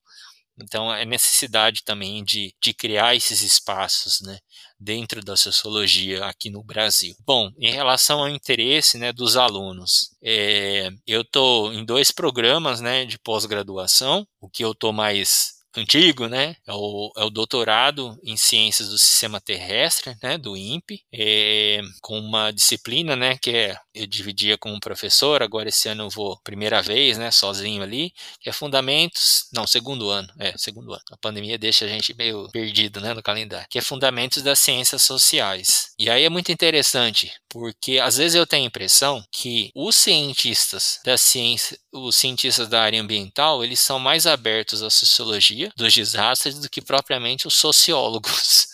Então, 0.61 0.93
é 0.93 1.05
necessidade 1.05 1.83
também 1.83 2.23
de, 2.23 2.53
de 2.61 2.73
criar 2.73 3.15
esses 3.15 3.41
espaços 3.41 4.21
né, 4.21 4.37
dentro 4.79 5.21
da 5.21 5.35
sociologia 5.35 6.25
aqui 6.25 6.49
no 6.49 6.63
Brasil. 6.63 7.15
Bom, 7.25 7.51
em 7.59 7.71
relação 7.71 8.19
ao 8.19 8.29
interesse 8.29 8.97
né, 8.97 9.11
dos 9.11 9.37
alunos, 9.37 10.15
é, 10.23 10.89
eu 11.05 11.21
estou 11.21 11.73
em 11.73 11.85
dois 11.85 12.11
programas 12.11 12.81
né, 12.81 13.05
de 13.05 13.19
pós-graduação, 13.19 14.27
o 14.39 14.49
que 14.49 14.63
eu 14.63 14.71
estou 14.71 14.91
mais 14.91 15.60
antigo, 15.79 16.27
né? 16.27 16.55
É 16.67 16.73
o, 16.73 17.11
é 17.17 17.23
o, 17.23 17.29
doutorado 17.29 18.17
em 18.23 18.35
ciências 18.35 18.89
do 18.89 18.97
sistema 18.97 19.39
terrestre, 19.39 20.15
né? 20.21 20.37
Do 20.37 20.57
INPE, 20.57 21.03
é, 21.13 21.81
com 22.01 22.19
uma 22.19 22.51
disciplina, 22.51 23.15
né? 23.15 23.37
Que 23.37 23.51
é, 23.51 23.77
eu 23.93 24.07
dividia 24.07 24.57
com 24.57 24.71
um 24.71 24.79
professor, 24.79 25.41
agora 25.41 25.69
esse 25.69 25.87
ano 25.87 26.03
eu 26.03 26.09
vou 26.09 26.39
primeira 26.43 26.81
vez, 26.81 27.17
né? 27.17 27.31
Sozinho 27.31 27.83
ali, 27.83 28.13
que 28.39 28.49
é 28.49 28.53
fundamentos, 28.53 29.47
não, 29.53 29.65
segundo 29.65 30.09
ano, 30.09 30.31
é, 30.39 30.53
segundo 30.57 30.93
ano. 30.93 31.03
A 31.11 31.17
pandemia 31.17 31.57
deixa 31.57 31.85
a 31.85 31.87
gente 31.87 32.13
meio 32.15 32.49
perdido, 32.51 32.99
né? 32.99 33.13
No 33.13 33.23
calendário, 33.23 33.67
que 33.69 33.77
é 33.79 33.81
fundamentos 33.81 34.43
das 34.43 34.59
ciências 34.59 35.01
sociais. 35.01 35.91
E 35.97 36.09
aí 36.09 36.23
é 36.23 36.29
muito 36.29 36.51
interessante, 36.51 37.31
porque 37.49 37.99
às 37.99 38.17
vezes 38.17 38.35
eu 38.35 38.47
tenho 38.47 38.63
a 38.63 38.67
impressão 38.67 39.23
que 39.31 39.71
os 39.75 39.95
cientistas 39.95 40.99
da 41.05 41.17
ciência, 41.17 41.77
os 41.91 42.15
cientistas 42.15 42.67
da 42.67 42.81
área 42.81 43.01
ambiental, 43.01 43.63
eles 43.63 43.79
são 43.79 43.99
mais 43.99 44.25
abertos 44.25 44.81
à 44.81 44.89
sociologia 44.89 45.71
dos 45.75 45.93
desastres 45.93 46.59
do 46.59 46.69
que 46.69 46.81
propriamente 46.81 47.47
os 47.47 47.55
sociólogos. 47.55 48.67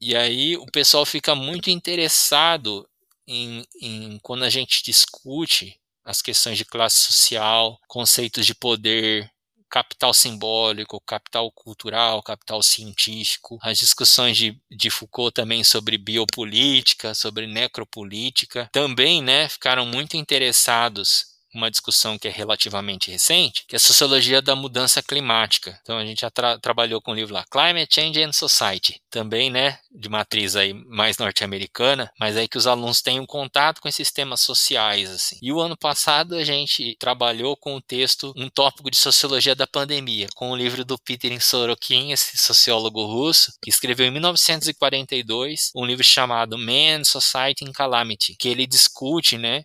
E 0.00 0.14
aí 0.14 0.56
o 0.56 0.66
pessoal 0.66 1.06
fica 1.06 1.34
muito 1.34 1.70
interessado 1.70 2.86
em, 3.26 3.64
em 3.80 4.18
quando 4.22 4.44
a 4.44 4.50
gente 4.50 4.82
discute 4.82 5.80
as 6.04 6.20
questões 6.20 6.58
de 6.58 6.64
classe 6.64 6.96
social, 7.00 7.80
conceitos 7.88 8.44
de 8.44 8.54
poder, 8.54 9.30
capital 9.70 10.14
simbólico, 10.14 11.00
capital 11.00 11.50
cultural, 11.50 12.22
capital 12.22 12.62
científico, 12.62 13.58
as 13.60 13.78
discussões 13.78 14.36
de, 14.36 14.60
de 14.70 14.90
Foucault 14.90 15.32
também 15.34 15.64
sobre 15.64 15.98
biopolítica, 15.98 17.14
sobre 17.14 17.46
necropolítica, 17.46 18.68
também 18.70 19.22
né, 19.22 19.48
ficaram 19.48 19.84
muito 19.86 20.16
interessados 20.16 21.33
uma 21.54 21.70
discussão 21.70 22.18
que 22.18 22.28
é 22.28 22.30
relativamente 22.30 23.10
recente, 23.10 23.64
que 23.66 23.74
é 23.74 23.78
a 23.78 23.80
sociologia 23.80 24.42
da 24.42 24.56
mudança 24.56 25.02
climática. 25.02 25.78
Então 25.82 25.98
a 25.98 26.04
gente 26.04 26.20
já 26.20 26.30
tra 26.30 26.58
trabalhou 26.58 27.00
com 27.00 27.12
o 27.12 27.14
livro 27.14 27.34
lá, 27.34 27.44
Climate 27.50 27.94
Change 27.94 28.22
and 28.22 28.32
Society, 28.32 29.00
também, 29.10 29.50
né, 29.50 29.78
de 29.94 30.08
matriz 30.08 30.56
aí 30.56 30.72
mais 30.72 31.18
norte-americana, 31.18 32.10
mas 32.18 32.36
aí 32.36 32.48
que 32.48 32.58
os 32.58 32.66
alunos 32.66 33.00
têm 33.00 33.20
um 33.20 33.26
contato 33.26 33.80
com 33.80 33.88
esses 33.88 34.10
temas 34.10 34.40
sociais, 34.40 35.10
assim. 35.10 35.38
E 35.40 35.52
o 35.52 35.60
ano 35.60 35.76
passado 35.76 36.34
a 36.36 36.44
gente 36.44 36.96
trabalhou 36.98 37.56
com 37.56 37.76
o 37.76 37.82
texto, 37.82 38.32
um 38.36 38.48
tópico 38.48 38.90
de 38.90 38.96
sociologia 38.96 39.54
da 39.54 39.66
pandemia, 39.66 40.26
com 40.34 40.50
o 40.50 40.56
livro 40.56 40.84
do 40.84 40.98
Peter 40.98 41.40
Sorokin, 41.42 42.12
esse 42.12 42.36
sociólogo 42.38 43.04
russo, 43.04 43.52
que 43.62 43.70
escreveu 43.70 44.06
em 44.06 44.10
1942 44.10 45.70
um 45.74 45.84
livro 45.84 46.04
chamado 46.04 46.58
Man, 46.58 47.04
Society 47.04 47.64
and 47.64 47.72
Calamity, 47.72 48.36
que 48.38 48.48
ele 48.48 48.66
discute, 48.66 49.38
né, 49.38 49.64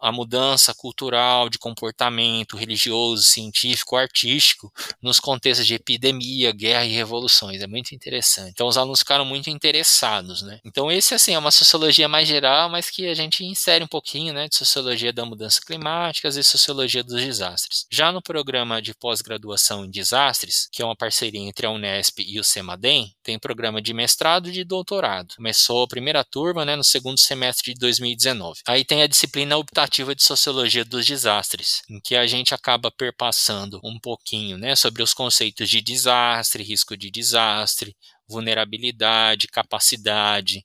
a 0.00 0.12
mudança 0.12 0.74
cultural, 0.74 1.48
de 1.48 1.58
comportamento 1.58 2.56
religioso, 2.56 3.22
científico, 3.22 3.96
artístico, 3.96 4.72
nos 5.02 5.20
contextos 5.20 5.66
de 5.66 5.74
epidemia, 5.74 6.52
guerra 6.52 6.84
e 6.84 6.92
revoluções. 6.92 7.62
É 7.62 7.66
muito 7.66 7.94
interessante. 7.94 8.50
Então, 8.50 8.66
os 8.66 8.76
alunos 8.76 9.00
ficaram 9.00 9.24
muito 9.24 9.50
interessados, 9.50 10.42
né? 10.42 10.60
Então, 10.64 10.90
esse, 10.90 11.14
assim, 11.14 11.34
é 11.34 11.38
uma 11.38 11.50
sociologia 11.50 12.08
mais 12.08 12.28
geral, 12.28 12.68
mas 12.68 12.90
que 12.90 13.06
a 13.06 13.14
gente 13.14 13.44
insere 13.44 13.84
um 13.84 13.88
pouquinho, 13.88 14.32
né, 14.32 14.48
de 14.48 14.56
sociologia 14.56 15.12
da 15.12 15.24
mudança 15.24 15.60
climática 15.64 16.28
e 16.28 16.42
sociologia 16.42 17.02
dos 17.02 17.20
desastres. 17.22 17.86
Já 17.90 18.12
no 18.12 18.22
programa 18.22 18.80
de 18.80 18.94
pós-graduação 18.94 19.84
em 19.84 19.90
desastres, 19.90 20.68
que 20.72 20.82
é 20.82 20.84
uma 20.84 20.96
parceria 20.96 21.40
entre 21.40 21.66
a 21.66 21.70
Unesp 21.70 22.20
e 22.20 22.38
o 22.38 22.44
CEMADEM, 22.44 23.14
tem 23.22 23.38
programa 23.38 23.80
de 23.82 23.92
mestrado 23.92 24.48
e 24.48 24.52
de 24.52 24.64
doutorado. 24.64 25.34
Começou 25.36 25.82
a 25.82 25.88
primeira 25.88 26.24
turma, 26.24 26.64
né, 26.64 26.76
no 26.76 26.84
segundo 26.84 27.18
semestre 27.18 27.72
de 27.74 27.80
2019. 27.80 28.60
Aí 28.66 28.84
tem 28.84 29.02
a 29.02 29.06
disciplina 29.06 29.49
disciplina 29.50 29.56
optativa 29.56 30.14
de 30.14 30.22
Sociologia 30.22 30.84
dos 30.84 31.04
Desastres, 31.04 31.82
em 31.88 32.00
que 32.00 32.14
a 32.14 32.26
gente 32.26 32.54
acaba 32.54 32.90
perpassando 32.90 33.80
um 33.82 33.98
pouquinho 33.98 34.56
né, 34.56 34.76
sobre 34.76 35.02
os 35.02 35.12
conceitos 35.12 35.68
de 35.68 35.80
desastre, 35.80 36.62
risco 36.62 36.96
de 36.96 37.10
desastre, 37.10 37.96
vulnerabilidade, 38.28 39.48
capacidade, 39.48 40.64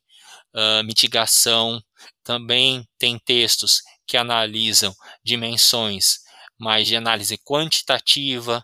uh, 0.53 0.83
mitigação. 0.83 1.81
Também 2.23 2.87
tem 2.97 3.17
textos 3.17 3.81
que 4.05 4.17
analisam 4.17 4.93
dimensões 5.23 6.19
mais 6.59 6.87
de 6.87 6.95
análise 6.95 7.37
quantitativa 7.39 8.63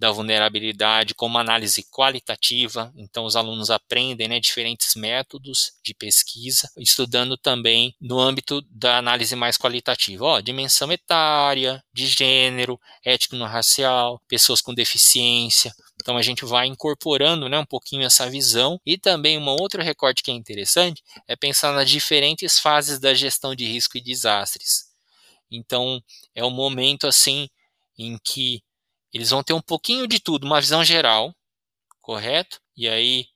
da 0.00 0.10
vulnerabilidade 0.10 1.14
como 1.14 1.36
análise 1.36 1.84
qualitativa. 1.90 2.90
Então, 2.96 3.26
os 3.26 3.36
alunos 3.36 3.68
aprendem 3.68 4.28
né, 4.28 4.40
diferentes 4.40 4.94
métodos 4.94 5.72
de 5.84 5.92
pesquisa, 5.92 6.70
estudando 6.78 7.36
também 7.36 7.94
no 8.00 8.18
âmbito 8.18 8.62
da 8.70 8.96
análise 8.96 9.36
mais 9.36 9.58
qualitativa. 9.58 10.24
Ó, 10.24 10.40
dimensão 10.40 10.90
etária, 10.90 11.84
de 11.92 12.06
gênero, 12.06 12.80
étnico-racial, 13.04 14.18
pessoas 14.26 14.62
com 14.62 14.72
deficiência. 14.72 15.70
Então, 16.00 16.16
a 16.16 16.22
gente 16.22 16.46
vai 16.46 16.66
incorporando 16.66 17.46
né, 17.46 17.58
um 17.58 17.66
pouquinho 17.66 18.06
essa 18.06 18.28
visão. 18.30 18.80
E 18.86 18.96
também 18.96 19.36
uma 19.36 19.52
outra 19.52 19.82
recorte 19.82 20.22
que 20.22 20.30
é 20.30 20.34
interessante 20.34 21.04
é 21.28 21.36
pensar 21.36 21.74
nas 21.74 21.90
diferentes 21.90 22.58
fases 22.58 22.98
da 22.98 23.12
gestão 23.12 23.54
de 23.54 23.66
risco 23.66 23.98
e 23.98 24.00
desastres. 24.00 24.86
Então, 25.50 26.02
é 26.34 26.42
um 26.42 26.50
momento 26.50 27.06
assim 27.06 27.50
em 27.98 28.16
que 28.24 28.62
eles 29.12 29.30
vão 29.30 29.42
ter 29.42 29.52
um 29.52 29.60
pouquinho 29.60 30.06
de 30.06 30.20
tudo, 30.20 30.44
uma 30.46 30.60
visão 30.60 30.84
geral, 30.84 31.34
correto? 32.00 32.60
E 32.76 32.88
aí 32.88 33.26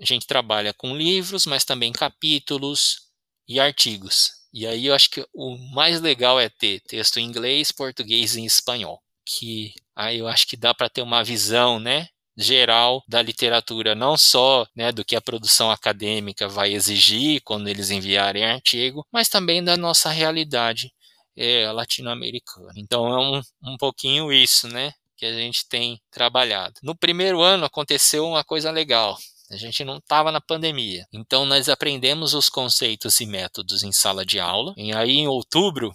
a 0.00 0.04
gente 0.04 0.26
trabalha 0.26 0.74
com 0.74 0.96
livros, 0.96 1.46
mas 1.46 1.64
também 1.64 1.92
capítulos 1.92 3.08
e 3.48 3.58
artigos. 3.60 4.30
E 4.52 4.66
aí 4.66 4.86
eu 4.86 4.94
acho 4.94 5.10
que 5.10 5.26
o 5.34 5.56
mais 5.74 6.00
legal 6.00 6.40
é 6.40 6.48
ter 6.48 6.80
texto 6.80 7.18
em 7.18 7.24
inglês, 7.24 7.72
português 7.72 8.36
e 8.36 8.44
espanhol, 8.44 9.02
que 9.24 9.72
aí 9.94 10.18
eu 10.18 10.28
acho 10.28 10.46
que 10.46 10.56
dá 10.56 10.74
para 10.74 10.88
ter 10.88 11.02
uma 11.02 11.22
visão, 11.22 11.78
né, 11.78 12.08
geral 12.36 13.02
da 13.08 13.22
literatura, 13.22 13.94
não 13.94 14.16
só 14.16 14.66
né, 14.74 14.92
do 14.92 15.04
que 15.04 15.16
a 15.16 15.20
produção 15.20 15.70
acadêmica 15.70 16.48
vai 16.48 16.72
exigir 16.74 17.40
quando 17.44 17.68
eles 17.68 17.90
enviarem 17.90 18.44
artigo, 18.44 19.06
mas 19.12 19.28
também 19.28 19.62
da 19.64 19.76
nossa 19.76 20.10
realidade 20.10 20.92
é, 21.36 21.70
latino-americana. 21.70 22.72
Então 22.76 23.06
é 23.06 23.18
um, 23.18 23.72
um 23.72 23.76
pouquinho 23.76 24.32
isso, 24.32 24.68
né? 24.68 24.92
Que 25.16 25.26
a 25.26 25.32
gente 25.32 25.68
tem 25.68 26.00
trabalhado. 26.10 26.74
No 26.82 26.96
primeiro 26.96 27.40
ano 27.40 27.64
aconteceu 27.64 28.26
uma 28.26 28.44
coisa 28.44 28.70
legal. 28.70 29.16
A 29.50 29.56
gente 29.56 29.84
não 29.84 29.98
estava 29.98 30.32
na 30.32 30.40
pandemia. 30.40 31.06
Então 31.12 31.44
nós 31.44 31.68
aprendemos 31.68 32.34
os 32.34 32.48
conceitos 32.48 33.20
e 33.20 33.26
métodos 33.26 33.82
em 33.82 33.92
sala 33.92 34.24
de 34.24 34.40
aula. 34.40 34.74
E 34.76 34.92
aí 34.92 35.12
em 35.12 35.28
outubro 35.28 35.92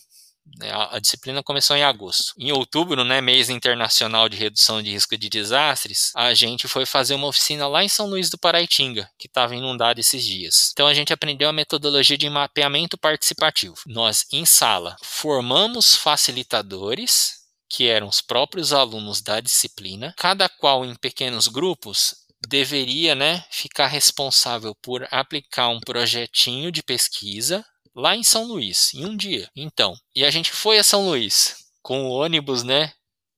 né, 0.58 0.72
a, 0.72 1.00
disciplina 1.00 1.44
começou 1.44 1.76
em 1.76 1.84
agosto. 1.84 2.34
Em 2.38 2.52
outubro, 2.52 3.04
né, 3.04 3.22
mês 3.22 3.50
internacional 3.50 4.30
de 4.30 4.38
redução 4.38 4.82
de 4.82 4.92
risco 4.92 5.18
de 5.18 5.30
desastres, 5.30 6.12
a 6.16 6.34
gente 6.34 6.68
foi 6.68 6.86
fazer 6.86 7.16
uma 7.16 7.28
oficina 7.28 7.68
lá 7.68 7.84
em 7.84 7.90
São 7.90 8.08
Luís 8.08 8.30
do 8.30 8.38
Paraitinga, 8.38 9.10
que 9.18 9.28
estava 9.28 9.56
inundado 9.56 10.00
esses 10.00 10.24
dias. 10.26 10.72
Então 10.74 10.88
a 10.88 10.94
gente 10.94 11.14
aprendeu 11.14 11.50
a 11.50 11.54
metodologia 11.54 12.18
de 12.18 12.30
mapeamento 12.30 12.98
participativo. 12.98 13.76
Nós, 13.88 14.26
em 14.32 14.46
sala, 14.46 14.96
formamos 15.04 15.96
facilitadores 15.96 17.42
que 17.70 17.88
eram 17.88 18.08
os 18.08 18.20
próprios 18.20 18.74
alunos 18.74 19.22
da 19.22 19.40
disciplina, 19.40 20.14
cada 20.18 20.50
qual 20.50 20.84
em 20.84 20.94
pequenos 20.96 21.48
grupos 21.48 22.16
deveria 22.48 23.16
né, 23.16 23.44
ficar 23.50 23.88
responsável 23.88 24.76
por 24.82 25.08
aplicar 25.12 25.70
um 25.70 25.80
projetinho 25.80 26.72
de 26.72 26.84
pesquisa 26.84 27.64
lá 27.96 28.16
em 28.16 28.24
São 28.24 28.46
Luís, 28.46 28.94
em 28.94 29.06
um 29.06 29.16
dia. 29.16 29.50
Então, 29.56 29.96
e 30.16 30.26
a 30.26 30.32
gente 30.32 30.52
foi 30.52 30.78
a 30.78 30.84
São 30.84 31.08
Luís 31.08 31.66
com 31.82 32.06
o 32.06 32.12
ônibus, 32.12 32.64
né, 32.64 32.94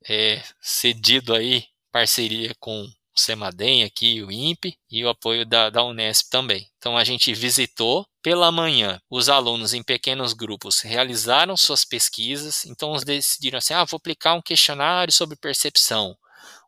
é, 0.07 0.43
cedido 0.61 1.33
aí, 1.33 1.65
parceria 1.91 2.53
com 2.59 2.83
o 2.83 3.19
Semadem 3.19 3.83
aqui, 3.83 4.21
o 4.23 4.31
INPE 4.31 4.77
e 4.89 5.05
o 5.05 5.09
apoio 5.09 5.45
da, 5.45 5.69
da 5.69 5.83
Unesp 5.83 6.29
também. 6.29 6.67
Então 6.77 6.97
a 6.97 7.03
gente 7.03 7.33
visitou 7.33 8.05
pela 8.21 8.51
manhã, 8.51 8.99
os 9.09 9.29
alunos 9.29 9.73
em 9.73 9.83
pequenos 9.83 10.33
grupos 10.33 10.81
realizaram 10.81 11.55
suas 11.55 11.85
pesquisas, 11.85 12.65
então 12.65 12.91
eles 12.91 13.03
decidiram 13.03 13.59
assim, 13.59 13.73
ah, 13.73 13.85
vou 13.85 13.97
aplicar 13.97 14.33
um 14.33 14.41
questionário 14.41 15.13
sobre 15.13 15.35
percepção. 15.35 16.17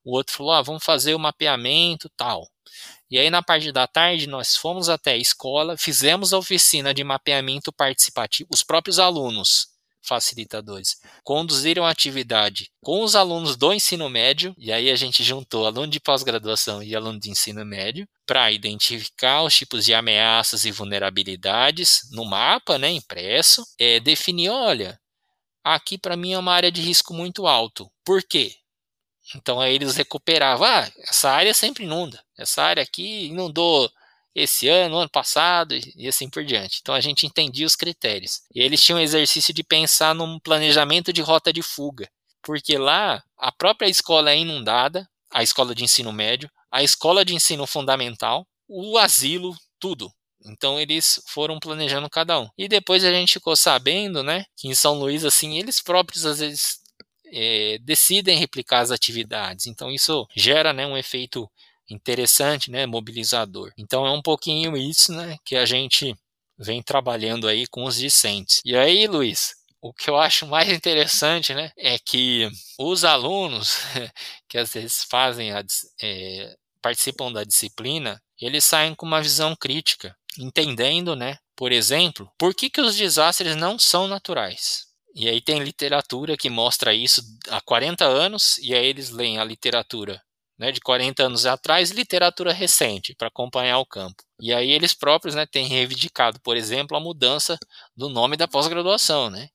O 0.03 0.15
outro 0.15 0.35
falou, 0.35 0.53
ah, 0.53 0.61
vamos 0.61 0.83
fazer 0.83 1.15
o 1.15 1.19
mapeamento 1.19 2.09
tal. 2.15 2.47
E 3.15 3.17
aí, 3.17 3.29
na 3.29 3.41
parte 3.41 3.71
da 3.71 3.87
tarde, 3.87 4.27
nós 4.27 4.57
fomos 4.57 4.89
até 4.89 5.13
a 5.13 5.17
escola, 5.17 5.77
fizemos 5.77 6.33
a 6.33 6.37
oficina 6.37 6.93
de 6.93 7.01
mapeamento 7.01 7.71
participativo, 7.71 8.49
os 8.51 8.61
próprios 8.61 8.99
alunos 8.99 9.69
facilitadores 10.01 10.97
conduziram 11.23 11.85
a 11.85 11.91
atividade 11.91 12.69
com 12.83 13.01
os 13.01 13.15
alunos 13.15 13.55
do 13.55 13.71
ensino 13.71 14.09
médio, 14.09 14.53
e 14.57 14.69
aí 14.69 14.91
a 14.91 14.97
gente 14.97 15.23
juntou 15.23 15.65
aluno 15.65 15.87
de 15.87 15.97
pós-graduação 15.97 16.83
e 16.83 16.93
aluno 16.93 17.17
de 17.17 17.29
ensino 17.29 17.63
médio 17.65 18.05
para 18.25 18.51
identificar 18.51 19.43
os 19.43 19.55
tipos 19.55 19.85
de 19.85 19.93
ameaças 19.93 20.65
e 20.65 20.71
vulnerabilidades 20.73 22.01
no 22.11 22.25
mapa, 22.25 22.77
né, 22.77 22.91
impresso, 22.91 23.65
é, 23.79 23.97
definir, 23.97 24.49
olha, 24.49 24.99
aqui 25.63 25.97
para 25.97 26.17
mim 26.17 26.33
é 26.33 26.37
uma 26.37 26.53
área 26.53 26.69
de 26.69 26.81
risco 26.81 27.13
muito 27.13 27.47
alto. 27.47 27.89
Por 28.03 28.21
quê? 28.21 28.53
Então 29.33 29.61
aí 29.61 29.73
eles 29.73 29.95
recuperavam, 29.95 30.67
ah, 30.67 30.91
essa 31.07 31.31
área 31.31 31.53
sempre 31.53 31.85
inunda, 31.85 32.24
essa 32.37 32.63
área 32.63 32.83
aqui 32.83 33.25
inundou 33.27 33.89
esse 34.35 34.67
ano, 34.67 34.97
ano 34.97 35.09
passado 35.09 35.73
e 35.95 36.07
assim 36.07 36.29
por 36.29 36.43
diante. 36.43 36.79
Então 36.81 36.93
a 36.93 36.99
gente 36.99 37.25
entendia 37.25 37.65
os 37.65 37.75
critérios. 37.75 38.41
E 38.53 38.61
eles 38.61 38.83
tinham 38.83 38.99
um 38.99 39.01
exercício 39.01 39.53
de 39.53 39.63
pensar 39.63 40.13
num 40.13 40.37
planejamento 40.39 41.13
de 41.13 41.21
rota 41.21 41.53
de 41.53 41.61
fuga, 41.61 42.09
porque 42.43 42.77
lá 42.77 43.23
a 43.37 43.51
própria 43.51 43.87
escola 43.87 44.31
é 44.31 44.37
inundada, 44.37 45.07
a 45.31 45.41
escola 45.41 45.73
de 45.73 45.83
ensino 45.83 46.11
médio, 46.11 46.49
a 46.69 46.83
escola 46.83 47.23
de 47.23 47.33
ensino 47.33 47.65
fundamental, 47.65 48.45
o 48.67 48.97
asilo, 48.97 49.55
tudo. 49.79 50.11
Então 50.45 50.79
eles 50.79 51.21
foram 51.27 51.57
planejando 51.57 52.09
cada 52.09 52.39
um. 52.39 52.49
E 52.57 52.67
depois 52.67 53.03
a 53.03 53.11
gente 53.11 53.33
ficou 53.33 53.55
sabendo, 53.55 54.21
né, 54.21 54.45
que 54.55 54.67
em 54.67 54.75
São 54.75 54.99
Luís 54.99 55.23
assim, 55.23 55.57
eles 55.57 55.81
próprios 55.81 56.25
às 56.25 56.39
vezes 56.39 56.79
é, 57.27 57.77
decidem 57.81 58.37
replicar 58.37 58.81
as 58.81 58.91
atividades. 58.91 59.65
Então 59.65 59.89
isso 59.89 60.27
gera 60.35 60.73
né, 60.73 60.85
um 60.85 60.97
efeito 60.97 61.49
interessante, 61.89 62.71
né, 62.71 62.85
mobilizador. 62.85 63.71
Então 63.77 64.05
é 64.05 64.11
um 64.11 64.21
pouquinho 64.21 64.75
isso 64.75 65.13
né, 65.13 65.37
que 65.45 65.55
a 65.55 65.65
gente 65.65 66.15
vem 66.57 66.81
trabalhando 66.81 67.47
aí 67.47 67.67
com 67.67 67.83
os 67.83 67.97
discentes. 67.97 68.61
E 68.63 68.75
aí, 68.75 69.07
Luiz, 69.07 69.55
o 69.81 69.93
que 69.93 70.09
eu 70.09 70.17
acho 70.17 70.47
mais 70.47 70.69
interessante 70.69 71.53
né, 71.53 71.71
é 71.77 71.97
que 71.99 72.49
os 72.79 73.03
alunos 73.03 73.77
que 74.49 74.57
às 74.57 74.73
vezes 74.73 75.05
fazem 75.09 75.51
a, 75.51 75.63
é, 76.01 76.55
participam 76.81 77.31
da 77.31 77.43
disciplina, 77.43 78.21
eles 78.39 78.65
saem 78.65 78.95
com 78.95 79.05
uma 79.05 79.21
visão 79.21 79.55
crítica, 79.55 80.15
entendendo, 80.39 81.15
né, 81.15 81.37
por 81.55 81.71
exemplo, 81.71 82.29
por 82.37 82.53
que, 82.53 82.69
que 82.69 82.81
os 82.81 82.95
desastres 82.95 83.55
não 83.55 83.79
são 83.79 84.07
naturais. 84.07 84.85
E 85.13 85.29
aí 85.29 85.39
tem 85.39 85.63
literatura 85.63 86.35
que 86.35 86.49
mostra 86.49 86.93
isso 86.93 87.21
há 87.49 87.61
40 87.61 88.03
anos, 88.05 88.57
e 88.57 88.73
aí 88.73 88.85
eles 88.85 89.11
leem 89.11 89.39
a 89.39 89.45
literatura 89.45 90.21
né, 90.57 90.71
de 90.71 90.79
40 90.79 91.23
anos 91.23 91.45
atrás, 91.45 91.91
literatura 91.91 92.53
recente 92.53 93.15
para 93.15 93.27
acompanhar 93.27 93.79
o 93.79 93.85
campo. 93.85 94.23
E 94.39 94.53
aí 94.53 94.71
eles 94.71 94.93
próprios 94.93 95.35
né, 95.35 95.45
têm 95.45 95.67
reivindicado, 95.67 96.39
por 96.41 96.57
exemplo, 96.57 96.95
a 96.95 96.99
mudança 96.99 97.57
do 97.95 98.09
nome 98.09 98.37
da 98.37 98.47
pós-graduação, 98.47 99.29
né? 99.29 99.49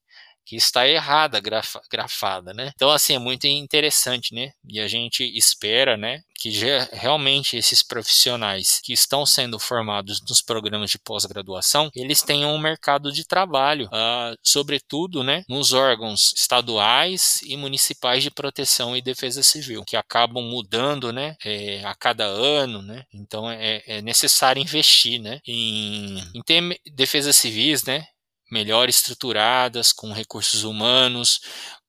que 0.45 0.57
está 0.57 0.89
errada, 0.89 1.39
grafa, 1.39 1.81
grafada, 1.89 2.53
né? 2.53 2.73
Então, 2.75 2.91
assim, 2.91 3.15
é 3.15 3.19
muito 3.21 3.47
interessante, 3.47 4.35
né? 4.35 4.51
E 4.69 4.81
a 4.81 4.89
gente 4.89 5.23
espera, 5.37 5.97
né, 5.97 6.23
que 6.41 6.51
realmente 6.93 7.59
esses 7.59 7.83
profissionais 7.83 8.81
que 8.83 8.95
estão 8.95 9.27
sendo 9.27 9.59
formados 9.59 10.23
nos 10.27 10.41
programas 10.41 10.91
de 10.91 10.99
pós-graduação, 10.99 11.91
eles 11.95 12.23
tenham 12.23 12.55
um 12.55 12.59
mercado 12.59 13.13
de 13.13 13.27
trabalho, 13.27 13.87
uh, 13.89 14.35
sobretudo, 14.43 15.23
né, 15.23 15.45
nos 15.47 15.75
órgãos 15.75 16.33
estaduais 16.35 17.41
e 17.43 17.59
municipais 17.59 18.23
de 18.23 18.31
proteção 18.31 18.97
e 18.97 19.03
defesa 19.03 19.43
civil, 19.43 19.85
que 19.85 19.97
acabam 19.97 20.43
mudando, 20.43 21.13
né, 21.13 21.37
é, 21.45 21.85
a 21.85 21.95
cada 21.95 22.25
ano, 22.25 22.81
né? 22.81 23.05
Então, 23.13 23.51
é, 23.51 23.83
é 23.87 24.01
necessário 24.01 24.63
investir, 24.63 25.21
né, 25.21 25.41
em, 25.47 26.19
em 26.35 26.43
ter 26.43 26.81
defesas 26.95 27.37
civis, 27.37 27.85
né, 27.85 28.07
melhor 28.51 28.89
estruturadas, 28.89 29.93
com 29.93 30.11
recursos 30.11 30.65
humanos, 30.65 31.41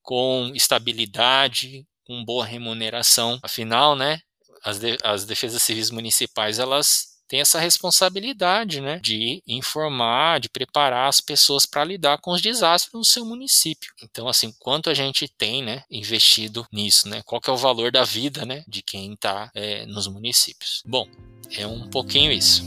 com 0.01 0.51
estabilidade, 0.53 1.85
com 2.03 2.25
boa 2.25 2.45
remuneração. 2.45 3.39
Afinal, 3.41 3.95
né, 3.95 4.19
as, 4.63 4.79
de, 4.79 4.97
as 5.03 5.25
defesas 5.25 5.61
civis 5.63 5.91
municipais 5.91 6.59
elas 6.59 7.11
têm 7.27 7.39
essa 7.39 7.59
responsabilidade, 7.59 8.81
né, 8.81 8.99
de 8.99 9.41
informar, 9.47 10.41
de 10.41 10.49
preparar 10.49 11.07
as 11.07 11.21
pessoas 11.21 11.65
para 11.65 11.85
lidar 11.85 12.17
com 12.17 12.31
os 12.31 12.41
desastres 12.41 12.93
no 12.93 13.05
seu 13.05 13.23
município. 13.23 13.93
Então, 14.03 14.27
assim, 14.27 14.53
quanto 14.59 14.89
a 14.89 14.93
gente 14.93 15.29
tem, 15.29 15.63
né, 15.63 15.83
investido 15.89 16.67
nisso, 16.69 17.07
né? 17.07 17.21
Qual 17.23 17.39
que 17.39 17.49
é 17.49 17.53
o 17.53 17.57
valor 17.57 17.89
da 17.89 18.03
vida, 18.03 18.45
né, 18.45 18.65
de 18.67 18.81
quem 18.81 19.13
está 19.13 19.49
é, 19.55 19.85
nos 19.85 20.07
municípios? 20.07 20.83
Bom, 20.85 21.07
é 21.55 21.65
um 21.65 21.89
pouquinho 21.89 22.33
isso. 22.33 22.65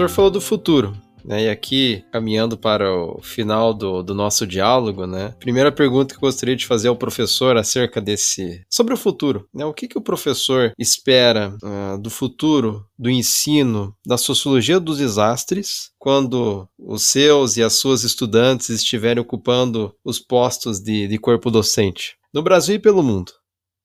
professor 0.00 0.08
falou 0.08 0.30
do 0.30 0.40
futuro. 0.40 0.96
Né? 1.30 1.44
E 1.44 1.48
aqui, 1.48 2.04
caminhando 2.10 2.58
para 2.58 2.92
o 2.92 3.22
final 3.22 3.72
do, 3.72 4.02
do 4.02 4.12
nosso 4.12 4.44
diálogo, 4.44 5.06
né? 5.06 5.32
Primeira 5.38 5.70
pergunta 5.70 6.12
que 6.12 6.18
eu 6.18 6.28
gostaria 6.28 6.56
de 6.56 6.66
fazer 6.66 6.88
ao 6.88 6.96
professor 6.96 7.56
acerca 7.56 8.00
desse. 8.00 8.64
sobre 8.68 8.94
o 8.94 8.96
futuro. 8.96 9.46
Né? 9.54 9.64
O 9.64 9.72
que, 9.72 9.86
que 9.86 9.96
o 9.96 10.02
professor 10.02 10.72
espera 10.76 11.56
uh, 11.62 11.96
do 12.02 12.10
futuro 12.10 12.84
do 12.98 13.08
ensino 13.08 13.94
da 14.04 14.18
sociologia 14.18 14.80
dos 14.80 14.98
desastres 14.98 15.92
quando 16.00 16.68
os 16.76 17.04
seus 17.04 17.56
e 17.56 17.62
as 17.62 17.74
suas 17.74 18.02
estudantes 18.02 18.68
estiverem 18.68 19.22
ocupando 19.22 19.94
os 20.04 20.18
postos 20.18 20.80
de, 20.80 21.06
de 21.06 21.16
corpo 21.16 21.48
docente? 21.48 22.16
No 22.34 22.42
Brasil 22.42 22.74
e 22.74 22.80
pelo 22.80 23.04
mundo. 23.04 23.32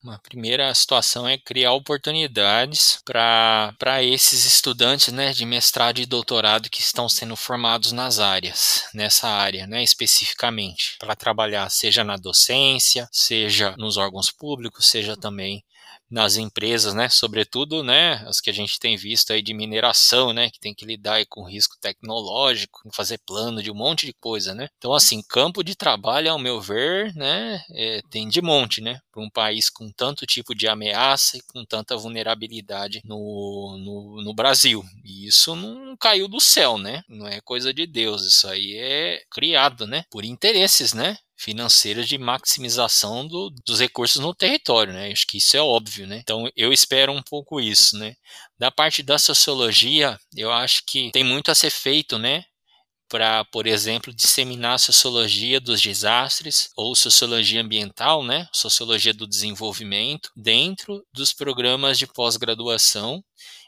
Uma 0.06 0.20
primeira 0.20 0.72
situação 0.76 1.28
é 1.28 1.36
criar 1.36 1.74
oportunidades 1.74 3.02
para 3.04 4.04
esses 4.04 4.46
estudantes 4.46 5.12
né, 5.12 5.34
de 5.34 5.48
mestrado 5.48 5.98
e 5.98 6.06
doutorado 6.06 6.70
que 6.70 6.80
estão 6.80 7.10
sendo 7.10 7.36
formados 7.36 7.92
nas 7.92 8.20
áreas, 8.20 8.86
nessa 8.94 9.28
área 9.28 9.66
né, 9.66 9.82
especificamente, 9.82 10.96
para 11.00 11.16
trabalhar 11.16 11.68
seja 11.72 12.04
na 12.04 12.18
docência, 12.18 13.10
seja 13.12 13.74
nos 13.80 13.98
órgãos 13.98 14.30
públicos, 14.30 14.86
seja 14.86 15.18
também 15.18 15.64
nas 16.10 16.38
empresas, 16.38 16.94
né? 16.94 17.10
Sobretudo, 17.10 17.84
né? 17.84 18.24
As 18.28 18.40
que 18.40 18.50
a 18.50 18.54
gente 18.54 18.80
tem 18.80 18.96
visto 18.96 19.32
aí 19.32 19.42
de 19.42 19.54
mineração, 19.54 20.34
né? 20.34 20.50
Que 20.50 20.60
tem 20.60 20.74
que 20.74 20.86
lidar 20.86 21.26
com 21.28 21.44
risco 21.44 21.76
tecnológico, 21.82 22.82
fazer 22.94 23.20
plano 23.26 23.62
de 23.62 23.72
um 23.72 23.76
monte 23.76 24.06
de 24.06 24.14
coisa, 24.14 24.54
né? 24.54 24.68
Então, 24.78 24.94
assim, 24.94 25.22
campo 25.28 25.64
de 25.64 25.76
trabalho, 25.76 26.32
ao 26.32 26.40
meu 26.40 26.62
ver, 26.62 27.14
né? 27.16 27.62
É, 27.72 28.02
tem 28.10 28.28
de 28.28 28.42
monte, 28.42 28.82
né? 28.82 29.00
Para 29.12 29.24
um 29.24 29.30
país 29.30 29.70
com 29.70 29.92
tanto 29.92 30.26
tipo 30.26 30.54
de 30.56 30.68
ameaça 30.68 31.38
e 31.38 31.42
com 31.52 31.66
tanta 31.66 31.98
vulnerabilidade 31.98 33.02
no, 33.04 33.78
no, 33.80 34.24
no 34.24 34.34
Brasil. 34.34 34.84
E 35.04 35.28
isso 35.28 35.56
não 35.56 35.96
caiu 35.98 36.28
do 36.28 36.40
céu, 36.40 36.78
né? 36.78 37.02
Não 37.10 37.28
é 37.28 37.42
coisa 37.42 37.74
de 37.74 37.86
Deus. 37.88 38.24
Isso 38.24 38.48
aí 38.48 38.76
é 38.78 39.22
criado, 39.32 39.88
né? 39.88 40.04
Por 40.12 40.24
interesses, 40.24 40.94
né? 40.94 41.18
Financeiras 41.38 42.08
de 42.08 42.18
maximização 42.18 43.28
do, 43.28 43.50
dos 43.66 43.80
recursos 43.80 44.22
no 44.22 44.34
território, 44.34 44.94
né? 44.94 45.12
Acho 45.12 45.28
que 45.28 45.38
isso 45.38 45.58
é 45.58 45.62
óbvio, 45.62 46.08
né? 46.08 46.18
Então 46.18 46.50
eu 46.56 46.72
espero 46.72 47.12
um 47.12 47.22
pouco 47.22 47.60
isso, 47.60 47.98
né? 47.98 48.16
Da 48.58 48.72
parte 48.72 49.04
da 49.04 49.18
sociologia, 49.18 50.18
eu 50.36 50.52
acho 50.52 50.84
que 50.88 51.12
tem 51.12 51.24
muito 51.24 51.52
a 51.52 51.56
ser 51.56 51.70
feito, 51.70 52.18
né? 52.18 52.44
Para, 53.08 53.46
por 53.46 53.68
exemplo, 53.68 54.14
disseminar 54.14 54.80
sociologia 54.80 55.60
dos 55.62 55.80
desastres 55.82 56.70
ou 56.76 56.96
sociologia 56.96 57.62
ambiental, 57.62 58.24
né? 58.24 58.48
Sociologia 58.52 59.14
do 59.14 59.28
desenvolvimento 59.28 60.32
dentro 60.36 61.06
dos 61.14 61.32
programas 61.32 62.00
de 62.00 62.08
pós-graduação 62.08 63.24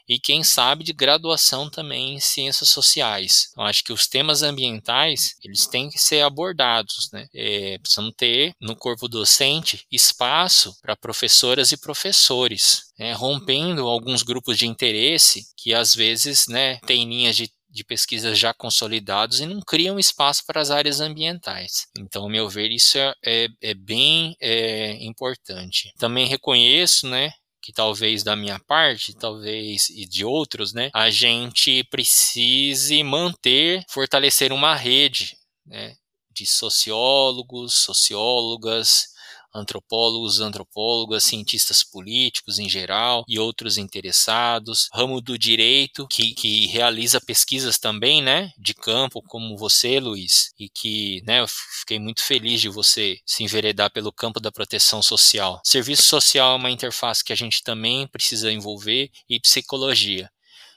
e 0.08 0.18
quem 0.18 0.42
sabe 0.42 0.82
de 0.82 0.92
graduação 0.92 1.68
também 1.68 2.14
em 2.14 2.20
ciências 2.20 2.70
sociais. 2.70 3.48
Então, 3.52 3.64
acho 3.64 3.84
que 3.84 3.92
os 3.92 4.06
temas 4.06 4.42
ambientais 4.42 5.36
eles 5.44 5.66
têm 5.66 5.90
que 5.90 5.98
ser 5.98 6.22
abordados, 6.22 7.10
né? 7.12 7.26
É, 7.34 7.78
precisamos 7.78 8.14
ter 8.16 8.52
no 8.60 8.74
corpo 8.74 9.08
docente 9.08 9.84
espaço 9.90 10.74
para 10.80 10.96
professoras 10.96 11.72
e 11.72 11.76
professores, 11.76 12.92
né? 12.98 13.12
rompendo 13.12 13.86
alguns 13.86 14.22
grupos 14.22 14.56
de 14.56 14.66
interesse 14.66 15.42
que 15.56 15.74
às 15.74 15.94
vezes, 15.94 16.46
né, 16.48 16.78
têm 16.86 17.08
linhas 17.08 17.36
de 17.36 17.50
de 17.70 17.84
pesquisas 17.84 18.38
já 18.38 18.52
consolidados 18.52 19.40
e 19.40 19.46
não 19.46 19.60
criam 19.60 19.98
espaço 19.98 20.44
para 20.46 20.60
as 20.60 20.70
áreas 20.70 21.00
ambientais. 21.00 21.86
Então, 21.98 22.22
ao 22.22 22.28
meu 22.28 22.48
ver, 22.48 22.70
isso 22.70 22.98
é, 22.98 23.14
é, 23.24 23.48
é 23.62 23.74
bem 23.74 24.34
é, 24.40 24.92
importante. 25.04 25.92
Também 25.98 26.26
reconheço, 26.26 27.06
né, 27.08 27.30
que 27.68 27.72
talvez 27.74 28.22
da 28.22 28.34
minha 28.34 28.58
parte, 28.58 29.14
talvez 29.14 29.90
e 29.90 30.06
de 30.06 30.24
outros, 30.24 30.72
né, 30.72 30.88
a 30.94 31.10
gente 31.10 31.84
precise 31.90 33.04
manter, 33.04 33.84
fortalecer 33.90 34.54
uma 34.54 34.74
rede, 34.74 35.36
né, 35.66 35.94
de 36.30 36.46
sociólogos, 36.46 37.74
sociólogas, 37.74 39.08
antropólogos, 39.54 40.40
antropólogas, 40.40 41.24
cientistas 41.24 41.82
políticos 41.82 42.58
em 42.58 42.68
geral 42.68 43.24
e 43.28 43.38
outros 43.38 43.78
interessados, 43.78 44.88
ramo 44.92 45.20
do 45.20 45.38
direito 45.38 46.06
que, 46.08 46.34
que 46.34 46.66
realiza 46.66 47.20
pesquisas 47.20 47.78
também, 47.78 48.22
né, 48.22 48.52
de 48.58 48.74
campo, 48.74 49.22
como 49.22 49.56
você, 49.56 50.00
Luiz, 50.00 50.50
e 50.58 50.68
que, 50.68 51.22
né, 51.26 51.40
eu 51.40 51.46
fiquei 51.48 51.98
muito 51.98 52.22
feliz 52.22 52.60
de 52.60 52.68
você 52.68 53.18
se 53.26 53.42
enveredar 53.42 53.90
pelo 53.90 54.12
campo 54.12 54.40
da 54.40 54.52
proteção 54.52 55.02
social. 55.02 55.60
Serviço 55.64 56.02
social 56.02 56.52
é 56.52 56.56
uma 56.56 56.70
interface 56.70 57.24
que 57.24 57.32
a 57.32 57.36
gente 57.36 57.62
também 57.62 58.06
precisa 58.06 58.52
envolver 58.52 59.10
e 59.28 59.40
psicologia. 59.40 60.30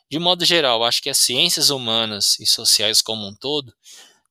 De 0.10 0.20
modo 0.20 0.44
geral, 0.44 0.84
acho 0.84 1.02
que 1.02 1.10
as 1.10 1.18
ciências 1.18 1.70
humanas 1.70 2.38
e 2.40 2.46
sociais 2.46 3.02
como 3.02 3.26
um 3.26 3.34
todo 3.34 3.74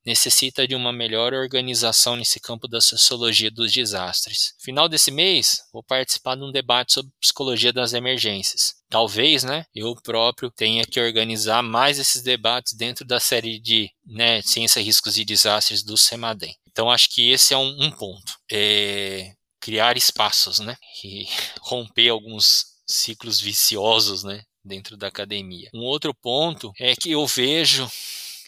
necessita 0.05 0.67
de 0.67 0.75
uma 0.75 0.91
melhor 0.91 1.33
organização 1.33 2.15
nesse 2.15 2.39
campo 2.39 2.67
da 2.67 2.81
sociologia 2.81 3.51
dos 3.51 3.71
desastres. 3.71 4.53
Final 4.59 4.89
desse 4.89 5.11
mês, 5.11 5.63
vou 5.71 5.83
participar 5.83 6.35
de 6.35 6.43
um 6.43 6.51
debate 6.51 6.93
sobre 6.93 7.11
psicologia 7.19 7.71
das 7.71 7.93
emergências. 7.93 8.75
Talvez, 8.89 9.43
né, 9.43 9.65
eu 9.73 9.95
próprio 10.03 10.51
tenha 10.51 10.83
que 10.85 10.99
organizar 10.99 11.61
mais 11.61 11.99
esses 11.99 12.21
debates 12.21 12.73
dentro 12.73 13.05
da 13.05 13.19
série 13.19 13.59
de 13.59 13.89
né, 14.05 14.41
ciência, 14.41 14.81
riscos 14.81 15.17
e 15.17 15.23
desastres 15.23 15.83
do 15.83 15.97
CEMADEM. 15.97 16.55
Então, 16.69 16.89
acho 16.89 17.09
que 17.09 17.31
esse 17.31 17.53
é 17.53 17.57
um, 17.57 17.83
um 17.83 17.91
ponto. 17.91 18.37
É 18.51 19.33
criar 19.59 19.95
espaços, 19.95 20.59
né, 20.59 20.75
e 21.03 21.27
romper 21.61 22.09
alguns 22.09 22.65
ciclos 22.87 23.39
viciosos, 23.39 24.23
né, 24.23 24.43
dentro 24.63 24.97
da 24.97 25.07
academia. 25.07 25.69
Um 25.73 25.83
outro 25.83 26.13
ponto 26.13 26.71
é 26.79 26.95
que 26.95 27.11
eu 27.11 27.25
vejo 27.25 27.89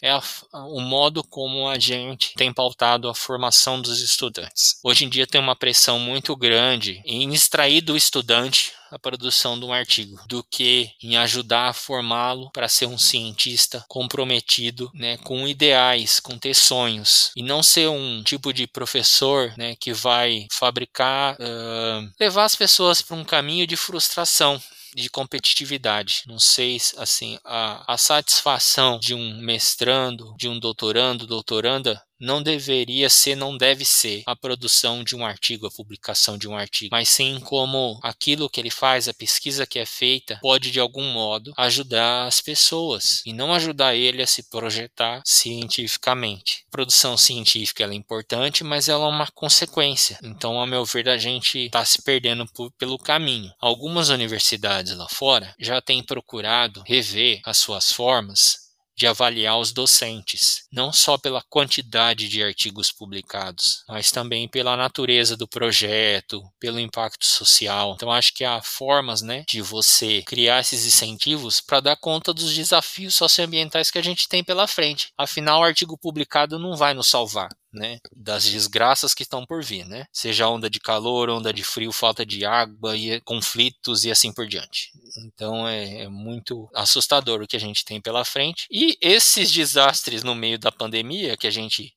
é 0.04 0.10
a, 0.10 0.22
o 0.66 0.80
modo 0.80 1.24
como 1.24 1.66
a 1.66 1.78
gente 1.78 2.34
tem 2.34 2.52
pautado 2.52 3.08
a 3.08 3.14
formação 3.14 3.80
dos 3.80 4.02
estudantes. 4.02 4.78
Hoje 4.84 5.06
em 5.06 5.08
dia 5.08 5.26
tem 5.26 5.40
uma 5.40 5.56
pressão 5.56 5.98
muito 5.98 6.36
grande 6.36 7.02
em 7.06 7.32
extrair 7.32 7.80
do 7.80 7.96
estudante 7.96 8.72
a 8.90 8.98
produção 8.98 9.58
de 9.58 9.64
um 9.64 9.72
artigo 9.72 10.20
do 10.28 10.44
que 10.44 10.90
em 11.02 11.16
ajudar 11.16 11.70
a 11.70 11.72
formá-lo 11.72 12.50
para 12.52 12.68
ser 12.68 12.86
um 12.86 12.96
cientista 12.96 13.84
comprometido 13.88 14.88
né, 14.94 15.16
com 15.16 15.48
ideais, 15.48 16.20
com 16.20 16.38
ter 16.38 16.54
sonhos 16.54 17.32
e 17.34 17.42
não 17.42 17.60
ser 17.60 17.88
um 17.88 18.22
tipo 18.22 18.52
de 18.52 18.68
professor 18.68 19.52
né, 19.56 19.74
que 19.74 19.92
vai 19.92 20.46
fabricar, 20.52 21.34
uh, 21.34 22.12
levar 22.20 22.44
as 22.44 22.54
pessoas 22.54 23.02
para 23.02 23.16
um 23.16 23.24
caminho 23.24 23.66
de 23.66 23.74
frustração 23.74 24.62
de 24.94 25.10
competitividade. 25.10 26.22
Não 26.26 26.38
sei, 26.38 26.78
assim, 26.96 27.38
a, 27.44 27.94
a 27.94 27.98
satisfação 27.98 28.98
de 28.98 29.14
um 29.14 29.38
mestrando, 29.40 30.34
de 30.38 30.48
um 30.48 30.58
doutorando, 30.58 31.26
doutoranda, 31.26 32.00
não 32.20 32.42
deveria 32.42 33.08
ser, 33.10 33.34
não 33.34 33.56
deve 33.56 33.84
ser 33.84 34.22
a 34.26 34.36
produção 34.36 35.02
de 35.02 35.16
um 35.16 35.24
artigo, 35.24 35.66
a 35.66 35.70
publicação 35.70 36.38
de 36.38 36.48
um 36.48 36.56
artigo, 36.56 36.90
mas 36.92 37.08
sim 37.08 37.40
como 37.40 37.98
aquilo 38.02 38.48
que 38.48 38.60
ele 38.60 38.70
faz, 38.70 39.08
a 39.08 39.14
pesquisa 39.14 39.66
que 39.66 39.78
é 39.78 39.86
feita, 39.86 40.38
pode 40.40 40.70
de 40.70 40.80
algum 40.80 41.12
modo 41.12 41.52
ajudar 41.56 42.26
as 42.26 42.40
pessoas 42.40 43.22
e 43.26 43.32
não 43.32 43.52
ajudar 43.52 43.94
ele 43.94 44.22
a 44.22 44.26
se 44.26 44.48
projetar 44.48 45.22
cientificamente. 45.24 46.64
A 46.68 46.70
produção 46.70 47.16
científica 47.16 47.84
é 47.84 47.94
importante, 47.94 48.64
mas 48.64 48.88
ela 48.88 49.06
é 49.06 49.08
uma 49.08 49.30
consequência. 49.32 50.18
Então, 50.22 50.60
a 50.60 50.66
meu 50.66 50.84
ver, 50.84 51.08
a 51.08 51.18
gente 51.18 51.58
está 51.58 51.84
se 51.84 52.02
perdendo 52.02 52.46
por, 52.52 52.72
pelo 52.72 52.98
caminho. 52.98 53.52
Algumas 53.60 54.08
universidades 54.08 54.96
lá 54.96 55.08
fora 55.08 55.54
já 55.58 55.80
têm 55.80 56.02
procurado 56.02 56.82
rever 56.86 57.40
as 57.44 57.58
suas 57.58 57.92
formas 57.92 58.63
de 58.96 59.06
avaliar 59.06 59.58
os 59.58 59.72
docentes, 59.72 60.66
não 60.72 60.92
só 60.92 61.18
pela 61.18 61.42
quantidade 61.42 62.28
de 62.28 62.42
artigos 62.42 62.92
publicados, 62.92 63.84
mas 63.88 64.10
também 64.10 64.48
pela 64.48 64.76
natureza 64.76 65.36
do 65.36 65.48
projeto, 65.48 66.42
pelo 66.60 66.80
impacto 66.80 67.24
social. 67.26 67.94
Então 67.94 68.10
acho 68.10 68.32
que 68.34 68.44
há 68.44 68.60
formas, 68.62 69.22
né, 69.22 69.44
de 69.48 69.60
você 69.60 70.22
criar 70.22 70.60
esses 70.60 70.86
incentivos 70.86 71.60
para 71.60 71.80
dar 71.80 71.96
conta 71.96 72.32
dos 72.32 72.54
desafios 72.54 73.14
socioambientais 73.14 73.90
que 73.90 73.98
a 73.98 74.02
gente 74.02 74.28
tem 74.28 74.44
pela 74.44 74.66
frente. 74.66 75.08
Afinal, 75.18 75.60
o 75.60 75.64
artigo 75.64 75.98
publicado 75.98 76.58
não 76.58 76.76
vai 76.76 76.94
nos 76.94 77.08
salvar 77.08 77.48
né, 77.74 77.98
das 78.14 78.44
desgraças 78.44 79.12
que 79.12 79.24
estão 79.24 79.44
por 79.44 79.62
vir, 79.62 79.84
né? 79.84 80.06
Seja 80.12 80.48
onda 80.48 80.70
de 80.70 80.78
calor, 80.78 81.28
onda 81.28 81.52
de 81.52 81.64
frio, 81.64 81.90
falta 81.90 82.24
de 82.24 82.44
água, 82.44 82.96
e 82.96 83.20
conflitos 83.22 84.04
e 84.04 84.10
assim 84.10 84.32
por 84.32 84.46
diante. 84.46 84.92
Então 85.16 85.66
é, 85.68 86.02
é 86.02 86.08
muito 86.08 86.68
assustador 86.74 87.42
o 87.42 87.46
que 87.46 87.56
a 87.56 87.60
gente 87.60 87.84
tem 87.84 88.00
pela 88.00 88.24
frente. 88.24 88.66
E 88.70 88.96
esses 89.00 89.50
desastres 89.50 90.22
no 90.22 90.34
meio 90.34 90.58
da 90.58 90.72
pandemia 90.72 91.36
que 91.36 91.46
a 91.46 91.50
gente 91.50 91.94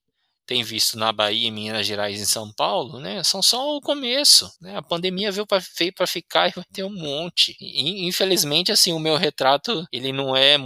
tem 0.48 0.64
visto 0.64 0.98
na 0.98 1.12
Bahia, 1.12 1.48
em 1.48 1.52
Minas 1.52 1.86
Gerais 1.86 2.20
em 2.20 2.26
São 2.26 2.52
Paulo, 2.54 3.00
né, 3.00 3.22
são 3.24 3.41
só 3.43 3.76
o 3.76 3.82
começo. 3.82 4.50
Né? 4.62 4.76
A 4.78 4.82
pandemia 4.82 5.32
veio 5.32 5.45
para 5.45 6.08
ficar 6.08 6.48
e 6.50 6.54
vai 6.56 6.64
ter 6.74 6.84
um 6.84 6.93
monte. 6.93 7.56
E, 7.60 8.08
infelizmente, 8.08 8.72
assim, 8.72 8.93
o 8.93 9.00
meu 9.00 9.18
retrato 9.18 9.86
ele 9.91 10.12
não 10.12 10.36
é 10.36 10.58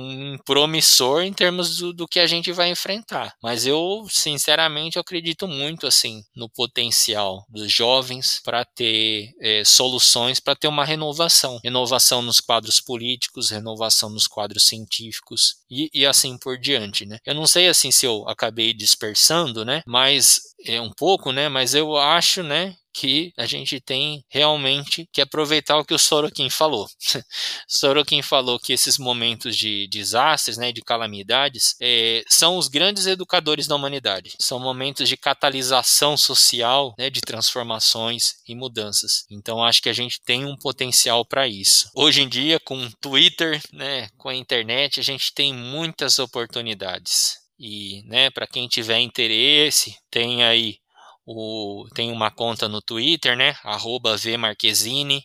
promissor 0.45 1.23
em 1.23 1.34
termos 1.34 1.77
do, 1.77 1.93
do 1.93 2.07
que 2.07 2.19
a 2.19 2.27
gente 2.27 2.51
vai 2.51 2.69
enfrentar. 2.69 3.34
Mas 3.41 3.65
eu, 3.65 4.05
sinceramente, 4.09 4.97
eu 4.97 5.01
acredito 5.01 5.47
muito 5.47 5.87
assim 5.87 6.24
no 6.36 6.49
potencial 6.49 7.43
dos 7.49 7.71
jovens 7.71 8.39
para 8.43 8.63
ter 8.63 9.32
é, 9.41 9.63
soluções, 9.66 10.39
para 10.39 10.55
ter 10.55 10.67
uma 10.67 10.86
renovação. 10.86 11.59
Renovação 11.63 12.21
nos 12.21 12.39
quadros 12.39 12.79
políticos, 12.79 13.49
renovação 13.49 14.09
nos 14.09 14.28
quadros 14.28 14.67
científicos 14.67 15.55
e, 15.70 15.89
e 15.93 16.05
assim 16.05 16.37
por 16.37 16.58
diante. 16.58 17.05
Né? 17.05 17.17
Eu 17.25 17.33
não 17.33 17.47
sei 17.47 17.67
assim 17.67 17.91
se 17.91 18.05
eu 18.05 18.28
acabei 18.28 18.74
dispersando, 18.74 19.66
né? 19.66 19.70
Mas 19.85 20.41
é 20.65 20.81
um 20.81 20.91
pouco, 20.91 21.31
né? 21.31 21.49
Mas 21.49 21.73
eu 21.73 21.97
acho, 21.97 22.43
né? 22.43 22.75
que 22.93 23.31
a 23.37 23.45
gente 23.45 23.79
tem 23.79 24.23
realmente 24.29 25.07
que 25.11 25.21
aproveitar 25.21 25.77
o 25.77 25.85
que 25.85 25.93
o 25.93 25.99
Sorokin 25.99 26.49
falou. 26.49 26.87
Sorokin 27.67 28.21
falou 28.21 28.59
que 28.59 28.73
esses 28.73 28.97
momentos 28.97 29.55
de 29.55 29.87
desastres, 29.87 30.57
né, 30.57 30.71
de 30.71 30.81
calamidades, 30.81 31.75
é, 31.81 32.23
são 32.27 32.57
os 32.57 32.67
grandes 32.67 33.05
educadores 33.05 33.67
da 33.67 33.75
humanidade. 33.75 34.33
São 34.39 34.59
momentos 34.59 35.07
de 35.07 35.17
catalisação 35.17 36.17
social, 36.17 36.93
né, 36.97 37.09
de 37.09 37.21
transformações 37.21 38.35
e 38.47 38.55
mudanças. 38.55 39.25
Então 39.29 39.63
acho 39.63 39.81
que 39.81 39.89
a 39.89 39.93
gente 39.93 40.19
tem 40.21 40.45
um 40.45 40.55
potencial 40.55 41.25
para 41.25 41.47
isso. 41.47 41.89
Hoje 41.95 42.21
em 42.21 42.29
dia, 42.29 42.59
com 42.59 42.89
Twitter, 42.99 43.61
né, 43.71 44.09
com 44.17 44.29
a 44.29 44.35
internet, 44.35 44.99
a 44.99 45.03
gente 45.03 45.33
tem 45.33 45.53
muitas 45.53 46.19
oportunidades. 46.19 47.41
E, 47.63 48.01
né, 48.08 48.32
para 48.32 48.47
quem 48.47 48.67
tiver 48.67 49.00
interesse, 49.01 49.96
tem 50.09 50.43
aí 50.43 50.79
o, 51.24 51.88
tem 51.93 52.12
uma 52.12 52.32
conta 52.32 52.67
no 52.67 52.82
Twitter, 52.82 53.38
né, 53.38 53.55
arroba 53.63 54.17
vmarquezine, 54.17 55.24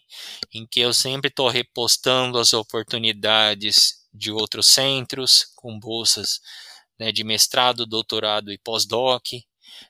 em 0.53 0.67
que 0.67 0.81
eu 0.81 0.93
sempre 0.93 1.29
estou 1.29 1.49
repostando 1.49 2.39
as 2.39 2.53
oportunidades 2.53 4.07
de 4.13 4.31
outros 4.31 4.67
centros 4.67 5.47
com 5.57 5.81
bolsas 5.81 6.41
né, 6.99 7.11
de 7.11 7.25
mestrado, 7.25 7.87
doutorado 7.87 8.53
e 8.53 8.59
pós-doc. 8.59 9.25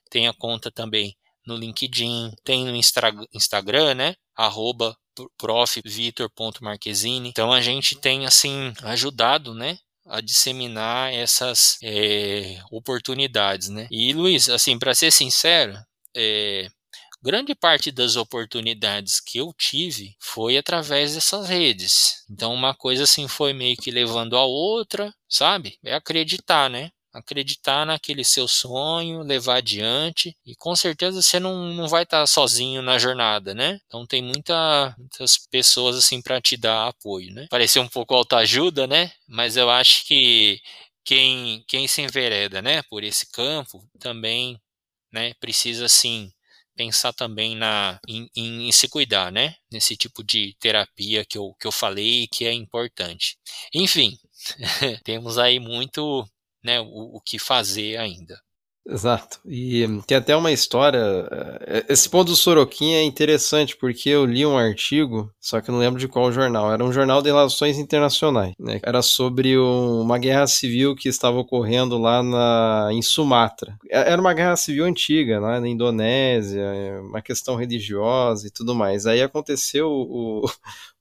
Tem 0.08 0.28
a 0.28 0.32
conta 0.32 0.70
também 0.70 1.16
no 1.44 1.56
LinkedIn, 1.56 2.32
tem 2.44 2.64
no 2.64 2.76
Instra 2.76 3.12
Instagram, 3.34 3.94
né, 3.94 4.14
arroba 4.36 4.96
profvitor.marquezine. 5.36 7.28
Então 7.28 7.52
a 7.52 7.60
gente 7.60 7.96
tem 7.96 8.24
assim 8.24 8.72
ajudado, 8.84 9.52
né, 9.52 9.76
a 10.08 10.20
disseminar 10.20 11.12
essas 11.12 11.78
é, 11.82 12.58
oportunidades, 12.70 13.68
né? 13.68 13.88
E 13.90 14.12
Luiz, 14.12 14.48
assim, 14.48 14.78
para 14.78 14.94
ser 14.94 15.10
sincero, 15.10 15.76
é, 16.14 16.68
grande 17.22 17.54
parte 17.54 17.90
das 17.90 18.16
oportunidades 18.16 19.20
que 19.20 19.38
eu 19.38 19.52
tive 19.52 20.14
foi 20.20 20.56
através 20.56 21.14
dessas 21.14 21.48
redes. 21.48 22.24
Então 22.30 22.54
uma 22.54 22.74
coisa 22.74 23.04
assim 23.04 23.26
foi 23.28 23.52
meio 23.52 23.76
que 23.76 23.90
levando 23.90 24.36
a 24.36 24.44
outra, 24.44 25.12
sabe? 25.28 25.78
É 25.84 25.94
acreditar, 25.94 26.70
né? 26.70 26.90
Acreditar 27.16 27.86
naquele 27.86 28.24
seu 28.24 28.46
sonho, 28.46 29.22
levar 29.22 29.56
adiante 29.56 30.36
e 30.44 30.54
com 30.54 30.76
certeza 30.76 31.22
você 31.22 31.40
não, 31.40 31.72
não 31.72 31.88
vai 31.88 32.02
estar 32.02 32.26
sozinho 32.26 32.82
na 32.82 32.98
jornada, 32.98 33.54
né? 33.54 33.80
Então 33.86 34.06
tem 34.06 34.22
muita, 34.22 34.94
muitas 34.98 35.38
pessoas 35.38 35.96
assim 35.96 36.20
para 36.20 36.40
te 36.40 36.56
dar 36.56 36.88
apoio, 36.88 37.32
né? 37.32 37.46
Pareceu 37.50 37.82
um 37.82 37.88
pouco 37.88 38.14
autoajuda, 38.14 38.86
né? 38.86 39.12
Mas 39.28 39.56
eu 39.56 39.70
acho 39.70 40.06
que 40.06 40.60
quem, 41.04 41.64
quem 41.68 41.86
se 41.88 42.02
envereda, 42.02 42.60
né, 42.60 42.82
por 42.82 43.04
esse 43.04 43.30
campo 43.30 43.88
também 44.00 44.60
né, 45.12 45.34
precisa 45.40 45.88
sim 45.88 46.32
pensar 46.76 47.12
também 47.12 47.56
na 47.56 47.98
em, 48.06 48.28
em, 48.36 48.70
se 48.72 48.88
cuidar, 48.88 49.32
né? 49.32 49.56
Nesse 49.72 49.96
tipo 49.96 50.22
de 50.22 50.54
terapia 50.60 51.24
que 51.24 51.38
eu, 51.38 51.54
que 51.58 51.66
eu 51.66 51.72
falei 51.72 52.28
que 52.28 52.44
é 52.46 52.52
importante. 52.52 53.38
Enfim, 53.74 54.16
temos 55.04 55.38
aí 55.38 55.58
muito 55.58 56.28
né, 56.66 56.80
o, 56.80 57.16
o 57.16 57.20
que 57.20 57.38
fazer 57.38 57.96
ainda. 57.96 58.36
Exato. 58.88 59.40
E 59.44 59.84
tem 60.06 60.16
até 60.16 60.36
uma 60.36 60.52
história. 60.52 61.28
Eh, 61.66 61.86
esse 61.88 62.08
ponto 62.08 62.28
do 62.30 62.36
Sorokin 62.36 62.94
é 62.94 63.02
interessante 63.02 63.76
porque 63.76 64.08
eu 64.08 64.24
li 64.24 64.46
um 64.46 64.56
artigo, 64.56 65.28
só 65.40 65.60
que 65.60 65.72
não 65.72 65.78
lembro 65.78 65.98
de 65.98 66.06
qual 66.06 66.30
jornal. 66.30 66.72
Era 66.72 66.84
um 66.84 66.92
jornal 66.92 67.20
de 67.20 67.28
relações 67.28 67.78
internacionais. 67.78 68.54
Né? 68.58 68.78
Era 68.84 69.02
sobre 69.02 69.58
uma 69.58 70.18
guerra 70.18 70.46
civil 70.46 70.94
que 70.94 71.08
estava 71.08 71.36
ocorrendo 71.36 71.98
lá 71.98 72.22
na, 72.22 72.88
em 72.92 73.02
Sumatra. 73.02 73.76
É, 73.90 74.12
era 74.12 74.20
uma 74.20 74.32
guerra 74.32 74.54
civil 74.54 74.84
antiga, 74.84 75.40
né? 75.40 75.58
na 75.58 75.68
Indonésia, 75.68 76.62
uma 77.02 77.20
questão 77.20 77.56
religiosa 77.56 78.46
e 78.46 78.50
tudo 78.52 78.72
mais. 78.72 79.04
Aí 79.04 79.20
aconteceu 79.20 79.88
o, 79.90 80.48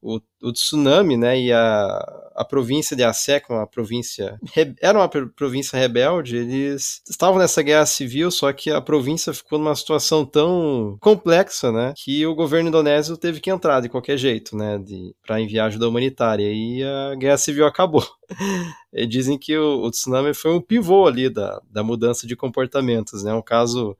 o, 0.05 0.21
o 0.43 0.53
tsunami, 0.53 1.17
né, 1.17 1.39
e 1.39 1.51
a, 1.51 1.97
a 2.35 2.45
província 2.45 2.95
de 2.95 3.03
Aceh, 3.03 3.41
é 3.49 3.53
uma 3.53 3.65
província, 3.65 4.39
era 4.79 4.99
uma 4.99 5.09
província 5.09 5.79
rebelde, 5.79 6.37
eles 6.37 7.01
estavam 7.09 7.39
nessa 7.39 7.63
guerra 7.63 7.87
civil, 7.87 8.29
só 8.29 8.53
que 8.53 8.69
a 8.69 8.79
província 8.79 9.33
ficou 9.33 9.57
numa 9.57 9.75
situação 9.75 10.23
tão 10.23 10.95
complexa, 11.01 11.71
né, 11.71 11.93
que 11.97 12.23
o 12.27 12.35
governo 12.35 12.69
indonésio 12.69 13.17
teve 13.17 13.39
que 13.39 13.49
entrar 13.49 13.81
de 13.81 13.89
qualquer 13.89 14.15
jeito, 14.15 14.55
né, 14.55 14.79
para 15.25 15.41
enviar 15.41 15.67
ajuda 15.67 15.89
humanitária, 15.89 16.51
e 16.53 16.83
a 16.83 17.15
guerra 17.15 17.37
civil 17.37 17.65
acabou. 17.65 18.05
E 18.97 19.05
dizem 19.05 19.37
que 19.37 19.57
o, 19.57 19.81
o, 19.83 19.91
tsunami 19.91 20.33
foi 20.33 20.51
um 20.53 20.61
pivô 20.61 21.05
ali 21.05 21.29
da, 21.29 21.61
da 21.69 21.83
mudança 21.83 22.25
de 22.25 22.33
comportamentos, 22.33 23.23
né, 23.23 23.33
um 23.33 23.41
caso 23.41 23.97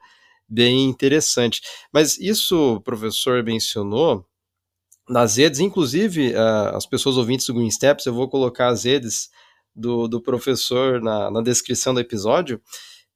bem 0.48 0.86
interessante. 0.86 1.61
Mas 1.91 2.18
isso 2.18 2.76
o 2.76 2.82
professor 2.82 3.44
mencionou, 3.44 4.26
nas 5.10 5.38
redes, 5.38 5.60
inclusive 5.60 6.34
uh, 6.34 6.76
as 6.76 6.86
pessoas 6.86 7.18
ouvintes 7.18 7.45
do 7.45 7.53
Green 7.53 7.69
Steps, 7.69 8.06
eu 8.06 8.14
vou 8.14 8.27
colocar 8.27 8.68
as 8.68 8.86
redes 8.86 9.30
do, 9.76 10.07
do 10.07 10.22
professor 10.22 11.02
na, 11.02 11.30
na 11.30 11.41
descrição 11.41 11.94
do 11.94 11.99
episódio. 11.99 12.61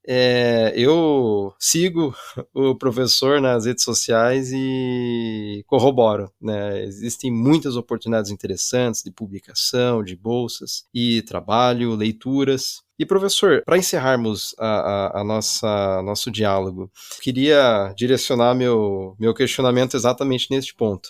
É, 0.07 0.73
eu 0.75 1.53
sigo 1.59 2.15
o 2.53 2.75
professor 2.75 3.41
nas 3.41 3.65
redes 3.65 3.83
sociais 3.83 4.49
e 4.51 5.63
corroboro. 5.67 6.31
Né? 6.41 6.83
Existem 6.83 7.31
muitas 7.31 7.75
oportunidades 7.75 8.31
interessantes 8.31 9.03
de 9.03 9.11
publicação, 9.11 10.03
de 10.03 10.15
bolsas 10.15 10.85
e 10.93 11.21
trabalho, 11.23 11.95
leituras. 11.95 12.81
E 12.97 13.05
professor, 13.05 13.63
para 13.65 13.77
encerrarmos 13.77 14.53
a, 14.59 14.67
a, 14.67 15.21
a, 15.21 15.23
nossa 15.23 16.01
nosso 16.03 16.29
diálogo, 16.29 16.91
queria 17.21 17.93
direcionar 17.95 18.53
meu, 18.53 19.15
meu 19.17 19.33
questionamento 19.33 19.95
exatamente 19.95 20.47
neste 20.49 20.75
ponto 20.75 21.09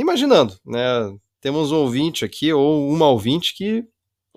imaginando, 0.00 0.54
né? 0.64 0.80
Temos 1.40 1.70
um 1.70 1.76
ouvinte 1.76 2.24
aqui, 2.24 2.52
ou 2.52 2.90
uma 2.90 3.08
ouvinte 3.08 3.54
que 3.54 3.84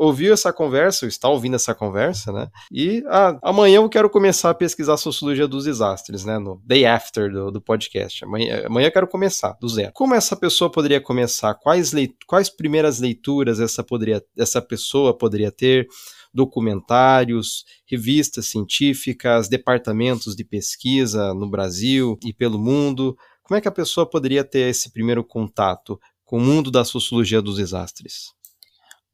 ouviu 0.02 0.34
essa 0.34 0.52
conversa, 0.52 1.06
ou 1.06 1.10
está 1.10 1.30
ouvindo 1.30 1.56
essa 1.56 1.76
conversa, 1.76 2.32
né? 2.32 2.48
E 2.72 3.04
ah, 3.08 3.38
amanhã 3.44 3.76
eu 3.78 3.90
quero 3.90 4.10
começar 4.10 4.50
a 4.50 4.56
pesquisar 4.56 4.96
a 4.96 4.98
sociologia 4.98 5.48
dos 5.48 5.66
desastres, 5.66 6.26
né? 6.26 6.40
No 6.40 6.60
day 6.66 6.86
after 6.86 7.32
do, 7.32 7.52
do 7.52 7.62
podcast. 7.62 8.26
Amanhã, 8.26 8.64
amanhã 8.66 8.88
eu 8.88 8.92
quero 8.92 9.08
começar, 9.08 9.56
do 9.62 9.70
zero. 9.70 9.92
Como 9.94 10.16
essa 10.16 10.36
pessoa 10.36 10.72
poderia 10.72 11.00
começar? 11.00 11.54
Quais, 11.54 11.92
leit 11.92 12.16
quais 12.26 12.50
primeiras 12.50 13.00
leituras 13.00 13.60
essa, 13.60 13.84
poderia, 13.84 14.24
essa 14.36 14.62
pessoa 14.62 15.16
poderia 15.16 15.52
ter? 15.52 15.88
Documentários, 16.34 17.66
revistas 17.86 18.48
científicas, 18.48 19.50
departamentos 19.50 20.34
de 20.34 20.46
pesquisa 20.46 21.34
no 21.34 21.50
Brasil 21.50 22.18
e 22.26 22.34
pelo 22.34 22.58
mundo, 22.58 23.18
como 23.52 23.58
é 23.58 23.62
que 23.62 23.68
a 23.68 23.72
pessoa 23.74 24.10
poderia 24.10 24.46
ter 24.46 24.70
esse 24.70 24.90
primeiro 24.94 25.26
contato 25.26 26.00
com 26.24 26.38
o 26.38 26.40
mundo 26.40 26.72
da 26.72 26.86
sociologia 26.86 27.42
dos 27.42 27.58
desastres? 27.58 28.32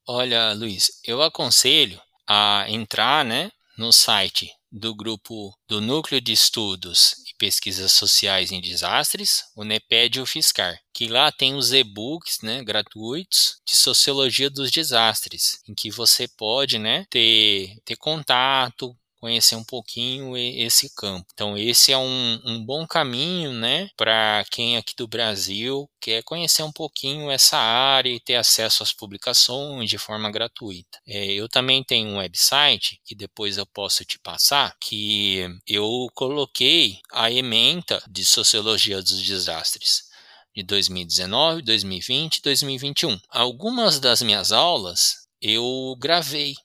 Olha, 0.08 0.54
Luiz, 0.54 0.92
eu 1.04 1.24
aconselho 1.24 2.00
a 2.30 2.64
entrar 2.70 3.26
né, 3.26 3.50
no 3.76 3.92
site 3.92 4.52
do 4.72 4.94
grupo 4.94 5.58
do 5.68 5.82
Núcleo 5.82 6.22
de 6.22 6.34
Estudos 6.34 7.16
e 7.28 7.36
Pesquisas 7.40 7.94
Sociais 7.94 8.52
em 8.52 8.62
Desastres, 8.62 9.42
o 9.56 9.64
NEPED 9.64 10.22
UFSCar, 10.22 10.80
que 10.94 11.08
lá 11.08 11.32
tem 11.32 11.56
os 11.56 11.74
e-books 11.74 12.38
né, 12.44 12.64
gratuitos 12.64 13.60
de 13.68 13.76
Sociologia 13.76 14.52
dos 14.52 14.70
Desastres, 14.70 15.64
em 15.68 15.74
que 15.74 15.90
você 15.90 16.28
pode 16.28 16.78
né, 16.78 17.08
ter, 17.10 17.76
ter 17.84 17.96
contato 17.96 18.96
conhecer 19.19 19.56
um 19.56 19.64
pouquinho 19.64 20.38
esse 20.38 20.89
campo. 20.95 21.26
Então, 21.34 21.57
esse 21.57 21.91
é 21.91 21.98
um, 21.98 22.41
um 22.45 22.64
bom 22.64 22.85
caminho, 22.88 23.52
né, 23.53 23.89
para 23.98 24.45
quem 24.52 24.77
aqui 24.77 24.94
do 24.95 25.07
Brasil 25.07 25.89
quer 25.99 26.23
conhecer 26.23 26.64
um 26.64 26.72
pouquinho 26.72 27.30
essa 27.30 27.57
área 27.57 28.10
e 28.10 28.19
ter 28.19 28.35
acesso 28.35 28.84
às 28.84 28.94
publicações 28.94 29.89
de 29.89 29.98
forma 29.98 30.31
gratuita. 30.31 30.99
É, 31.07 31.26
eu 31.34 31.49
também 31.49 31.84
tenho 31.84 32.10
um 32.10 32.18
website 32.18 33.02
que 33.03 33.15
depois 33.15 33.57
eu 33.57 33.65
posso 33.65 34.06
te 34.06 34.19
passar, 34.19 34.76
que 34.80 35.48
eu 35.68 36.07
coloquei 36.14 36.99
a 37.11 37.31
ementa 37.31 38.02
de 38.10 38.23
Sociologia 38.23 39.02
dos 39.02 39.22
Desastres 39.22 40.07
de 40.56 40.64
2019, 40.64 41.61
2020 41.61 42.38
e 42.38 42.41
2021. 42.41 43.19
Algumas 43.30 43.99
das 43.99 44.22
minhas 44.22 44.52
aulas 44.52 45.27
eu 45.39 45.95
gravei 45.99 46.56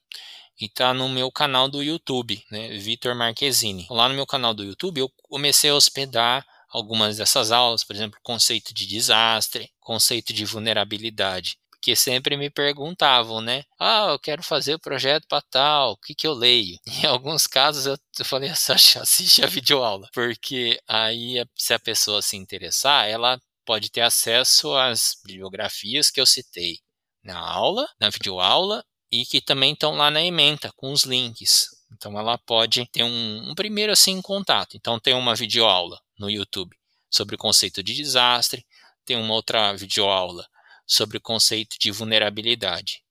e 0.62 0.68
tá 0.68 0.94
no 0.94 1.08
meu 1.08 1.28
canal 1.32 1.68
do 1.68 1.82
YouTube, 1.82 2.40
né, 2.48 2.68
Vitor 2.78 3.16
Marquezine. 3.16 3.84
Lá 3.90 4.08
no 4.08 4.14
meu 4.14 4.24
canal 4.24 4.54
do 4.54 4.62
YouTube 4.62 5.00
eu 5.00 5.10
comecei 5.24 5.70
a 5.70 5.74
hospedar 5.74 6.46
algumas 6.70 7.16
dessas 7.16 7.50
aulas, 7.50 7.82
por 7.82 7.96
exemplo, 7.96 8.16
conceito 8.22 8.72
de 8.72 8.86
desastre, 8.86 9.68
conceito 9.80 10.32
de 10.32 10.44
vulnerabilidade. 10.44 11.58
Porque 11.68 11.96
sempre 11.96 12.36
me 12.36 12.48
perguntavam, 12.48 13.40
né? 13.40 13.64
Ah, 13.76 14.10
eu 14.10 14.20
quero 14.20 14.40
fazer 14.40 14.74
o 14.74 14.78
projeto 14.78 15.26
para 15.26 15.42
tal, 15.42 15.92
o 15.94 15.96
que, 15.96 16.14
que 16.14 16.28
eu 16.28 16.32
leio? 16.32 16.78
Em 16.86 17.06
alguns 17.06 17.48
casos 17.48 17.86
eu, 17.86 18.24
falei, 18.24 18.48
assiste 18.48 19.42
a 19.42 19.48
videoaula. 19.48 20.08
Porque 20.14 20.80
aí, 20.86 21.44
se 21.56 21.74
a 21.74 21.80
pessoa 21.80 22.22
se 22.22 22.36
interessar, 22.36 23.08
ela 23.08 23.36
pode 23.64 23.90
ter 23.90 24.02
acesso 24.02 24.76
às 24.76 25.16
bibliografias 25.26 26.08
que 26.08 26.20
eu 26.20 26.26
citei 26.26 26.78
na 27.24 27.36
aula, 27.36 27.88
na 28.00 28.10
videoaula, 28.10 28.84
e 29.12 29.26
que 29.26 29.40
também 29.40 29.74
estão 29.74 29.94
lá 29.94 30.10
na 30.10 30.22
ementa, 30.22 30.72
com 30.76 30.90
os 30.90 31.04
links. 31.04 31.66
Então 31.92 32.18
ela 32.18 32.38
pode 32.38 32.86
ter 32.90 33.04
um, 33.04 33.50
um 33.50 33.54
primeiro 33.54 33.92
assim 33.92 34.22
contato. 34.22 34.76
Então 34.76 34.98
tem 34.98 35.14
uma 35.14 35.34
videoaula 35.34 36.00
no 36.18 36.30
YouTube 36.30 36.74
sobre 37.10 37.34
o 37.34 37.38
conceito 37.38 37.82
de 37.82 37.94
desastre, 37.94 38.66
tem 39.04 39.16
uma 39.16 39.34
outra 39.34 39.74
videoaula 39.74 40.48
sobre 40.86 41.18
o 41.18 41.20
conceito 41.20 41.76
de 41.78 41.90
vulnerabilidade. 41.90 43.02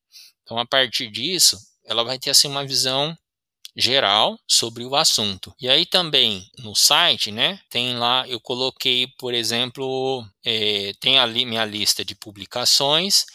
Então, 0.44 0.57
a 0.57 0.65
partir 0.65 1.10
disso, 1.10 1.57
ela 1.86 2.03
vai 2.03 2.19
ter 2.19 2.32
assim 2.32 2.48
uma 2.48 2.65
visão 2.65 3.18
geral 3.76 4.38
sobre 4.48 4.84
o 4.84 4.95
assunto. 4.95 5.53
E 5.60 5.69
aí 5.69 5.86
também 5.86 6.45
no 6.57 6.76
site, 6.76 7.32
né, 7.32 7.60
tem 7.69 7.98
lá, 7.98 8.28
eu 8.28 8.40
coloquei, 8.40 9.07
por 9.18 9.34
exemplo, 9.34 10.26
é, 10.44 10.91
tem 10.99 11.19
ali 11.19 11.45
minha 11.45 11.64
lista 11.64 12.03
de 12.03 12.14
publicações, 12.14 13.26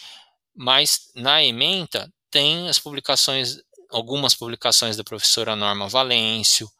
mas 0.54 1.10
na 1.14 1.42
ementa 1.42 2.12
tem 2.30 2.68
as 2.68 2.78
publicações, 2.78 3.56
algumas 3.90 4.34
publicações 4.34 4.96
da 4.96 5.04
professora 5.04 5.56
Norma 5.56 5.88
Valêncio, 5.88 6.70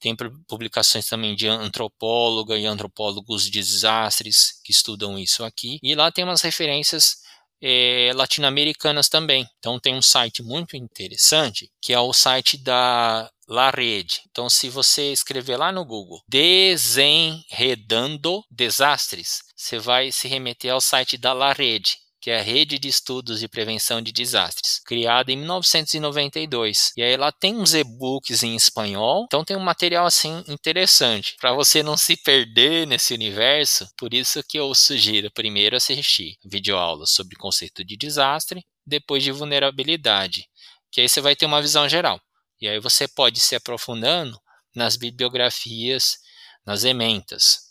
tem 0.00 0.14
publicações 0.46 1.06
também 1.06 1.34
de 1.34 1.48
antropóloga 1.48 2.56
e 2.56 2.66
antropólogos 2.66 3.44
de 3.44 3.50
desastres 3.50 4.60
que 4.62 4.70
estudam 4.70 5.18
isso 5.18 5.44
aqui. 5.44 5.78
E 5.82 5.94
lá 5.94 6.12
tem 6.12 6.24
umas 6.24 6.42
referências 6.42 7.16
é, 7.60 8.12
latino-americanas 8.14 9.08
também. 9.08 9.44
Então 9.58 9.80
tem 9.80 9.94
um 9.94 10.02
site 10.02 10.42
muito 10.42 10.76
interessante 10.76 11.70
que 11.82 11.92
é 11.92 11.98
o 11.98 12.12
site 12.12 12.56
da 12.56 13.28
La 13.48 13.70
Rede. 13.70 14.22
Então 14.30 14.48
se 14.48 14.68
você 14.68 15.12
escrever 15.12 15.56
lá 15.56 15.72
no 15.72 15.84
Google 15.84 16.22
Desenredando 16.28 18.44
Desastres, 18.50 19.40
você 19.56 19.80
vai 19.80 20.12
se 20.12 20.28
remeter 20.28 20.72
ao 20.72 20.80
site 20.80 21.18
da 21.18 21.32
La 21.32 21.52
Rede 21.52 21.96
que 22.28 22.32
é 22.32 22.40
a 22.40 22.42
Rede 22.42 22.78
de 22.78 22.88
Estudos 22.88 23.40
de 23.40 23.48
Prevenção 23.48 24.02
de 24.02 24.12
Desastres, 24.12 24.82
criada 24.84 25.32
em 25.32 25.36
1992. 25.38 26.92
E 26.94 27.02
aí 27.02 27.14
ela 27.14 27.32
tem 27.32 27.56
uns 27.56 27.72
e-books 27.72 28.42
em 28.42 28.54
espanhol, 28.54 29.24
então 29.24 29.42
tem 29.42 29.56
um 29.56 29.60
material 29.60 30.04
assim 30.04 30.44
interessante 30.46 31.36
para 31.40 31.54
você 31.54 31.82
não 31.82 31.96
se 31.96 32.18
perder 32.18 32.86
nesse 32.86 33.14
universo. 33.14 33.88
Por 33.96 34.12
isso 34.12 34.42
que 34.46 34.58
eu 34.58 34.74
sugiro 34.74 35.30
primeiro 35.30 35.74
assistir 35.74 36.36
videoaulas 36.44 37.12
sobre 37.12 37.34
conceito 37.34 37.82
de 37.82 37.96
desastre, 37.96 38.62
depois 38.86 39.22
de 39.22 39.32
vulnerabilidade, 39.32 40.44
que 40.92 41.00
aí 41.00 41.08
você 41.08 41.22
vai 41.22 41.34
ter 41.34 41.46
uma 41.46 41.62
visão 41.62 41.88
geral. 41.88 42.20
E 42.60 42.68
aí 42.68 42.78
você 42.78 43.08
pode 43.08 43.40
se 43.40 43.56
aprofundando 43.56 44.38
nas 44.76 44.96
bibliografias, 44.96 46.18
nas 46.66 46.84
ementas, 46.84 47.67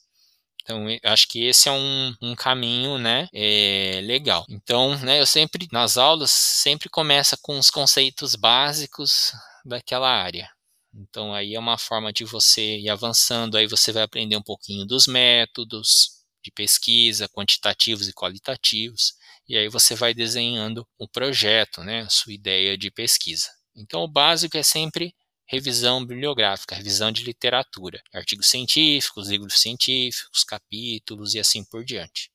então, 0.68 0.86
acho 1.06 1.30
que 1.30 1.46
esse 1.46 1.70
é 1.70 1.72
um, 1.72 2.14
um 2.22 2.36
caminho, 2.36 2.98
né, 2.98 3.30
é, 3.34 4.02
legal. 4.04 4.46
Então, 4.50 5.00
né, 5.00 5.22
eu 5.22 5.26
sempre, 5.26 5.66
nas 5.72 5.96
aulas, 5.96 6.30
sempre 6.30 6.90
começa 6.90 7.38
com 7.42 7.58
os 7.58 7.70
conceitos 7.70 8.36
básicos 8.36 9.32
daquela 9.64 10.10
área. 10.10 10.50
Então, 10.94 11.34
aí 11.34 11.56
é 11.56 11.60
uma 11.60 11.78
forma 11.78 12.12
de 12.12 12.26
você 12.26 12.80
ir 12.80 12.90
avançando, 12.90 13.56
aí 13.56 13.66
você 13.66 13.94
vai 13.94 14.04
aprender 14.04 14.36
um 14.36 14.44
pouquinho 14.44 14.86
dos 14.86 15.08
métodos 15.08 16.10
de 16.44 16.52
pesquisa, 16.52 17.30
quantitativos 17.30 18.10
e 18.10 18.14
qualitativos, 18.14 19.14
e 19.48 19.56
aí 19.56 19.70
você 19.70 19.96
vai 19.96 20.14
desenhando 20.14 20.86
um 21.00 21.08
projeto, 21.08 21.82
né, 21.82 22.02
a 22.02 22.10
sua 22.10 22.34
ideia 22.34 22.78
de 22.78 22.92
pesquisa. 22.92 23.48
Então, 23.74 24.02
o 24.02 24.08
básico 24.08 24.58
é 24.58 24.64
sempre 24.64 25.16
revisão 25.48 26.06
bibliográfica, 26.06 26.76
revisão 26.76 27.12
de 27.12 27.24
literatura, 27.24 28.02
artigos 28.14 28.48
científicos, 28.48 29.30
livros 29.30 29.60
científicos, 29.60 30.44
capítulos 30.44 31.34
e 31.34 31.40
assim 31.40 31.64
por 31.64 31.84
diante. 31.84 32.30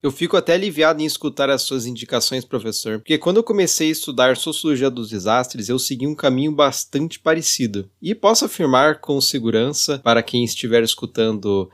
Eu 0.00 0.12
fico 0.12 0.36
até 0.36 0.52
aliviado 0.52 1.02
em 1.02 1.06
escutar 1.06 1.50
as 1.50 1.62
suas 1.62 1.84
indicações, 1.84 2.44
professor, 2.44 3.00
porque 3.00 3.18
quando 3.18 3.38
eu 3.38 3.42
comecei 3.42 3.88
a 3.88 3.92
estudar 3.92 4.36
sociologia 4.36 4.88
dos 4.88 5.10
desastres, 5.10 5.68
eu 5.68 5.78
segui 5.78 6.06
um 6.06 6.14
caminho 6.14 6.52
bastante 6.52 7.18
parecido. 7.18 7.90
E 8.00 8.14
posso 8.14 8.44
afirmar 8.44 9.00
com 9.00 9.20
segurança 9.20 9.98
para 9.98 10.22
quem 10.22 10.44
estiver 10.44 10.84
escutando 10.84 11.68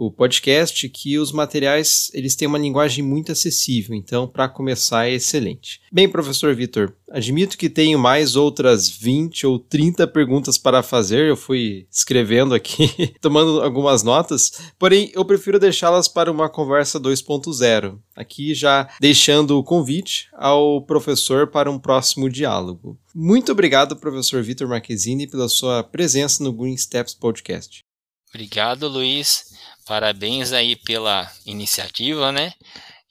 o 0.00 0.10
podcast 0.10 0.88
que 0.88 1.18
os 1.18 1.30
materiais 1.30 2.10
eles 2.14 2.34
têm 2.34 2.48
uma 2.48 2.56
linguagem 2.56 3.04
muito 3.04 3.32
acessível, 3.32 3.94
então 3.94 4.26
para 4.26 4.48
começar 4.48 5.06
é 5.06 5.12
excelente. 5.12 5.78
Bem, 5.92 6.08
professor 6.08 6.54
Vitor, 6.54 6.94
admito 7.10 7.58
que 7.58 7.68
tenho 7.68 7.98
mais 7.98 8.34
outras 8.34 8.88
20 8.88 9.46
ou 9.46 9.58
30 9.58 10.06
perguntas 10.06 10.56
para 10.56 10.82
fazer, 10.82 11.28
eu 11.28 11.36
fui 11.36 11.86
escrevendo 11.90 12.54
aqui, 12.54 13.12
tomando 13.20 13.60
algumas 13.60 14.02
notas, 14.02 14.72
porém 14.78 15.12
eu 15.14 15.22
prefiro 15.22 15.58
deixá-las 15.58 16.08
para 16.08 16.32
uma 16.32 16.48
conversa 16.48 16.98
2.0. 16.98 17.98
Aqui 18.16 18.54
já 18.54 18.88
deixando 18.98 19.58
o 19.58 19.62
convite 19.62 20.28
ao 20.32 20.80
professor 20.80 21.48
para 21.48 21.70
um 21.70 21.78
próximo 21.78 22.30
diálogo. 22.30 22.98
Muito 23.14 23.52
obrigado, 23.52 23.96
professor 23.96 24.42
Vitor 24.42 24.66
Marquezine, 24.66 25.26
pela 25.26 25.46
sua 25.46 25.82
presença 25.82 26.42
no 26.42 26.54
Green 26.54 26.76
Steps 26.78 27.12
Podcast. 27.12 27.84
Obrigado, 28.32 28.88
Luiz. 28.88 29.49
Parabéns 29.90 30.52
aí 30.52 30.76
pela 30.76 31.28
iniciativa, 31.44 32.30
né? 32.30 32.54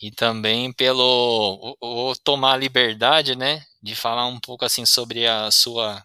E 0.02 0.12
também 0.12 0.72
pelo 0.72 1.76
tomar 2.24 2.54
a 2.54 2.58
liberdade, 2.58 3.36
né, 3.36 3.66
de 3.84 3.94
falar 3.96 4.26
um 4.28 4.40
pouco 4.40 4.64
assim 4.64 4.86
sobre 4.86 5.28
a 5.28 5.52
sua 5.52 6.02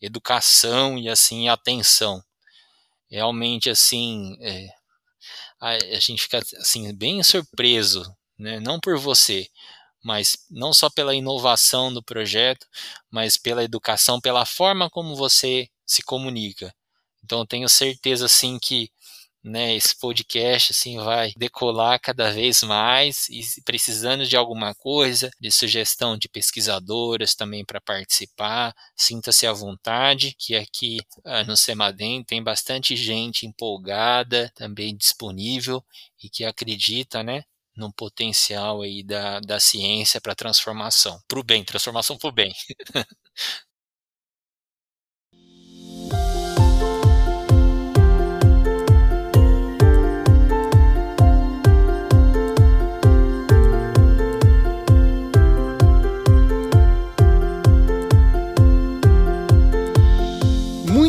educação 0.00 0.98
e 0.98 1.08
assim 1.08 1.48
atenção. 1.48 2.20
Realmente 3.08 3.70
assim, 3.70 4.36
é, 4.40 4.66
a, 5.60 5.70
a 5.70 6.00
gente 6.00 6.22
fica 6.22 6.38
assim 6.38 6.92
bem 6.92 7.22
surpreso, 7.22 8.04
né? 8.36 8.58
Não 8.58 8.80
por 8.80 8.98
você, 8.98 9.46
mas 10.02 10.36
não 10.50 10.74
só 10.74 10.90
pela 10.90 11.14
inovação 11.14 11.94
do 11.94 12.02
projeto, 12.02 12.66
mas 13.08 13.36
pela 13.36 13.62
educação, 13.62 14.20
pela 14.20 14.44
forma 14.44 14.90
como 14.90 15.14
você 15.14 15.68
se 15.86 16.02
comunica. 16.02 16.74
Então 17.22 17.46
tenho 17.46 17.68
certeza 17.68 18.26
assim 18.26 18.58
que 18.58 18.90
né, 19.46 19.74
esse 19.76 19.96
podcast 19.98 20.72
assim 20.72 20.98
vai 20.98 21.32
decolar 21.36 22.00
cada 22.00 22.30
vez 22.32 22.62
mais 22.62 23.28
e 23.28 23.42
precisando 23.64 24.26
de 24.26 24.36
alguma 24.36 24.74
coisa, 24.74 25.30
de 25.40 25.50
sugestão 25.50 26.18
de 26.18 26.28
pesquisadoras 26.28 27.34
também 27.34 27.64
para 27.64 27.80
participar, 27.80 28.74
sinta-se 28.96 29.46
à 29.46 29.52
vontade, 29.52 30.34
que 30.38 30.56
aqui 30.56 30.98
ah, 31.24 31.44
no 31.44 31.56
Semadem 31.56 32.24
tem 32.24 32.42
bastante 32.42 32.96
gente 32.96 33.46
empolgada, 33.46 34.50
também 34.54 34.96
disponível 34.96 35.84
e 36.22 36.28
que 36.28 36.44
acredita, 36.44 37.22
né, 37.22 37.44
no 37.76 37.92
potencial 37.92 38.82
aí 38.82 39.02
da, 39.02 39.38
da 39.40 39.60
ciência 39.60 40.20
para 40.20 40.34
transformação, 40.34 41.20
para 41.28 41.38
o 41.38 41.44
bem, 41.44 41.62
transformação 41.64 42.16
para 42.18 42.28
o 42.28 42.32
bem. 42.32 42.52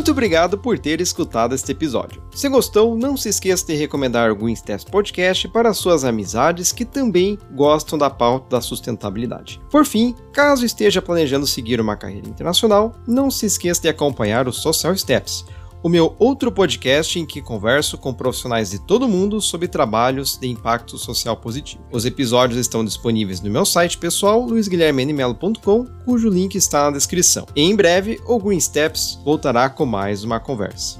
Muito 0.07 0.15
obrigado 0.15 0.57
por 0.57 0.79
ter 0.79 1.01
escutado 1.01 1.53
este 1.53 1.73
episódio. 1.73 2.23
Se 2.33 2.47
gostou, 2.47 2.97
não 2.97 3.17
se 3.17 3.27
esqueça 3.27 3.67
de 3.67 3.75
recomendar 3.75 4.31
o 4.31 4.37
Green 4.37 4.55
Steps 4.55 4.85
Podcast 4.85 5.49
para 5.49 5.73
suas 5.73 6.05
amizades 6.05 6.71
que 6.71 6.85
também 6.85 7.37
gostam 7.51 7.97
da 7.97 8.09
pauta 8.09 8.55
da 8.55 8.61
sustentabilidade. 8.61 9.59
Por 9.69 9.85
fim, 9.85 10.15
caso 10.31 10.65
esteja 10.65 11.01
planejando 11.01 11.45
seguir 11.45 11.81
uma 11.81 11.97
carreira 11.97 12.29
internacional, 12.29 12.95
não 13.05 13.29
se 13.29 13.47
esqueça 13.47 13.81
de 13.81 13.89
acompanhar 13.89 14.47
o 14.47 14.53
Social 14.53 14.95
Steps 14.95 15.43
o 15.81 15.89
meu 15.89 16.15
outro 16.19 16.51
podcast 16.51 17.19
em 17.19 17.25
que 17.25 17.41
converso 17.41 17.97
com 17.97 18.13
profissionais 18.13 18.71
de 18.71 18.79
todo 18.79 19.07
mundo 19.07 19.41
sobre 19.41 19.67
trabalhos 19.67 20.37
de 20.37 20.47
impacto 20.47 20.97
social 20.97 21.37
positivo. 21.37 21.83
Os 21.91 22.05
episódios 22.05 22.59
estão 22.59 22.83
disponíveis 22.83 23.41
no 23.41 23.49
meu 23.49 23.65
site 23.65 23.97
pessoal, 23.97 24.41
luisguilhermenimelo.com, 24.41 25.85
cujo 26.05 26.29
link 26.29 26.55
está 26.55 26.85
na 26.85 26.97
descrição. 26.97 27.45
E 27.55 27.61
em 27.61 27.75
breve, 27.75 28.19
o 28.25 28.39
Green 28.39 28.59
Steps 28.59 29.19
voltará 29.23 29.69
com 29.69 29.85
mais 29.85 30.23
uma 30.23 30.39
conversa. 30.39 30.99